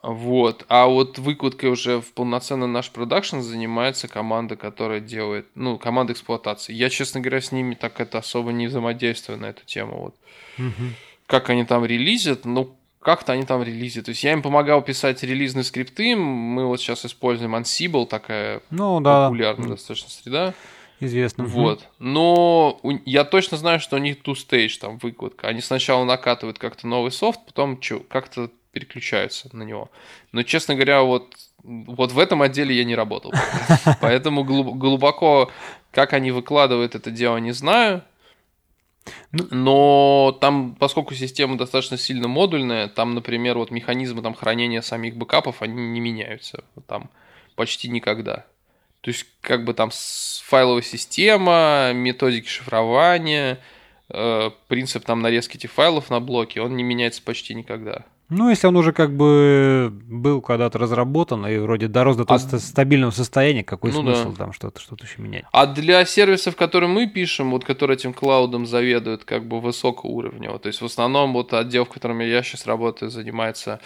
Вот. 0.06 0.64
А 0.68 0.86
вот 0.86 1.18
выкладкой 1.18 1.70
уже 1.70 2.00
в 2.00 2.12
полноценный 2.12 2.68
наш 2.68 2.90
продакшн 2.90 3.40
занимается 3.40 4.06
команда, 4.06 4.54
которая 4.54 5.00
делает, 5.00 5.48
ну, 5.56 5.78
команда 5.78 6.12
эксплуатации. 6.12 6.72
Я, 6.72 6.90
честно 6.90 7.20
говоря, 7.20 7.40
с 7.40 7.50
ними 7.50 7.74
так 7.74 8.00
это 8.00 8.18
особо 8.18 8.52
не 8.52 8.68
взаимодействую 8.68 9.40
на 9.40 9.46
эту 9.46 9.64
тему. 9.64 10.00
Вот. 10.00 10.14
Угу. 10.58 10.84
Как 11.26 11.50
они 11.50 11.64
там 11.64 11.84
релизят, 11.84 12.44
ну, 12.44 12.76
как-то 13.00 13.32
они 13.32 13.42
там 13.42 13.64
релизят. 13.64 14.04
То 14.04 14.10
есть 14.10 14.22
я 14.22 14.32
им 14.32 14.42
помогал 14.42 14.80
писать 14.80 15.24
релизные 15.24 15.64
скрипты. 15.64 16.14
Мы 16.14 16.66
вот 16.66 16.80
сейчас 16.80 17.04
используем 17.04 17.56
Ansible, 17.56 18.06
такая 18.06 18.62
ну, 18.70 19.00
да. 19.00 19.26
популярная 19.26 19.70
достаточно 19.70 20.10
среда. 20.10 20.54
Известно. 21.00 21.44
Вот. 21.44 21.88
Но 21.98 22.80
я 23.04 23.24
точно 23.24 23.56
знаю, 23.56 23.80
что 23.80 23.96
у 23.96 23.98
них 23.98 24.18
two-stage 24.22 24.78
там 24.80 24.98
выкладка. 24.98 25.48
Они 25.48 25.60
сначала 25.60 26.04
накатывают 26.04 26.60
как-то 26.60 26.86
новый 26.86 27.10
софт, 27.10 27.40
потом 27.44 27.80
как-то 28.08 28.50
переключаются 28.76 29.48
на 29.56 29.62
него. 29.62 29.90
Но, 30.32 30.42
честно 30.42 30.74
говоря, 30.74 31.00
вот, 31.00 31.34
вот 31.62 32.12
в 32.12 32.18
этом 32.18 32.42
отделе 32.42 32.76
я 32.76 32.84
не 32.84 32.94
работал. 32.94 33.32
Поэтому 34.02 34.44
глубоко, 34.44 35.50
как 35.92 36.12
они 36.12 36.30
выкладывают 36.30 36.94
это 36.94 37.10
дело, 37.10 37.38
не 37.38 37.52
знаю. 37.52 38.02
Ну, 39.32 39.46
Но 39.50 40.38
там, 40.42 40.76
поскольку 40.78 41.14
система 41.14 41.56
достаточно 41.56 41.96
сильно 41.96 42.28
модульная, 42.28 42.88
там, 42.88 43.14
например, 43.14 43.56
вот 43.56 43.70
механизмы 43.70 44.20
там, 44.20 44.34
хранения 44.34 44.82
самих 44.82 45.16
бэкапов, 45.16 45.62
они 45.62 45.88
не 45.88 46.00
меняются 46.00 46.62
там 46.86 47.08
почти 47.54 47.88
никогда. 47.88 48.44
То 49.00 49.10
есть, 49.10 49.24
как 49.40 49.64
бы 49.64 49.72
там 49.72 49.90
файловая 50.44 50.82
система, 50.82 51.92
методики 51.94 52.48
шифрования, 52.48 53.58
э, 54.10 54.50
принцип 54.68 55.06
там 55.06 55.22
нарезки 55.22 55.56
этих 55.56 55.72
файлов 55.72 56.10
на 56.10 56.20
блоки, 56.20 56.58
он 56.58 56.76
не 56.76 56.82
меняется 56.82 57.22
почти 57.22 57.54
никогда. 57.54 58.04
Ну, 58.28 58.50
если 58.50 58.66
он 58.66 58.76
уже 58.76 58.92
как 58.92 59.16
бы 59.16 59.92
был 60.08 60.40
когда-то 60.40 60.78
разработан 60.78 61.46
и 61.46 61.58
вроде 61.58 61.86
дорос 61.86 62.16
до 62.16 62.24
а... 62.26 62.38
стабильного 62.38 63.12
состояния, 63.12 63.62
какой 63.62 63.92
ну, 63.92 64.00
смысл 64.00 64.30
да. 64.30 64.36
там 64.36 64.52
что-то 64.52 64.80
что 64.80 64.96
еще 65.00 65.22
менять? 65.22 65.44
А 65.52 65.66
для 65.66 66.04
сервисов, 66.04 66.56
которые 66.56 66.90
мы 66.90 67.06
пишем, 67.06 67.52
вот 67.52 67.64
которые 67.64 67.96
этим 67.96 68.12
клаудом 68.12 68.66
заведуют 68.66 69.24
как 69.24 69.46
бы 69.46 69.60
высокого 69.60 70.10
уровня, 70.10 70.58
то 70.58 70.66
есть 70.66 70.80
в 70.80 70.84
основном 70.84 71.34
вот 71.34 71.52
отдел, 71.52 71.84
в 71.84 71.88
котором 71.88 72.18
я 72.20 72.42
сейчас 72.42 72.66
работаю, 72.66 73.10
занимается 73.10 73.80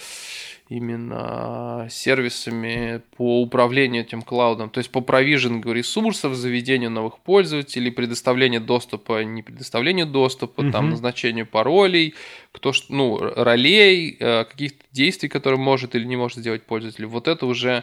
именно 0.70 1.88
сервисами 1.90 3.02
по 3.16 3.42
управлению 3.42 4.02
этим 4.02 4.22
клаудом, 4.22 4.70
то 4.70 4.78
есть 4.78 4.90
по 4.90 5.00
провижингу 5.00 5.72
ресурсов, 5.72 6.34
заведению 6.36 6.90
новых 6.90 7.18
пользователей, 7.18 7.90
предоставлению 7.90 8.60
доступа, 8.60 9.24
не 9.24 9.42
предоставлению 9.42 10.06
доступа, 10.06 10.60
угу. 10.60 10.70
там 10.70 10.90
назначению 10.90 11.46
паролей, 11.46 12.14
кто 12.52 12.72
ну 12.88 13.18
ролей, 13.18 14.16
э, 14.20 14.44
каких-то 14.44 14.84
действий, 14.92 15.28
которые 15.28 15.58
может 15.58 15.96
или 15.96 16.04
не 16.04 16.16
может 16.16 16.38
сделать 16.38 16.62
пользователь. 16.62 17.04
Вот 17.06 17.26
это 17.26 17.46
уже 17.46 17.82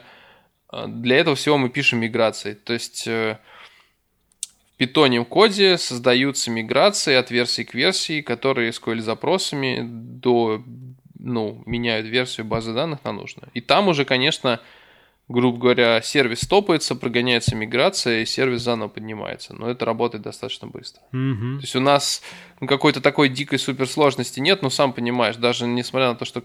э, 0.72 0.86
для 0.88 1.18
этого 1.18 1.36
всего 1.36 1.58
мы 1.58 1.68
пишем 1.68 2.00
миграции, 2.00 2.54
то 2.54 2.72
есть 2.72 3.06
э, 3.06 3.38
в 4.74 4.78
питоне 4.78 5.26
коде 5.26 5.78
создаются 5.78 6.52
миграции 6.52 7.16
от 7.16 7.32
версии 7.32 7.64
к 7.64 7.74
версии, 7.74 8.22
которые 8.22 8.72
SQL 8.72 9.02
запросами 9.02 9.82
до 9.84 10.64
ну, 11.20 11.63
меняют 11.65 12.07
версию 12.07 12.45
базы 12.45 12.74
данных 12.74 13.03
на 13.03 13.11
нужную. 13.11 13.49
И 13.53 13.61
там 13.61 13.88
уже, 13.88 14.05
конечно, 14.05 14.59
грубо 15.28 15.57
говоря, 15.57 16.01
сервис 16.01 16.41
стопается, 16.41 16.95
прогоняется 16.95 17.55
миграция, 17.55 18.22
и 18.22 18.26
сервис 18.26 18.61
заново 18.61 18.89
поднимается. 18.89 19.53
Но 19.53 19.70
это 19.70 19.86
работает 19.86 20.24
достаточно 20.24 20.68
быстро. 20.68 21.01
Mm-hmm. 21.11 21.55
То 21.55 21.61
есть 21.61 21.76
у 21.76 21.80
нас 21.82 22.22
ну, 22.59 22.68
какой-то 22.68 23.01
такой 23.01 23.30
дикой 23.30 23.59
суперсложности 23.59 24.39
нет, 24.39 24.61
но 24.61 24.70
сам 24.70 24.93
понимаешь, 24.93 25.36
даже 25.36 25.68
несмотря 25.68 26.09
на 26.09 26.15
то, 26.15 26.26
что 26.26 26.43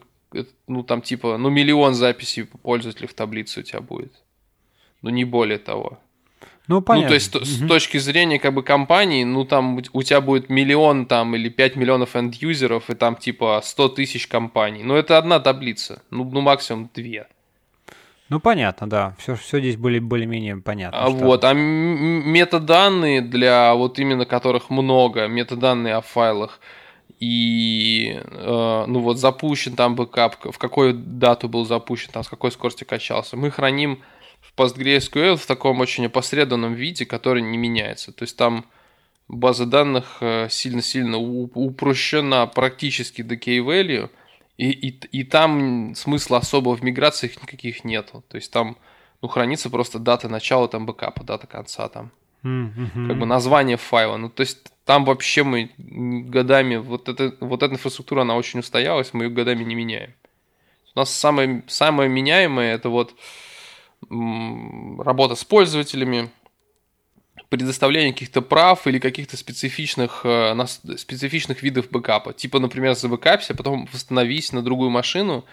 ну 0.67 0.83
там 0.83 1.03
типа, 1.03 1.37
ну 1.37 1.51
миллион 1.51 1.95
записей 1.95 2.45
пользователей 2.45 3.07
в 3.07 3.15
таблице 3.15 3.61
у 3.61 3.63
тебя 3.63 3.81
будет. 3.81 4.13
Ну 5.03 5.11
не 5.11 5.25
более 5.25 5.59
того. 5.59 5.99
Ну, 6.73 6.81
понятно. 6.81 7.05
Ну, 7.05 7.09
то 7.11 7.15
есть, 7.15 7.37
угу. 7.37 7.45
с 7.45 7.69
точки 7.69 7.99
зрения 7.99 8.39
как 8.39 8.55
бы 8.55 8.63
компании, 8.63 9.25
ну, 9.25 9.45
там 9.45 9.79
у 9.93 10.03
тебя 10.03 10.23
будет 10.23 10.49
миллион 10.49 11.05
там 11.05 11.37
или 11.37 11.51
5 11.51 11.77
миллионов 11.77 12.17
энд-юзеров, 12.17 12.89
и 12.89 12.95
там 12.95 13.17
типа 13.17 13.61
100 13.63 13.89
тысяч 13.91 14.27
компаний. 14.27 14.83
Ну, 14.83 14.95
это 14.95 15.19
одна 15.19 15.39
таблица, 15.39 16.03
ну, 16.11 16.25
ну 16.25 16.41
максимум 16.41 16.89
две. 16.95 17.27
Ну, 18.31 18.41
понятно, 18.41 18.89
да. 18.89 19.15
Все, 19.19 19.35
все 19.35 19.61
здесь 19.61 19.77
были 19.77 19.99
более-менее 19.99 20.57
понятно. 20.57 20.99
А 20.99 21.11
что... 21.11 21.19
вот, 21.19 21.45
а 21.45 21.53
метаданные 21.53 23.21
для 23.21 23.75
вот 23.75 23.99
именно 23.99 24.25
которых 24.25 24.71
много, 24.71 25.29
метаданные 25.29 25.97
о 25.97 26.01
файлах, 26.01 26.59
и 27.21 28.19
э, 28.25 28.85
ну 28.89 29.01
вот 29.01 29.19
запущен 29.19 29.77
там 29.77 29.95
бэкап, 29.95 30.37
в 30.51 30.57
какую 30.57 30.95
дату 30.95 31.51
был 31.51 31.67
запущен, 31.67 32.11
там 32.13 32.25
с 32.25 32.29
какой 32.29 32.51
скоростью 32.51 32.87
качался. 32.87 33.37
Мы 33.37 33.51
храним 33.51 34.01
в 34.55 34.61
PostgreSQL 34.61 35.37
в 35.37 35.47
таком 35.47 35.81
очень 35.81 36.07
опосредованном 36.07 36.75
виде, 36.75 37.07
который 37.07 37.43
не 37.43 37.59
меняется. 37.59 38.13
То 38.13 38.25
есть 38.25 38.37
там 38.37 38.65
база 39.29 39.67
данных 39.67 40.19
э, 40.21 40.49
сильно-сильно 40.51 41.19
упрощена 41.19 42.47
практически 42.47 43.23
до 43.23 43.35
key-value, 43.35 44.11
и, 44.59 44.71
и, 44.71 44.89
и 44.91 45.25
там 45.25 45.95
смысла 45.95 46.39
особого 46.39 46.77
в 46.77 46.83
миграциях 46.83 47.41
никаких 47.41 47.85
нету. 47.85 48.23
То 48.29 48.37
есть 48.37 48.53
там 48.53 48.77
ну, 49.23 49.29
хранится 49.29 49.71
просто 49.71 49.99
дата 49.99 50.29
начала 50.29 50.69
там 50.69 50.85
бэкапа, 50.85 51.25
дата 51.25 51.47
конца 51.47 51.89
там. 51.89 52.11
Mm-hmm. 52.45 53.07
Как 53.09 53.19
бы 53.19 53.25
название 53.25 53.77
файла. 53.77 54.17
Ну, 54.17 54.29
то 54.29 54.43
есть 54.43 54.59
там 54.85 55.05
вообще 55.05 55.45
мы 55.45 55.71
годами, 55.79 56.77
вот, 56.77 57.09
это, 57.09 57.35
вот 57.41 57.63
эта 57.63 57.73
инфраструктура, 57.75 58.23
она 58.23 58.37
очень 58.37 58.61
устоялась, 58.61 59.15
мы 59.15 59.25
ее 59.25 59.31
годами 59.31 59.63
не 59.63 59.77
меняем. 59.77 60.13
У 60.95 60.99
нас 60.99 61.11
самое, 61.11 61.63
самое 61.69 62.11
меняемое 62.11 62.75
это 62.75 62.89
вот 62.89 63.15
работа 64.11 65.35
с 65.35 65.45
пользователями, 65.45 66.31
предоставление 67.49 68.13
каких-то 68.13 68.43
прав 68.43 68.87
или 68.87 68.99
каких-то 68.99 69.37
специфичных, 69.37 70.23
э, 70.25 70.55
специфичных 70.97 71.63
видов 71.63 71.91
бэкапа. 71.91 72.33
Типа, 72.33 72.59
например, 72.59 72.95
забэкапься, 72.95 73.53
а 73.53 73.57
потом 73.57 73.89
восстановись 73.93 74.53
на 74.53 74.63
другую 74.63 74.91
машину, 74.91 75.45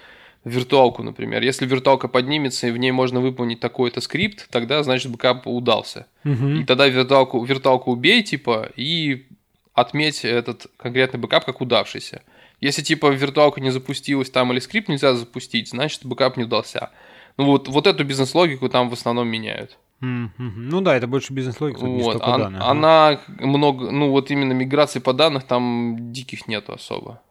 виртуалку, 0.45 1.03
например. 1.03 1.41
Если 1.41 1.65
виртуалка 1.65 2.07
поднимется 2.07 2.67
и 2.67 2.71
в 2.71 2.77
ней 2.77 2.91
можно 2.91 3.19
выполнить 3.19 3.59
такой-то 3.59 4.01
скрипт, 4.01 4.47
тогда, 4.49 4.83
значит, 4.83 5.11
бэкап 5.11 5.45
удался. 5.47 6.07
Угу. 6.23 6.47
И 6.47 6.63
тогда 6.63 6.87
виртуалку, 6.87 7.43
виртуалку 7.43 7.91
убей, 7.91 8.23
типа, 8.23 8.71
и 8.75 9.25
отметь 9.73 10.23
этот 10.23 10.67
конкретный 10.77 11.19
бэкап 11.19 11.45
как 11.45 11.61
удавшийся. 11.61 12.21
Если, 12.61 12.81
типа, 12.81 13.07
виртуалка 13.07 13.61
не 13.61 13.71
запустилась 13.71 14.29
там 14.29 14.51
или 14.51 14.59
скрипт 14.59 14.89
нельзя 14.89 15.13
запустить, 15.13 15.69
значит, 15.69 16.05
бэкап 16.05 16.37
не 16.37 16.43
удался. 16.43 16.91
Ну, 17.39 17.45
вот, 17.45 17.69
вот 17.69 17.87
эту 17.87 18.03
бизнес-логику 18.03 18.67
там 18.67 18.89
в 18.89 18.93
основном 18.93 19.29
меняют. 19.29 19.77
Mm-hmm. 20.01 20.29
Ну 20.37 20.81
да, 20.81 20.97
это 20.97 21.07
больше 21.07 21.31
бизнес-логика, 21.31 21.79
вот. 21.79 21.87
не 21.87 22.21
Она, 22.21 22.69
она 22.69 23.19
много, 23.39 23.91
ну 23.91 24.11
вот 24.11 24.29
именно 24.29 24.51
миграции 24.51 24.99
по 24.99 25.13
данных 25.13 25.45
там 25.45 26.11
диких 26.11 26.49
нету 26.49 26.73
особо. 26.73 27.21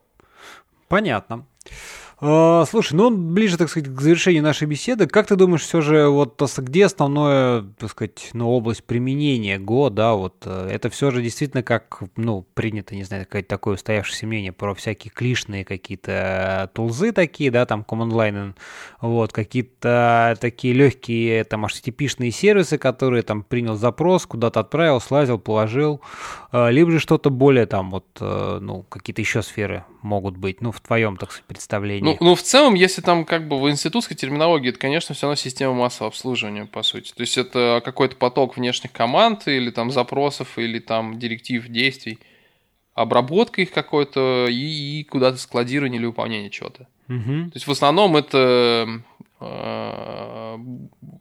Понятно. 0.88 1.44
А, 2.20 2.64
слушай, 2.68 2.94
ну 2.94 3.10
ближе, 3.10 3.56
так 3.56 3.68
сказать, 3.68 3.88
к 3.94 4.00
завершению 4.00 4.42
нашей 4.42 4.66
беседы. 4.66 5.06
Как 5.06 5.28
ты 5.28 5.36
думаешь, 5.36 5.60
все 5.60 5.80
же, 5.80 6.08
вот 6.08 6.42
где 6.58 6.86
основное, 6.86 7.62
так 7.78 7.90
сказать, 7.90 8.30
ну, 8.32 8.50
область 8.50 8.82
применения 8.82 9.56
Go, 9.58 9.88
да, 9.88 10.14
вот 10.14 10.42
э, 10.44 10.68
это 10.68 10.90
все 10.90 11.12
же 11.12 11.22
действительно 11.22 11.62
как, 11.62 12.02
ну, 12.16 12.44
принято, 12.54 12.96
не 12.96 13.04
знаю, 13.04 13.24
какое-то 13.24 13.48
такое 13.48 13.74
устоявшееся 13.74 14.26
мнение 14.26 14.50
про 14.50 14.74
всякие 14.74 15.12
клишные 15.12 15.64
какие-то 15.64 16.68
тулзы 16.74 17.12
такие, 17.12 17.52
да, 17.52 17.66
там, 17.66 17.84
command 17.88 18.10
line, 18.10 18.54
вот, 19.00 19.32
какие-то 19.32 20.36
такие 20.40 20.74
легкие, 20.74 21.44
там, 21.44 21.66
HTTP-шные 21.66 22.32
сервисы, 22.32 22.78
которые 22.78 23.22
там 23.22 23.44
принял 23.44 23.76
запрос, 23.76 24.26
куда-то 24.26 24.58
отправил, 24.58 25.00
слазил, 25.00 25.38
положил, 25.38 26.00
либо 26.52 26.90
же 26.90 26.98
что-то 26.98 27.30
более 27.30 27.66
там, 27.66 27.92
вот, 27.92 28.06
ну, 28.18 28.84
какие-то 28.88 29.20
еще 29.20 29.42
сферы 29.42 29.84
могут 30.02 30.36
быть, 30.36 30.60
ну, 30.60 30.72
в 30.72 30.80
твоем, 30.80 31.16
так 31.16 31.30
сказать, 31.30 31.46
представлении. 31.46 32.07
Ну, 32.08 32.16
ну, 32.20 32.34
в 32.34 32.42
целом, 32.42 32.74
если 32.74 33.00
там 33.00 33.24
как 33.24 33.48
бы 33.48 33.60
в 33.60 33.70
институтской 33.70 34.16
терминологии, 34.16 34.70
это, 34.70 34.78
конечно, 34.78 35.14
все 35.14 35.26
равно 35.26 35.36
система 35.36 35.74
массового 35.74 36.08
обслуживания, 36.08 36.66
по 36.66 36.82
сути. 36.82 37.12
То 37.12 37.20
есть 37.22 37.38
это 37.38 37.82
какой-то 37.84 38.16
поток 38.16 38.56
внешних 38.56 38.92
команд 38.92 39.46
или 39.48 39.70
там 39.70 39.90
запросов, 39.90 40.58
или 40.58 40.78
там 40.78 41.18
директив 41.18 41.66
действий, 41.68 42.18
обработка 42.94 43.62
их 43.62 43.70
какой-то 43.70 44.46
и, 44.48 45.00
и 45.00 45.04
куда-то 45.04 45.38
складирование 45.38 45.98
или 45.98 46.06
выполнение 46.06 46.50
чего-то. 46.50 46.88
Угу. 47.08 47.50
То 47.50 47.52
есть 47.54 47.66
в 47.66 47.70
основном 47.70 48.16
это 48.16 49.02
э, 49.40 50.56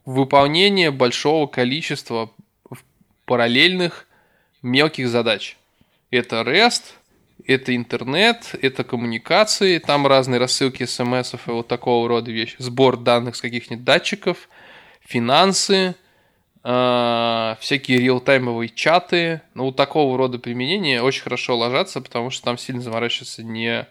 выполнение 0.04 0.90
большого 0.90 1.46
количества 1.46 2.30
параллельных 3.24 4.06
мелких 4.62 5.08
задач. 5.08 5.56
Это 6.10 6.40
REST, 6.40 6.82
это 7.48 7.74
интернет, 7.74 8.54
это 8.60 8.84
коммуникации, 8.84 9.78
там 9.78 10.06
разные 10.06 10.38
рассылки 10.38 10.84
смс 10.84 11.32
и 11.34 11.38
вот 11.46 11.66
такого 11.66 12.06
рода 12.06 12.30
вещи, 12.30 12.56
сбор 12.58 12.98
данных 12.98 13.36
с 13.36 13.40
каких-нибудь 13.40 13.84
датчиков, 13.84 14.50
финансы, 15.00 15.94
э, 16.62 17.56
всякие 17.58 18.00
реалтаймовые 18.00 18.68
чаты. 18.68 19.40
Ну, 19.54 19.64
вот 19.64 19.76
такого 19.76 20.18
рода 20.18 20.38
применения 20.38 21.02
очень 21.02 21.22
хорошо 21.22 21.56
ложатся, 21.56 22.02
потому 22.02 22.28
что 22.28 22.44
там 22.44 22.58
сильно 22.58 22.82
заморачиваться 22.82 23.42
не, 23.42 23.86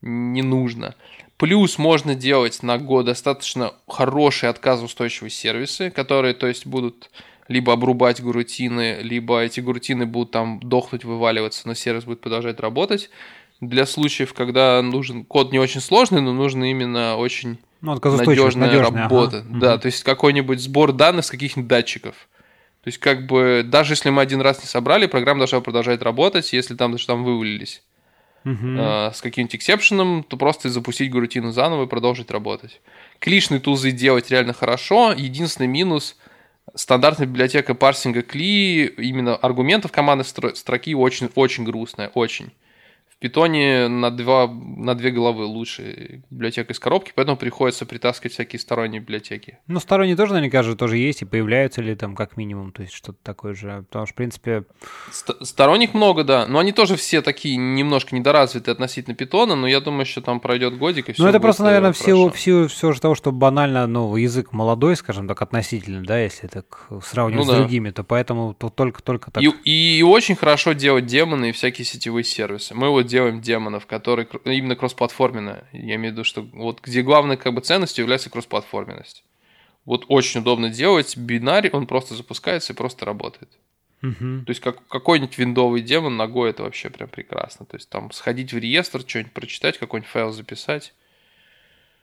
не 0.00 0.42
нужно. 0.42 0.94
Плюс 1.36 1.78
можно 1.78 2.14
делать 2.14 2.62
на 2.62 2.78
год 2.78 3.06
достаточно 3.06 3.74
хорошие 3.88 4.50
отказоустойчивые 4.50 5.32
сервисы, 5.32 5.90
которые, 5.90 6.32
то 6.34 6.46
есть, 6.46 6.64
будут 6.64 7.10
либо 7.48 7.72
обрубать 7.72 8.22
гурутины, 8.22 8.98
либо 9.02 9.40
эти 9.40 9.60
гурутины 9.60 10.06
будут 10.06 10.30
там 10.30 10.60
дохнуть, 10.60 11.04
вываливаться, 11.04 11.66
но 11.66 11.74
сервис 11.74 12.04
будет 12.04 12.20
продолжать 12.20 12.60
работать. 12.60 13.10
Для 13.60 13.86
случаев, 13.86 14.34
когда 14.34 14.82
нужен 14.82 15.24
код 15.24 15.52
не 15.52 15.58
очень 15.58 15.80
сложный, 15.80 16.20
но 16.20 16.32
нужно 16.32 16.70
именно 16.70 17.16
очень 17.16 17.58
ну, 17.80 17.94
надежная, 17.94 18.66
надежная 18.66 19.02
работа. 19.02 19.38
Ага. 19.38 19.58
Да, 19.58 19.74
угу. 19.74 19.82
то 19.82 19.86
есть 19.86 20.02
какой-нибудь 20.02 20.60
сбор 20.60 20.92
данных 20.92 21.24
с 21.24 21.30
каких-нибудь 21.30 21.68
датчиков. 21.68 22.14
То 22.82 22.88
есть, 22.88 22.98
как 22.98 23.26
бы, 23.26 23.62
даже 23.64 23.94
если 23.94 24.10
мы 24.10 24.20
один 24.20 24.42
раз 24.42 24.60
не 24.60 24.66
собрали, 24.66 25.06
программа 25.06 25.40
должна 25.40 25.60
продолжать 25.60 26.02
работать, 26.02 26.52
если 26.52 26.74
там 26.74 26.92
даже 26.92 27.06
там 27.06 27.24
вывалились. 27.24 27.82
Э, 28.44 29.10
с 29.14 29.22
каким-нибудь 29.22 29.56
эксепшеном, 29.56 30.22
то 30.22 30.36
просто 30.36 30.68
запустить 30.68 31.10
гурутину 31.10 31.50
заново 31.50 31.84
и 31.84 31.88
продолжить 31.88 32.30
работать. 32.30 32.82
Клишные 33.20 33.58
тулзы 33.58 33.90
делать 33.90 34.30
реально 34.30 34.52
хорошо. 34.52 35.14
Единственный 35.16 35.66
минус– 35.66 36.16
стандартная 36.74 37.26
библиотека 37.26 37.74
парсинга 37.74 38.20
CLI, 38.20 38.94
именно 38.96 39.36
аргументов 39.36 39.92
командной 39.92 40.24
строки 40.24 40.94
очень, 40.94 41.30
очень 41.34 41.64
грустная, 41.64 42.08
очень 42.14 42.52
питоне 43.24 43.88
на, 43.88 44.10
два, 44.10 44.46
на 44.46 44.94
две 44.94 45.10
головы 45.10 45.46
лучше 45.46 46.20
библиотека 46.28 46.74
из 46.74 46.78
коробки, 46.78 47.12
поэтому 47.14 47.38
приходится 47.38 47.86
притаскивать 47.86 48.34
всякие 48.34 48.60
сторонние 48.60 49.00
библиотеки. 49.00 49.56
Ну, 49.66 49.80
сторонние 49.80 50.14
тоже, 50.14 50.34
наверняка 50.34 50.62
же, 50.62 50.76
тоже 50.76 50.98
есть, 50.98 51.22
и 51.22 51.24
появляются 51.24 51.80
ли 51.80 51.94
там 51.94 52.16
как 52.16 52.36
минимум, 52.36 52.70
то 52.70 52.82
есть 52.82 52.92
что-то 52.92 53.16
такое 53.22 53.54
же, 53.54 53.86
потому 53.88 54.04
что, 54.04 54.12
в 54.12 54.16
принципе... 54.16 54.64
Ст- 55.10 55.42
сторонних 55.42 55.94
много, 55.94 56.22
да, 56.22 56.46
но 56.46 56.58
они 56.58 56.72
тоже 56.72 56.96
все 56.96 57.22
такие 57.22 57.56
немножко 57.56 58.14
недоразвиты 58.14 58.70
относительно 58.70 59.16
питона, 59.16 59.54
но 59.54 59.66
я 59.66 59.80
думаю, 59.80 60.04
что 60.04 60.20
там 60.20 60.38
пройдет 60.38 60.76
годик, 60.76 61.08
и 61.08 61.14
все 61.14 61.22
Ну, 61.22 61.28
это 61.30 61.40
просто, 61.40 61.62
наверное, 61.62 61.92
в 61.92 61.96
силу, 61.96 62.30
в 62.30 62.38
силу 62.38 62.68
все 62.68 62.92
же 62.92 63.00
того, 63.00 63.14
что 63.14 63.32
банально, 63.32 63.86
ну, 63.86 64.14
язык 64.16 64.52
молодой, 64.52 64.96
скажем 64.96 65.28
так, 65.28 65.40
относительно, 65.40 66.04
да, 66.04 66.20
если 66.20 66.46
так 66.46 66.88
сравнивать 67.02 67.46
ну, 67.46 67.50
с 67.50 67.54
да. 67.54 67.60
другими, 67.62 67.88
то 67.88 68.04
поэтому 68.04 68.52
только-только 68.52 69.30
так... 69.30 69.42
И, 69.42 69.50
и, 69.64 69.98
и 70.00 70.02
очень 70.02 70.36
хорошо 70.36 70.74
делать 70.74 71.06
демоны 71.06 71.48
и 71.48 71.52
всякие 71.52 71.86
сетевые 71.86 72.24
сервисы. 72.24 72.74
Мы 72.74 72.90
вот 72.90 73.13
делаем 73.14 73.40
демонов, 73.40 73.86
которые 73.86 74.26
именно 74.44 74.74
кроссплатформенные. 74.74 75.64
Я 75.72 75.94
имею 75.94 76.10
в 76.10 76.12
виду, 76.14 76.24
что 76.24 76.42
вот 76.42 76.80
где 76.80 77.02
главной 77.02 77.36
как 77.36 77.54
бы 77.54 77.60
ценностью 77.60 78.02
является 78.02 78.28
кроссплатформенность. 78.28 79.24
Вот 79.84 80.04
очень 80.08 80.40
удобно 80.40 80.68
делать 80.68 81.16
бинарь, 81.16 81.70
он 81.70 81.86
просто 81.86 82.14
запускается 82.14 82.72
и 82.72 82.76
просто 82.76 83.04
работает. 83.04 83.50
Угу. 84.02 84.44
То 84.46 84.50
есть 84.50 84.60
как, 84.60 84.84
какой-нибудь 84.88 85.38
виндовый 85.38 85.80
демон 85.80 86.16
ногой 86.16 86.50
это 86.50 86.64
вообще 86.64 86.90
прям 86.90 87.08
прекрасно. 87.08 87.66
То 87.66 87.76
есть 87.76 87.88
там 87.88 88.10
сходить 88.10 88.52
в 88.52 88.58
реестр, 88.58 89.00
что-нибудь 89.06 89.32
прочитать, 89.32 89.78
какой-нибудь 89.78 90.10
файл 90.10 90.32
записать. 90.32 90.92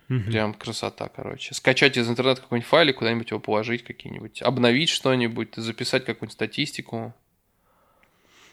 Угу. 0.09 0.23
Прям 0.27 0.53
красота, 0.53 1.09
короче. 1.13 1.53
Скачать 1.53 1.97
из 1.97 2.09
интернета 2.09 2.41
какой-нибудь 2.41 2.69
файлик, 2.69 2.97
куда-нибудь 2.97 3.31
его 3.31 3.39
положить, 3.39 3.83
какие-нибудь, 3.83 4.41
обновить 4.41 4.89
что-нибудь, 4.89 5.55
записать 5.55 6.05
какую-нибудь 6.05 6.33
статистику. 6.33 7.13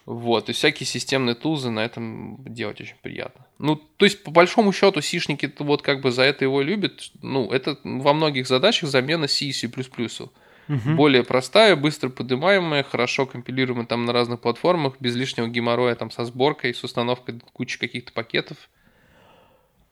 Вот, 0.09 0.49
и 0.49 0.55
всякие 0.55 0.87
системные 0.87 1.35
тулзы 1.35 1.69
на 1.69 1.81
этом 1.81 2.43
делать 2.43 2.81
очень 2.81 2.97
приятно. 3.03 3.45
Ну, 3.59 3.77
то 3.77 4.07
есть, 4.07 4.25
по 4.25 4.31
большому 4.31 4.73
счету, 4.73 5.03
сишники 5.03 5.53
вот 5.59 5.83
как 5.83 6.01
бы 6.01 6.11
за 6.11 6.23
это 6.23 6.47
его 6.47 6.63
любят. 6.63 7.11
Ну, 7.21 7.53
это 7.53 7.77
во 7.85 8.15
многих 8.15 8.49
задачах 8.49 8.89
замена 8.89 9.29
C 9.29 9.45
и 9.45 9.53
C++. 9.53 9.67
Угу. 9.69 10.95
Более 10.97 11.25
простая, 11.25 11.77
быстро 11.77 12.09
поднимаемая, 12.09 12.85
хорошо 12.85 13.27
компилируемая 13.27 13.85
там 13.85 14.07
на 14.07 14.15
разных 14.15 14.41
платформах, 14.41 14.95
без 14.99 15.15
лишнего 15.15 15.47
геморроя 15.47 15.95
там 15.95 16.11
со 16.11 16.25
сборкой, 16.25 16.73
с 16.73 16.83
установкой 16.83 17.43
кучи 17.53 17.79
каких-то 17.79 18.11
пакетов. 18.11 18.57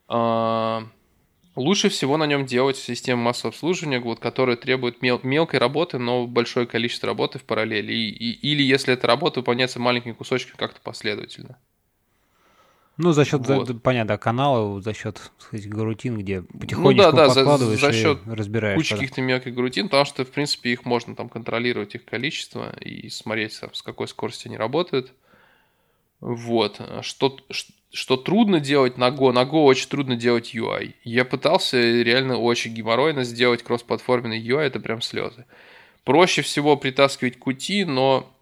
А, 0.08 0.88
Лучше 1.56 1.88
всего 1.88 2.18
на 2.18 2.26
нем 2.26 2.44
делать 2.44 2.76
систему 2.76 3.22
массового 3.22 3.54
обслуживания, 3.54 3.98
вот, 3.98 4.20
которая 4.20 4.56
требует 4.56 5.00
мел- 5.00 5.20
мелкой 5.22 5.58
работы, 5.58 5.98
но 5.98 6.26
большое 6.26 6.66
количество 6.66 7.06
работы 7.06 7.38
в 7.38 7.44
параллели. 7.44 7.94
И, 7.94 8.10
и, 8.10 8.52
или 8.52 8.62
если 8.62 8.92
эта 8.92 9.06
работа 9.06 9.40
выполняется 9.40 9.80
маленькими 9.80 10.12
кусочками 10.12 10.56
как-то 10.58 10.80
последовательно. 10.82 11.56
Ну, 12.98 13.12
за 13.12 13.24
счет, 13.24 13.46
вот. 13.46 13.68
за, 13.68 13.74
понятно, 13.74 14.16
канала, 14.18 14.80
за 14.80 14.94
счет, 14.94 15.30
сказать, 15.38 15.68
гарутин, 15.68 16.18
где 16.18 16.42
потихонечку 16.42 17.10
ну, 17.10 17.16
да, 17.16 17.28
да, 17.28 17.34
подкладываешь 17.34 17.80
за, 17.80 17.86
за 17.86 17.92
счет 17.92 18.18
и 18.26 18.30
разбираешь. 18.30 18.76
кучи 18.76 18.94
каких-то 18.94 19.20
мелких 19.20 19.54
гарутин, 19.54 19.86
потому 19.86 20.06
что, 20.06 20.24
в 20.24 20.30
принципе, 20.30 20.72
их 20.72 20.84
можно 20.84 21.14
там 21.14 21.28
контролировать, 21.28 21.94
их 21.94 22.04
количество, 22.04 22.74
и 22.80 23.08
смотреть, 23.10 23.58
там, 23.60 23.72
с 23.74 23.82
какой 23.82 24.08
скоростью 24.08 24.50
они 24.50 24.56
работают. 24.56 25.12
Вот. 26.20 26.80
Что, 27.02 27.38
что 27.92 28.16
трудно 28.16 28.60
делать 28.60 28.98
на 28.98 29.08
Go. 29.08 29.32
На 29.32 29.44
Go 29.44 29.64
очень 29.64 29.88
трудно 29.88 30.16
делать 30.16 30.54
UI. 30.54 30.94
Я 31.04 31.24
пытался 31.24 31.78
реально 32.02 32.38
очень 32.38 32.74
геморройно 32.74 33.24
сделать 33.24 33.62
кроссплатформенный 33.62 34.40
UI, 34.40 34.62
это 34.62 34.80
прям 34.80 35.00
слезы. 35.00 35.44
Проще 36.04 36.42
всего 36.42 36.76
притаскивать 36.76 37.36
Qt, 37.36 37.84
но 37.86 38.32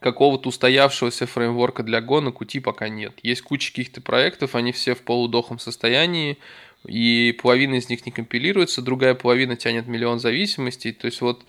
какого-то 0.00 0.48
устоявшегося 0.50 1.26
фреймворка 1.26 1.82
для 1.82 2.00
Go 2.00 2.20
на 2.20 2.28
Qt 2.28 2.60
пока 2.60 2.88
нет. 2.88 3.14
Есть 3.22 3.42
куча 3.42 3.70
каких-то 3.70 4.00
проектов, 4.00 4.54
они 4.54 4.72
все 4.72 4.94
в 4.94 5.02
полудохом 5.02 5.58
состоянии, 5.58 6.38
и 6.86 7.36
половина 7.40 7.76
из 7.76 7.88
них 7.88 8.04
не 8.04 8.12
компилируется, 8.12 8.82
другая 8.82 9.14
половина 9.14 9.56
тянет 9.56 9.86
миллион 9.86 10.18
зависимостей. 10.20 10.92
То 10.92 11.06
есть 11.06 11.22
вот 11.22 11.44
Э, 11.44 11.48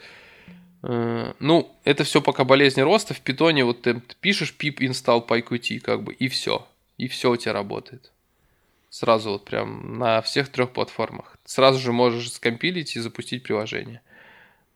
ну, 1.39 1.75
это 1.83 2.03
все 2.03 2.21
пока 2.21 2.43
болезнь 2.43 2.81
роста. 2.81 3.13
В 3.13 3.21
питоне 3.21 3.65
вот 3.65 3.81
ты 3.81 4.01
пишешь 4.19 4.55
pip 4.57 4.77
install 4.77 5.27
pyqt, 5.27 5.79
как 5.79 6.03
бы, 6.03 6.13
и 6.13 6.27
все. 6.27 6.67
И 6.97 7.07
все 7.07 7.31
у 7.31 7.35
тебя 7.35 7.53
работает. 7.53 8.11
Сразу 8.89 9.31
вот 9.31 9.45
прям 9.45 9.97
на 9.97 10.21
всех 10.21 10.49
трех 10.49 10.71
платформах. 10.71 11.37
Сразу 11.43 11.79
же 11.79 11.91
можешь 11.91 12.31
скомпилить 12.31 12.95
и 12.95 12.99
запустить 12.99 13.43
приложение. 13.43 14.01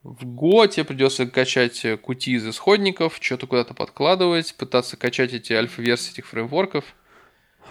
В 0.02 0.24
Go 0.26 0.66
тебе 0.66 0.84
придется 0.84 1.26
качать 1.26 1.84
Qt 1.84 2.30
из 2.30 2.48
исходников, 2.48 3.18
что-то 3.20 3.46
куда-то 3.46 3.74
подкладывать, 3.74 4.54
пытаться 4.54 4.96
качать 4.96 5.32
эти 5.32 5.52
альфа-версии 5.52 6.12
этих 6.12 6.26
фреймворков. 6.26 6.84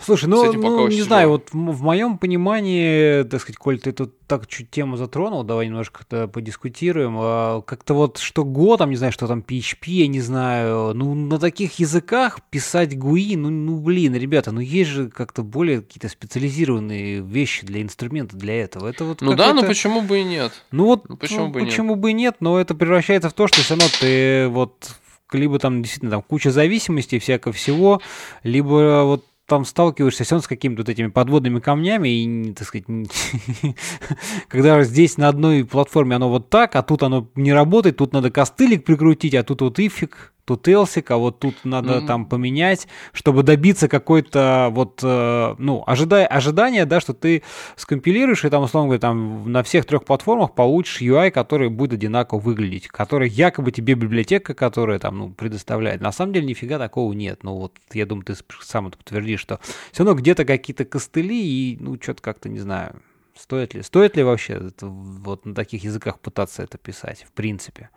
Слушай, 0.04 0.26
ну, 0.26 0.52
ну 0.54 0.88
не 0.88 1.02
знаю, 1.02 1.30
вот 1.30 1.50
в 1.52 1.82
моем 1.82 2.18
понимании, 2.18 3.24
так 3.24 3.42
сказать, 3.42 3.58
Коль, 3.58 3.80
ты 3.80 3.92
тут 3.92 4.14
так 4.28 4.48
чуть 4.48 4.70
тему 4.70 4.96
затронул, 4.96 5.44
давай 5.44 5.68
немножко 5.68 6.28
подискутируем. 6.28 7.16
А, 7.20 7.62
как-то 7.62 7.96
вот 7.96 8.18
что 8.20 8.44
Go, 8.44 8.78
там, 8.78 8.92
не 8.92 8.96
знаю, 8.96 9.12
что 9.12 9.28
там 9.28 9.44
PHP, 9.46 9.88
я 9.88 10.08
не 10.08 10.22
знаю, 10.22 10.94
ну, 10.94 11.16
на 11.16 11.40
таких 11.40 11.80
языках 11.80 12.40
писать 12.50 12.94
GUI, 12.94 13.36
ну, 13.38 13.50
ну 13.50 13.80
блин, 13.80 14.16
ребята, 14.16 14.52
ну, 14.52 14.62
есть 14.62 14.90
же 14.90 15.10
как-то 15.10 15.44
более 15.44 15.82
какие-то 15.82 16.10
специализированные 16.10 17.22
вещи 17.22 17.66
для 17.66 17.82
инструмента 17.82 18.38
для 18.38 18.62
этого. 18.62 18.88
Это 18.88 19.04
вот 19.04 19.22
ну 19.22 19.36
да, 19.36 19.54
но 19.54 19.64
почему 19.64 20.02
бы 20.02 20.20
и 20.20 20.24
нет? 20.24 20.52
Ну 20.72 20.86
вот, 20.86 21.10
ну, 21.10 21.18
почему, 21.18 21.48
ну, 21.48 21.52
бы, 21.52 21.60
почему 21.62 21.94
нет? 21.96 22.00
бы 22.00 22.12
и 22.12 22.14
нет, 22.14 22.36
но 22.40 22.60
это 22.60 22.76
превращается 22.76 23.30
в 23.30 23.34
то, 23.34 23.48
что 23.48 23.62
все 23.62 23.76
равно 23.76 23.88
ты 24.00 24.48
вот 24.48 24.96
либо 25.32 25.60
там 25.60 25.82
действительно 25.82 26.12
там 26.12 26.22
куча 26.24 26.52
зависимостей, 26.52 27.20
всякого 27.20 27.54
всего, 27.54 28.02
либо 28.44 29.04
вот 29.04 29.26
там 29.50 29.66
сталкиваешься 29.66 30.24
все 30.24 30.40
с 30.40 30.48
какими-то 30.48 30.82
вот 30.82 30.90
этими 30.90 31.08
подводными 31.08 31.60
камнями, 31.60 32.10
и, 32.10 32.54
так 32.54 32.68
сказать, 32.68 32.86
когда 34.48 34.82
здесь 34.84 35.18
на 35.18 35.28
одной 35.28 35.66
платформе 35.66 36.16
оно 36.16 36.30
вот 36.30 36.50
так, 36.50 36.76
а 36.76 36.84
тут 36.84 37.04
оно 37.04 37.30
не 37.36 37.52
работает, 37.52 37.98
тут 37.98 38.14
надо 38.14 38.32
костылик 38.32 38.86
прикрутить, 38.86 39.36
а 39.36 39.44
тут 39.44 39.62
вот 39.62 39.80
ифик, 39.80 40.34
тут 40.50 40.68
элсик, 40.68 41.12
а 41.12 41.18
вот 41.18 41.38
тут 41.38 41.64
надо 41.64 41.98
mm-hmm. 41.98 42.08
там 42.08 42.26
поменять, 42.26 42.88
чтобы 43.14 43.44
добиться 43.44 43.88
какой-то 43.88 44.70
вот, 44.72 45.00
э, 45.04 45.56
ну, 45.60 45.84
ожидай, 45.86 46.26
ожидания, 46.26 46.86
да, 46.86 47.00
что 47.00 47.14
ты 47.14 47.44
скомпилируешь 47.76 48.44
и 48.46 48.50
там, 48.50 48.64
условно 48.64 48.88
говоря, 48.88 49.00
там 49.00 49.52
на 49.52 49.62
всех 49.62 49.86
трех 49.86 50.06
платформах 50.06 50.56
получишь 50.56 51.04
UI, 51.04 51.30
который 51.30 51.70
будет 51.70 51.94
одинаково 51.94 52.40
выглядеть, 52.40 52.88
который 52.88 53.30
якобы 53.30 53.72
тебе 53.72 53.94
библиотека, 53.94 54.56
которая 54.56 54.98
там, 54.98 55.20
ну, 55.20 55.30
предоставляет. 55.30 56.02
На 56.02 56.12
самом 56.12 56.34
деле 56.34 56.48
нифига 56.48 56.80
такого 56.80 57.14
нет. 57.14 57.44
Ну, 57.44 57.56
вот 57.56 57.76
я 57.94 58.08
думаю, 58.08 58.26
ты 58.26 58.34
сам 58.62 58.88
это 58.88 58.98
подтвердишь, 58.98 59.42
что 59.42 59.60
все 59.92 60.04
равно 60.04 60.20
где-то 60.20 60.46
какие-то 60.46 60.84
костыли 60.84 61.40
и, 61.40 61.78
ну, 61.80 62.00
что-то 62.02 62.24
как-то, 62.24 62.50
не 62.50 62.60
знаю, 62.60 62.96
стоит 63.38 63.76
ли, 63.76 63.84
стоит 63.84 64.18
ли 64.18 64.24
вообще 64.24 64.54
это, 64.54 64.88
вот 64.88 65.46
на 65.46 65.54
таких 65.54 65.84
языках 65.84 66.20
пытаться 66.20 66.64
это 66.64 66.80
писать, 66.80 67.24
в 67.28 67.34
принципе. 67.34 67.92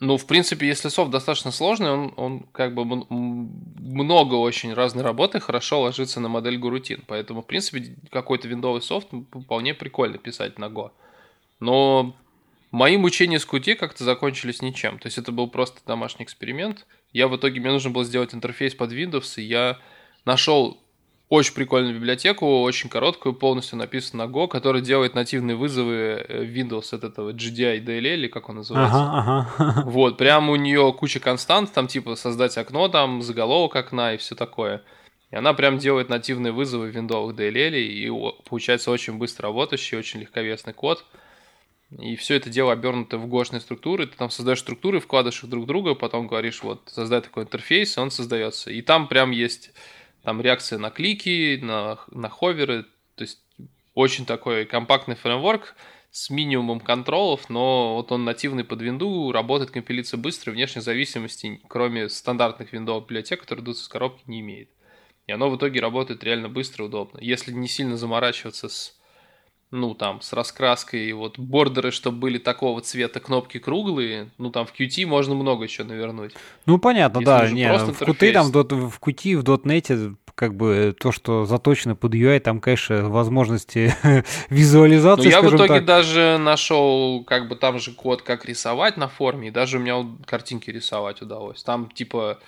Ну, 0.00 0.16
в 0.16 0.26
принципе, 0.26 0.66
если 0.66 0.88
софт 0.88 1.10
достаточно 1.10 1.50
сложный, 1.50 1.90
он, 1.90 2.14
он 2.16 2.40
как 2.52 2.74
бы 2.74 2.86
много 2.86 4.34
очень 4.34 4.72
разной 4.72 5.04
работы 5.04 5.40
хорошо 5.40 5.82
ложится 5.82 6.20
на 6.20 6.28
модель 6.28 6.56
гурутин. 6.56 7.04
Поэтому, 7.06 7.42
в 7.42 7.46
принципе, 7.46 7.96
какой-то 8.10 8.48
виндовый 8.48 8.80
софт 8.80 9.08
вполне 9.30 9.74
прикольно 9.74 10.16
писать 10.16 10.58
на 10.58 10.66
Go. 10.66 10.92
Но 11.60 12.16
мои 12.70 12.96
мучения 12.96 13.38
с 13.38 13.46
Qt 13.46 13.74
как-то 13.74 14.04
закончились 14.04 14.62
ничем. 14.62 14.98
То 14.98 15.06
есть 15.06 15.18
это 15.18 15.32
был 15.32 15.48
просто 15.48 15.82
домашний 15.86 16.24
эксперимент. 16.24 16.86
Я 17.12 17.28
в 17.28 17.36
итоге, 17.36 17.60
мне 17.60 17.70
нужно 17.70 17.90
было 17.90 18.04
сделать 18.04 18.34
интерфейс 18.34 18.74
под 18.74 18.92
Windows, 18.92 19.34
и 19.36 19.42
я 19.42 19.78
нашел 20.24 20.82
очень 21.30 21.54
прикольную 21.54 21.94
библиотеку, 21.94 22.60
очень 22.62 22.90
короткую, 22.90 23.34
полностью 23.34 23.78
написанную 23.78 24.28
на 24.28 24.32
Go, 24.32 24.48
которая 24.48 24.82
делает 24.82 25.14
нативные 25.14 25.56
вызовы 25.56 26.24
э, 26.28 26.44
Windows 26.44 26.92
от 26.92 27.04
этого 27.04 27.30
GDI 27.32 27.82
DLL, 27.84 28.14
или 28.14 28.26
как 28.26 28.48
он 28.48 28.56
называется. 28.56 28.98
Ага, 28.98 29.46
ага. 29.56 29.82
Вот, 29.86 30.18
прямо 30.18 30.52
у 30.52 30.56
нее 30.56 30.92
куча 30.92 31.20
констант, 31.20 31.72
там 31.72 31.86
типа 31.86 32.16
создать 32.16 32.58
окно, 32.58 32.88
там 32.88 33.22
заголовок 33.22 33.76
окна 33.76 34.14
и 34.14 34.16
все 34.16 34.34
такое. 34.34 34.82
И 35.30 35.36
она 35.36 35.54
прям 35.54 35.78
делает 35.78 36.08
нативные 36.08 36.52
вызовы 36.52 36.90
виндовых 36.90 37.36
DLL, 37.36 37.78
и 37.78 38.10
получается 38.48 38.90
очень 38.90 39.16
быстро 39.16 39.44
работающий, 39.44 39.96
очень 39.96 40.20
легковесный 40.20 40.72
код. 40.72 41.04
И 41.96 42.16
все 42.16 42.34
это 42.34 42.50
дело 42.50 42.72
обернуто 42.72 43.18
в 43.18 43.28
гошные 43.28 43.60
структуры. 43.60 44.08
Ты 44.08 44.16
там 44.16 44.30
создаешь 44.30 44.60
структуры, 44.60 44.98
вкладываешь 44.98 45.44
их 45.44 45.50
друг 45.50 45.64
в 45.64 45.66
друга, 45.68 45.94
потом 45.94 46.26
говоришь, 46.26 46.64
вот, 46.64 46.82
создай 46.86 47.20
такой 47.20 47.44
интерфейс, 47.44 47.96
и 47.96 48.00
он 48.00 48.10
создается. 48.10 48.72
И 48.72 48.82
там 48.82 49.06
прям 49.06 49.30
есть 49.30 49.70
там 50.22 50.40
реакция 50.40 50.78
на 50.78 50.90
клики, 50.90 51.58
на, 51.62 51.98
на 52.10 52.28
ховеры, 52.28 52.84
то 53.14 53.22
есть 53.22 53.40
очень 53.94 54.26
такой 54.26 54.64
компактный 54.64 55.14
фреймворк 55.14 55.74
с 56.10 56.30
минимумом 56.30 56.80
контролов, 56.80 57.48
но 57.48 57.96
вот 57.96 58.10
он 58.12 58.24
нативный 58.24 58.64
под 58.64 58.82
винду, 58.82 59.30
работает, 59.32 59.70
компилится 59.70 60.16
быстро, 60.16 60.50
внешней 60.50 60.82
зависимости, 60.82 61.60
кроме 61.68 62.08
стандартных 62.08 62.72
виндовых 62.72 63.04
библиотек, 63.04 63.42
которые 63.42 63.62
идут 63.64 63.76
из 63.76 63.88
коробки, 63.88 64.22
не 64.26 64.40
имеет. 64.40 64.70
И 65.26 65.32
оно 65.32 65.48
в 65.48 65.56
итоге 65.56 65.80
работает 65.80 66.24
реально 66.24 66.48
быстро 66.48 66.84
и 66.84 66.88
удобно. 66.88 67.18
Если 67.20 67.52
не 67.52 67.68
сильно 67.68 67.96
заморачиваться 67.96 68.68
с 68.68 68.99
ну, 69.70 69.94
там, 69.94 70.20
с 70.20 70.32
раскраской, 70.32 71.06
и 71.06 71.12
вот 71.12 71.38
бордеры, 71.38 71.92
чтобы 71.92 72.18
были 72.18 72.38
такого 72.38 72.80
цвета, 72.80 73.20
кнопки 73.20 73.58
круглые, 73.58 74.30
ну, 74.38 74.50
там 74.50 74.66
в 74.66 74.72
Qt 74.72 75.06
можно 75.06 75.34
много 75.34 75.64
еще 75.64 75.84
навернуть. 75.84 76.32
Ну, 76.66 76.78
понятно, 76.78 77.18
Если 77.18 77.26
да, 77.26 77.50
не, 77.50 77.68
в 77.72 78.02
Qt, 78.02 78.32
там, 78.32 78.50
в 78.50 78.98
Qt, 79.00 79.36
в 79.36 79.44
.NET, 79.44 80.16
как 80.34 80.56
бы 80.56 80.96
то, 80.98 81.12
что 81.12 81.44
заточено 81.44 81.94
под 81.94 82.14
UI, 82.14 82.40
там, 82.40 82.60
конечно, 82.60 83.08
возможности 83.08 83.94
визуализации, 84.48 85.24
Но 85.24 85.30
я 85.30 85.42
в 85.42 85.54
итоге 85.54 85.74
так. 85.74 85.84
даже 85.84 86.38
нашел, 86.38 87.22
как 87.24 87.48
бы, 87.48 87.56
там 87.56 87.78
же 87.78 87.92
код, 87.92 88.22
как 88.22 88.46
рисовать 88.46 88.96
на 88.96 89.06
форме, 89.06 89.48
и 89.48 89.50
даже 89.50 89.76
у 89.76 89.80
меня 89.80 90.04
картинки 90.24 90.70
рисовать 90.70 91.22
удалось. 91.22 91.62
Там, 91.62 91.90
типа, 91.90 92.38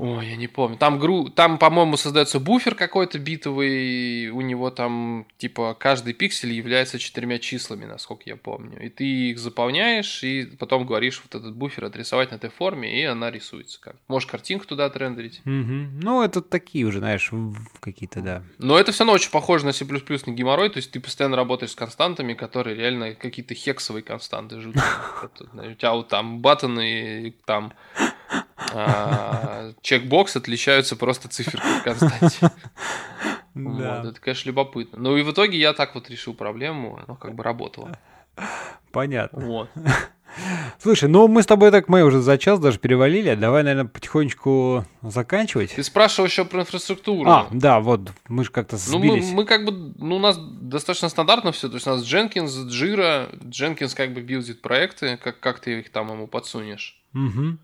Ой, 0.00 0.28
я 0.28 0.36
не 0.36 0.46
помню. 0.46 0.78
Там, 0.78 0.98
гру... 0.98 1.28
там 1.28 1.58
по-моему, 1.58 1.98
создается 1.98 2.40
буфер 2.40 2.74
какой-то 2.74 3.18
битовый. 3.18 4.30
У 4.30 4.40
него 4.40 4.70
там, 4.70 5.26
типа, 5.36 5.76
каждый 5.78 6.14
пиксель 6.14 6.52
является 6.52 6.98
четырьмя 6.98 7.38
числами, 7.38 7.84
насколько 7.84 8.22
я 8.24 8.36
помню. 8.36 8.82
И 8.82 8.88
ты 8.88 9.04
их 9.04 9.38
заполняешь, 9.38 10.24
и 10.24 10.46
потом 10.58 10.86
говоришь 10.86 11.20
вот 11.22 11.38
этот 11.38 11.54
буфер 11.54 11.84
отрисовать 11.84 12.30
на 12.30 12.36
этой 12.36 12.48
форме, 12.48 12.98
и 12.98 13.04
она 13.04 13.30
рисуется. 13.30 13.78
Как. 13.78 13.96
Можешь 14.08 14.26
картинку 14.26 14.64
туда 14.64 14.86
отрендерить. 14.86 15.42
Угу. 15.44 16.00
Ну, 16.02 16.22
это 16.22 16.40
такие 16.40 16.86
уже, 16.86 17.00
знаешь, 17.00 17.30
какие-то, 17.80 18.22
да. 18.22 18.42
Но 18.56 18.78
это 18.78 18.92
все 18.92 19.04
равно 19.04 19.12
очень 19.12 19.30
похоже 19.30 19.66
на 19.66 19.72
C++ 19.72 19.84
на 19.84 20.30
геморрой. 20.30 20.70
То 20.70 20.78
есть 20.78 20.92
ты 20.92 21.00
постоянно 21.00 21.36
работаешь 21.36 21.72
с 21.72 21.76
константами, 21.76 22.32
которые 22.32 22.74
реально 22.74 23.12
какие-то 23.14 23.52
хексовые 23.54 24.02
константы. 24.02 24.56
У 24.66 25.74
тебя 25.74 25.92
вот 25.92 26.08
там 26.08 26.40
баттоны, 26.40 27.34
там 27.44 27.74
чекбокс 29.82 30.36
отличаются 30.36 30.96
просто 30.96 31.28
циферкой 31.28 31.80
в 31.80 31.82
константе. 31.82 32.50
Да. 33.52 33.96
Вот, 33.96 34.10
это, 34.12 34.20
конечно, 34.20 34.48
любопытно. 34.48 34.98
Ну 35.00 35.16
и 35.16 35.22
в 35.22 35.32
итоге 35.32 35.58
я 35.58 35.72
так 35.72 35.96
вот 35.96 36.08
решил 36.08 36.34
проблему, 36.34 37.00
ну 37.08 37.16
как 37.16 37.34
бы 37.34 37.42
работало. 37.42 37.98
Понятно. 38.92 39.44
Вот. 39.44 39.70
Слушай, 40.78 41.08
ну 41.08 41.26
мы 41.28 41.42
с 41.42 41.46
тобой 41.46 41.70
так, 41.70 41.88
мы 41.88 42.02
уже 42.02 42.20
за 42.20 42.38
час 42.38 42.60
даже 42.60 42.78
перевалили, 42.78 43.34
давай, 43.34 43.62
наверное, 43.62 43.90
потихонечку 43.90 44.84
заканчивать. 45.02 45.74
Ты 45.74 45.82
спрашивал 45.82 46.26
еще 46.26 46.44
про 46.44 46.60
инфраструктуру. 46.60 47.28
А, 47.28 47.48
да, 47.50 47.80
вот, 47.80 48.12
мы 48.28 48.44
же 48.44 48.50
как-то 48.50 48.76
сбились. 48.76 49.24
Ну 49.24 49.30
мы, 49.30 49.36
мы 49.42 49.44
как 49.44 49.64
бы, 49.64 49.94
ну 49.98 50.16
у 50.16 50.20
нас 50.20 50.38
достаточно 50.38 51.08
стандартно 51.08 51.52
все, 51.52 51.68
то 51.68 51.74
есть 51.74 51.86
у 51.86 51.90
нас 51.90 52.02
Jenkins, 52.04 52.68
Jira, 52.68 53.36
Jenkins 53.48 53.94
как 53.94 54.14
бы 54.14 54.20
билдит 54.20 54.62
проекты, 54.62 55.16
как, 55.16 55.40
как 55.40 55.60
ты 55.60 55.80
их 55.80 55.90
там 55.90 56.10
ему 56.10 56.26
подсунешь. 56.26 57.00
Угу. 57.14 57.58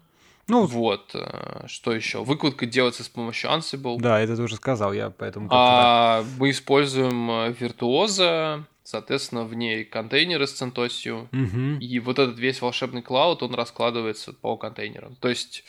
Ну, 0.48 0.64
вот, 0.64 1.10
э, 1.14 1.66
что 1.66 1.92
еще? 1.92 2.22
Выкладка 2.22 2.66
делается 2.66 3.02
с 3.02 3.08
помощью 3.08 3.50
Ansible. 3.50 3.98
Да, 3.98 4.20
это 4.20 4.36
ты 4.36 4.42
уже 4.42 4.56
сказал, 4.56 4.92
я 4.92 5.10
поэтому... 5.10 5.48
А, 5.50 6.24
мы 6.38 6.50
используем 6.50 7.30
э, 7.30 8.64
соответственно, 8.84 9.44
в 9.44 9.54
ней 9.54 9.84
контейнеры 9.84 10.46
с 10.46 10.62
CentOS, 10.62 11.28
угу. 11.32 11.80
и 11.80 11.98
вот 11.98 12.18
этот 12.18 12.38
весь 12.38 12.62
волшебный 12.62 13.02
клауд, 13.02 13.42
он 13.42 13.54
раскладывается 13.54 14.32
по 14.32 14.56
контейнерам. 14.56 15.16
То 15.16 15.28
есть, 15.28 15.64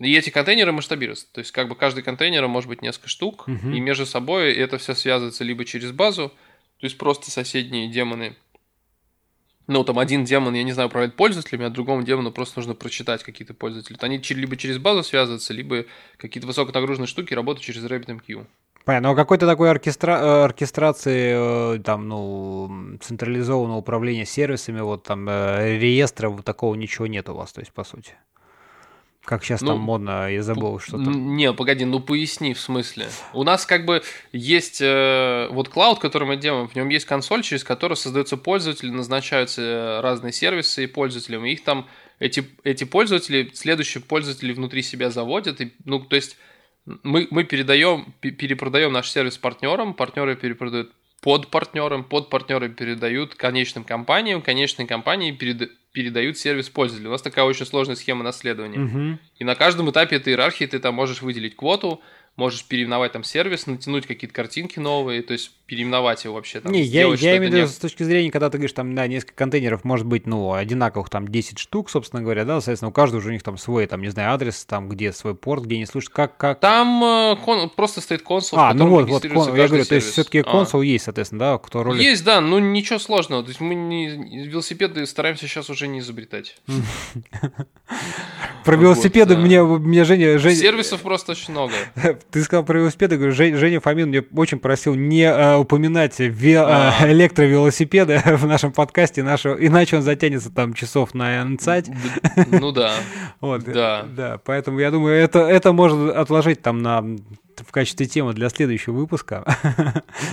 и 0.00 0.16
эти 0.16 0.30
контейнеры 0.30 0.72
масштабируются. 0.72 1.26
То 1.32 1.38
есть, 1.38 1.52
как 1.52 1.68
бы 1.68 1.76
каждый 1.76 2.02
контейнер 2.02 2.46
может 2.48 2.68
быть 2.68 2.82
несколько 2.82 3.08
штук, 3.08 3.46
угу. 3.46 3.70
и 3.70 3.78
между 3.78 4.04
собой 4.04 4.52
это 4.52 4.78
все 4.78 4.94
связывается 4.94 5.44
либо 5.44 5.64
через 5.64 5.92
базу, 5.92 6.32
то 6.78 6.84
есть 6.84 6.98
просто 6.98 7.30
соседние 7.30 7.88
демоны 7.88 8.36
ну, 9.66 9.84
там 9.84 9.98
один 9.98 10.24
демон, 10.24 10.54
я 10.54 10.62
не 10.62 10.72
знаю, 10.72 10.88
управляет 10.88 11.16
пользователями, 11.16 11.66
а 11.66 11.70
другому 11.70 12.02
демону 12.02 12.30
просто 12.30 12.60
нужно 12.60 12.74
прочитать 12.74 13.22
какие-то 13.24 13.54
пользователи. 13.54 13.96
Они 14.00 14.18
либо 14.18 14.56
через 14.56 14.78
базу 14.78 15.02
связываются, 15.02 15.52
либо 15.52 15.86
какие-то 16.16 16.46
высоконагруженные 16.46 17.08
штуки 17.08 17.34
работают 17.34 17.64
через 17.64 17.84
RabbitMQ. 17.84 18.46
Понятно. 18.86 19.08
Но 19.08 19.14
какой-то 19.16 19.46
такой 19.46 19.70
оркестра... 19.70 20.12
Э, 20.12 20.44
оркестрации, 20.44 21.74
э, 21.74 21.78
там, 21.80 22.06
ну, 22.06 22.98
централизованного 23.00 23.78
управления 23.78 24.24
сервисами, 24.24 24.80
вот 24.80 25.02
там, 25.02 25.28
э, 25.28 25.76
реестра, 25.76 26.28
вот 26.28 26.44
такого 26.44 26.76
ничего 26.76 27.08
нет 27.08 27.28
у 27.28 27.34
вас, 27.34 27.52
то 27.52 27.60
есть, 27.60 27.72
по 27.72 27.82
сути. 27.82 28.12
Как 29.26 29.42
сейчас 29.42 29.60
ну, 29.60 29.72
там 29.72 29.80
модно, 29.80 30.30
я 30.30 30.40
забыл, 30.40 30.78
что 30.78 30.92
там. 30.92 31.34
Не, 31.34 31.52
погоди, 31.52 31.84
ну 31.84 31.98
поясни, 31.98 32.54
в 32.54 32.60
смысле. 32.60 33.08
У 33.32 33.42
нас 33.42 33.66
как 33.66 33.84
бы 33.84 34.04
есть 34.32 34.80
э, 34.80 35.48
вот 35.50 35.68
клауд, 35.68 35.98
который 35.98 36.28
мы 36.28 36.36
делаем, 36.36 36.68
в 36.68 36.76
нем 36.76 36.88
есть 36.90 37.06
консоль, 37.06 37.42
через 37.42 37.64
которую 37.64 37.96
создаются 37.96 38.36
пользователи, 38.36 38.88
назначаются 38.88 39.62
э, 39.62 40.00
разные 40.00 40.32
сервисы 40.32 40.84
и 40.84 40.86
пользователям, 40.86 41.44
и 41.44 41.54
их 41.54 41.64
там, 41.64 41.88
эти, 42.20 42.46
эти 42.62 42.84
пользователи, 42.84 43.50
следующие 43.52 44.00
пользователи 44.00 44.52
внутри 44.52 44.82
себя 44.82 45.10
заводят, 45.10 45.60
и, 45.60 45.72
ну, 45.84 45.98
то 45.98 46.14
есть 46.14 46.36
мы, 47.02 47.26
мы 47.32 47.42
передаем, 47.42 48.14
перепродаем 48.20 48.92
наш 48.92 49.10
сервис 49.10 49.38
партнерам, 49.38 49.94
партнеры 49.94 50.36
перепродают 50.36 50.92
под 51.20 51.48
партнерам, 51.48 52.04
под 52.04 52.30
партнеры 52.30 52.68
передают 52.68 53.34
конечным 53.34 53.82
компаниям, 53.82 54.40
конечные 54.40 54.86
компании 54.86 55.32
перед, 55.32 55.72
передают 55.96 56.36
сервис 56.36 56.68
пользователю. 56.68 57.08
У 57.08 57.12
нас 57.12 57.22
такая 57.22 57.46
очень 57.46 57.64
сложная 57.64 57.96
схема 57.96 58.22
наследования. 58.22 58.80
Угу. 58.80 59.18
И 59.38 59.44
на 59.44 59.54
каждом 59.54 59.90
этапе 59.90 60.16
этой 60.16 60.34
иерархии 60.34 60.66
ты 60.66 60.78
там 60.78 60.94
можешь 60.94 61.22
выделить 61.22 61.56
квоту, 61.56 62.02
можешь 62.36 62.66
переименовать 62.66 63.12
там 63.12 63.24
сервис, 63.24 63.66
натянуть 63.66 64.06
какие-то 64.06 64.34
картинки 64.34 64.78
новые, 64.78 65.22
то 65.22 65.32
есть 65.32 65.52
переименовать 65.66 66.24
его 66.24 66.34
вообще. 66.34 66.60
Там, 66.60 66.72
не, 66.72 66.82
я, 66.82 67.06
я 67.14 67.36
имею 67.36 67.40
в 67.40 67.44
виду 67.54 67.56
не... 67.62 67.66
с 67.66 67.76
точки 67.76 68.04
зрения, 68.04 68.30
когда 68.30 68.50
ты 68.50 68.58
говоришь, 68.58 68.72
там, 68.72 68.94
да, 68.94 69.06
несколько 69.08 69.34
контейнеров 69.34 69.82
может 69.84 70.06
быть, 70.06 70.26
ну, 70.26 70.52
одинаковых, 70.52 71.10
там, 71.10 71.26
10 71.26 71.58
штук, 71.58 71.90
собственно 71.90 72.22
говоря, 72.22 72.44
да, 72.44 72.60
соответственно, 72.60 72.90
у 72.90 72.92
каждого 72.92 73.18
уже 73.18 73.30
у 73.30 73.32
них 73.32 73.42
там 73.42 73.58
свой, 73.58 73.86
там, 73.86 74.00
не 74.00 74.08
знаю, 74.08 74.32
адрес, 74.32 74.64
там, 74.64 74.88
где 74.88 75.12
свой 75.12 75.34
порт, 75.34 75.64
где 75.64 75.76
они 75.76 75.86
слушают, 75.86 76.14
как, 76.14 76.36
как... 76.36 76.60
Там 76.60 77.02
э, 77.02 77.36
кон... 77.44 77.68
просто 77.70 78.00
стоит 78.00 78.22
консул, 78.22 78.58
А, 78.60 78.72
ну 78.74 78.86
вот, 78.88 79.08
вот, 79.08 79.22
кон... 79.22 79.56
я 79.56 79.66
говорю, 79.66 79.68
сервис. 79.68 79.88
то 79.88 79.94
есть 79.96 80.10
все-таки 80.12 80.38
а. 80.38 80.44
консул 80.44 80.80
а. 80.80 80.84
есть, 80.84 81.04
соответственно, 81.04 81.38
да, 81.40 81.58
кто 81.58 81.82
ролик... 81.82 82.00
Есть, 82.00 82.24
да, 82.24 82.40
ну, 82.40 82.60
ничего 82.60 83.00
сложного, 83.00 83.42
то 83.42 83.48
есть 83.48 83.60
мы 83.60 83.74
не... 83.74 84.08
велосипеды 84.46 85.04
стараемся 85.06 85.48
сейчас 85.48 85.68
уже 85.68 85.88
не 85.88 85.98
изобретать. 85.98 86.56
Про 88.64 88.76
велосипеды 88.76 89.36
мне, 89.36 89.62
мне 89.62 90.04
Женя, 90.04 90.38
Женя... 90.38 90.56
Сервисов 90.56 91.00
просто 91.00 91.32
очень 91.32 91.52
много. 91.52 91.72
Ты 92.30 92.42
сказал 92.42 92.64
про 92.64 92.78
велосипеды, 92.78 93.16
говорю, 93.16 93.32
Женя 93.32 93.80
Фомин 93.80 94.08
мне 94.08 94.24
очень 94.34 94.58
просил 94.58 94.94
не 94.94 95.22
э, 95.22 95.55
упоминать 95.58 96.18
ве- 96.20 96.64
а. 96.64 96.94
э, 97.00 97.12
электровелосипеды 97.12 98.22
в 98.24 98.46
нашем 98.46 98.72
подкасте, 98.72 99.22
нашего, 99.22 99.54
иначе 99.54 99.96
он 99.96 100.02
затянется 100.02 100.50
там 100.50 100.74
часов 100.74 101.14
на 101.14 101.42
инсайт. 101.42 101.88
Ну 102.50 102.72
да. 102.72 102.92
Вот, 103.40 103.64
да. 103.64 104.06
Да, 104.16 104.40
поэтому 104.44 104.78
я 104.80 104.90
думаю, 104.90 105.14
это, 105.14 105.40
это 105.40 105.72
можно 105.72 106.10
отложить 106.10 106.62
там 106.62 106.80
на 106.80 107.04
в 107.64 107.72
качестве 107.72 108.06
темы 108.06 108.34
для 108.34 108.48
следующего 108.48 108.94
выпуска. 108.94 109.44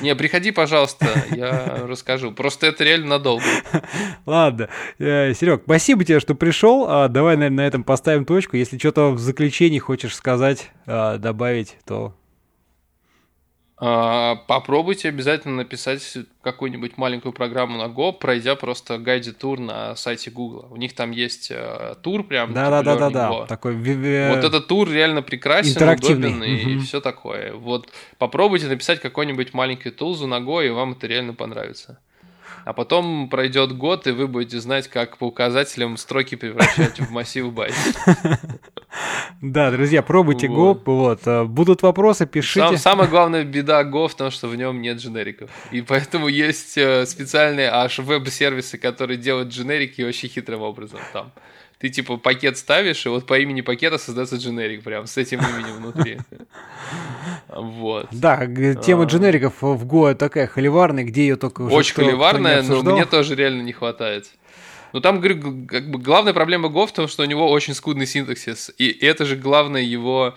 Не, 0.02 0.16
приходи, 0.16 0.52
пожалуйста, 0.52 1.08
я 1.32 1.84
расскажу. 1.88 2.32
Просто 2.32 2.68
это 2.68 2.84
реально 2.84 3.08
надолго. 3.08 3.45
Ладно. 4.26 4.70
Э, 5.00 5.34
Серег, 5.34 5.64
спасибо 5.66 6.04
тебе, 6.04 6.20
что 6.20 6.36
пришел. 6.36 6.86
А, 6.88 7.08
давай, 7.08 7.36
наверное, 7.36 7.64
на 7.64 7.68
этом 7.68 7.84
поставим 7.84 8.26
точку. 8.26 8.58
Если 8.58 8.78
что-то 8.78 9.12
в 9.12 9.20
заключении 9.20 9.80
хочешь 9.80 10.16
сказать, 10.16 10.72
а, 10.86 11.18
добавить, 11.18 11.78
то 11.86 12.14
а, 12.16 12.23
попробуйте 14.47 15.10
обязательно 15.10 15.55
написать 15.57 16.18
какую-нибудь 16.41 16.97
маленькую 16.97 17.34
программу 17.34 17.77
на 17.77 17.91
Go, 17.91 18.14
пройдя 18.14 18.55
просто 18.55 18.97
гайди 18.97 19.31
тур 19.31 19.60
на 19.60 19.95
сайте 19.95 20.31
Google. 20.31 20.68
У 20.72 20.77
них 20.77 20.93
там 20.93 21.11
есть 21.11 21.51
э, 21.51 21.95
тур 22.01 22.23
прям. 22.23 22.53
Да, 22.53 22.69
да, 22.69 22.81
да, 22.81 22.95
да, 22.95 23.10
да. 23.10 23.45
Такой 23.45 23.76
вот 23.76 24.43
этот 24.43 24.68
тур 24.68 24.89
реально 24.89 25.22
прекрасен, 25.22 25.89
удобен 25.89 26.43
и 26.43 26.77
все 26.80 27.01
такое. 27.01 27.53
Вот 27.53 27.89
попробуйте 28.18 28.68
написать 28.68 29.01
какой-нибудь 29.01 29.53
маленький 29.53 29.91
тулзу 29.91 30.27
на 30.27 30.35
Go, 30.35 30.65
и 30.65 30.69
вам 30.69 30.93
это 30.93 31.07
реально 31.07 31.34
понравится. 31.34 31.99
А 32.65 32.73
потом 32.73 33.30
пройдет 33.30 33.76
год, 33.76 34.07
и 34.07 34.11
вы 34.11 34.27
будете 34.27 34.60
знать, 34.60 34.88
как 34.88 35.18
по 35.18 35.26
указателям 35.26 35.98
строки 35.98 36.35
превращать 36.35 36.99
в 36.99 37.11
массив 37.11 37.52
байт. 37.52 37.73
Да, 39.41 39.72
друзья, 39.72 40.02
пробуйте 40.02 40.48
Go. 40.48 40.80
Вот. 40.85 41.22
Э, 41.26 41.44
будут 41.44 41.81
вопросы, 41.81 42.26
пишите. 42.26 42.77
самая 42.77 43.10
главная 43.10 43.44
беда 43.44 43.84
Go 43.84 44.07
в 44.07 44.15
том, 44.15 44.31
что 44.31 44.48
в 44.48 44.56
нем 44.56 44.81
нет 44.81 44.99
дженериков. 44.99 45.49
И 45.72 45.81
поэтому 45.81 46.27
есть 46.27 46.77
э, 46.77 47.06
специальные 47.06 47.69
аж 47.69 47.99
веб-сервисы, 47.99 48.77
которые 48.77 49.18
делают 49.18 49.49
дженерики 49.49 50.02
очень 50.02 50.30
хитрым 50.30 50.61
образом 50.61 50.99
там 51.11 51.34
ты 51.84 51.89
типа 51.89 52.15
пакет 52.15 52.57
ставишь, 52.57 53.05
и 53.05 53.10
вот 53.10 53.26
по 53.26 53.38
имени 53.38 53.60
пакета 53.60 53.97
создается 53.97 54.38
дженерик 54.38 54.84
прям 54.84 55.05
с 55.05 55.18
этим 55.18 55.39
именем 55.39 55.81
внутри. 55.81 56.18
Вот. 57.49 58.07
Да, 58.11 58.47
тема 58.47 59.03
а. 59.03 59.05
дженериков 59.05 59.61
в 59.61 59.85
Go 59.85 60.15
такая 60.15 60.47
холиварная, 60.47 61.03
где 61.03 61.23
ее 61.23 61.35
только 61.35 61.64
уже 61.64 61.76
Очень 61.76 61.95
холиварная, 61.95 62.64
но 62.64 62.81
мне 62.84 63.05
тоже 63.05 63.35
реально 63.35 63.64
не 63.64 63.73
хватает. 63.73 64.31
Но 64.93 65.01
там, 65.01 65.19
говорю, 65.19 65.68
как 65.68 65.91
бы 65.91 65.99
главная 65.99 66.31
проблема 66.31 66.69
Go 66.69 66.88
в 66.88 66.93
том, 66.93 67.10
что 67.10 67.23
у 67.23 67.26
него 67.26 67.51
очень 67.51 67.73
скудный 67.73 68.07
синтаксис. 68.07 68.72
И 68.77 68.89
это 68.89 69.26
же 69.26 69.35
главное 69.35 69.81
его 69.81 70.35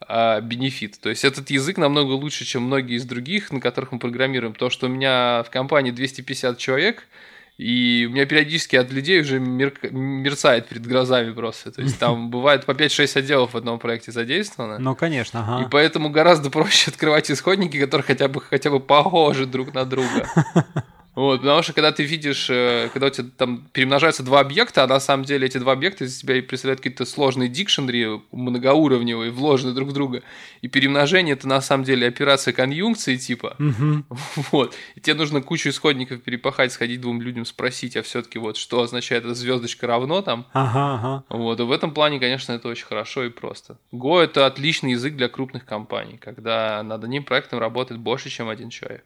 а, 0.00 0.40
бенефит. 0.40 1.00
То 1.00 1.08
есть 1.08 1.24
этот 1.24 1.50
язык 1.50 1.76
намного 1.76 2.12
лучше, 2.12 2.44
чем 2.44 2.62
многие 2.62 2.98
из 2.98 3.04
других, 3.04 3.50
на 3.50 3.60
которых 3.60 3.90
мы 3.90 3.98
программируем. 3.98 4.54
То, 4.54 4.70
что 4.70 4.86
у 4.86 4.90
меня 4.90 5.42
в 5.42 5.50
компании 5.50 5.90
250 5.90 6.56
человек, 6.56 7.08
и 7.56 8.06
у 8.08 8.12
меня 8.12 8.26
периодически 8.26 8.74
от 8.74 8.90
людей 8.90 9.20
уже 9.20 9.38
мер... 9.38 9.72
мерцает 9.90 10.68
перед 10.68 10.86
глазами 10.86 11.32
просто. 11.32 11.70
То 11.70 11.82
есть 11.82 11.98
там 11.98 12.30
бывает 12.30 12.66
по 12.66 12.72
5-6 12.72 13.18
отделов 13.18 13.54
в 13.54 13.56
одном 13.56 13.78
проекте 13.78 14.10
задействовано. 14.10 14.78
Ну, 14.78 14.96
конечно, 14.96 15.40
ага. 15.40 15.64
И 15.64 15.70
поэтому 15.70 16.10
гораздо 16.10 16.50
проще 16.50 16.90
открывать 16.90 17.30
исходники, 17.30 17.78
которые 17.78 18.04
хотя 18.04 18.28
бы, 18.28 18.40
хотя 18.40 18.70
бы 18.70 18.80
похожи 18.80 19.46
друг 19.46 19.72
на 19.72 19.84
друга. 19.84 20.28
Вот, 21.14 21.40
потому 21.40 21.62
что 21.62 21.72
когда 21.72 21.92
ты 21.92 22.02
видишь, 22.02 22.50
э, 22.50 22.90
когда 22.92 23.06
у 23.06 23.10
тебя 23.10 23.28
там 23.36 23.68
перемножаются 23.72 24.22
два 24.22 24.40
объекта, 24.40 24.82
а 24.82 24.86
на 24.86 24.98
самом 24.98 25.24
деле 25.24 25.46
эти 25.46 25.58
два 25.58 25.72
объекта 25.72 26.04
из 26.04 26.18
себя 26.18 26.42
представляют 26.42 26.80
какие-то 26.80 27.04
сложные 27.04 27.48
дикшенри, 27.48 28.20
многоуровневые, 28.32 29.30
вложенные 29.30 29.74
друг 29.74 29.90
в 29.90 29.92
друга, 29.92 30.22
и 30.60 30.68
перемножение 30.68 31.34
это 31.34 31.46
на 31.46 31.60
самом 31.60 31.84
деле 31.84 32.08
операция 32.08 32.52
конъюнкции 32.52 33.16
типа. 33.16 33.56
Угу. 33.58 34.04
Вот. 34.52 34.74
И 34.94 35.00
тебе 35.00 35.14
нужно 35.14 35.40
кучу 35.40 35.68
исходников 35.68 36.22
перепахать, 36.22 36.72
сходить 36.72 37.00
двум 37.00 37.20
людям, 37.20 37.44
спросить, 37.44 37.96
а 37.96 38.02
все-таки 38.02 38.38
вот 38.38 38.56
что 38.56 38.82
означает 38.82 39.24
эта 39.24 39.34
звездочка 39.34 39.86
равно 39.86 40.22
там. 40.22 40.46
Ага, 40.52 40.94
ага. 40.94 41.24
Вот. 41.28 41.60
И 41.60 41.62
в 41.62 41.72
этом 41.72 41.92
плане, 41.92 42.18
конечно, 42.18 42.52
это 42.52 42.68
очень 42.68 42.86
хорошо 42.86 43.24
и 43.24 43.30
просто. 43.30 43.78
Go 43.92 44.20
это 44.20 44.46
отличный 44.46 44.92
язык 44.92 45.16
для 45.16 45.28
крупных 45.28 45.64
компаний, 45.64 46.18
когда 46.18 46.82
над 46.82 47.04
одним 47.04 47.24
проектом 47.24 47.58
работает 47.58 48.00
больше, 48.00 48.30
чем 48.30 48.48
один 48.48 48.70
человек. 48.70 49.04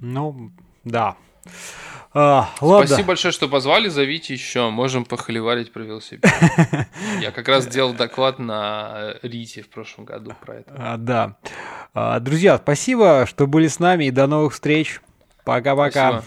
Ну, 0.00 0.52
да. 0.84 1.16
А, 2.14 2.50
ладно. 2.60 2.86
Спасибо 2.86 3.08
большое, 3.08 3.32
что 3.32 3.48
позвали. 3.48 3.88
Зовите 3.88 4.34
еще. 4.34 4.68
Можем 4.68 5.04
похоливарить 5.04 5.72
про 5.72 5.82
велосипед. 5.82 6.30
Я 7.20 7.30
как 7.30 7.48
раз 7.48 7.66
делал 7.66 7.94
доклад 7.94 8.38
на 8.38 9.14
Рите 9.22 9.62
в 9.62 9.70
прошлом 9.70 10.04
году 10.04 10.32
про 10.44 10.56
это. 10.56 10.74
А, 10.76 10.96
да. 10.98 11.36
А, 11.94 12.20
друзья, 12.20 12.58
спасибо, 12.58 13.24
что 13.26 13.46
были 13.46 13.68
с 13.68 13.78
нами 13.78 14.04
и 14.06 14.10
до 14.10 14.26
новых 14.26 14.52
встреч. 14.52 15.00
Пока-пока. 15.44 16.22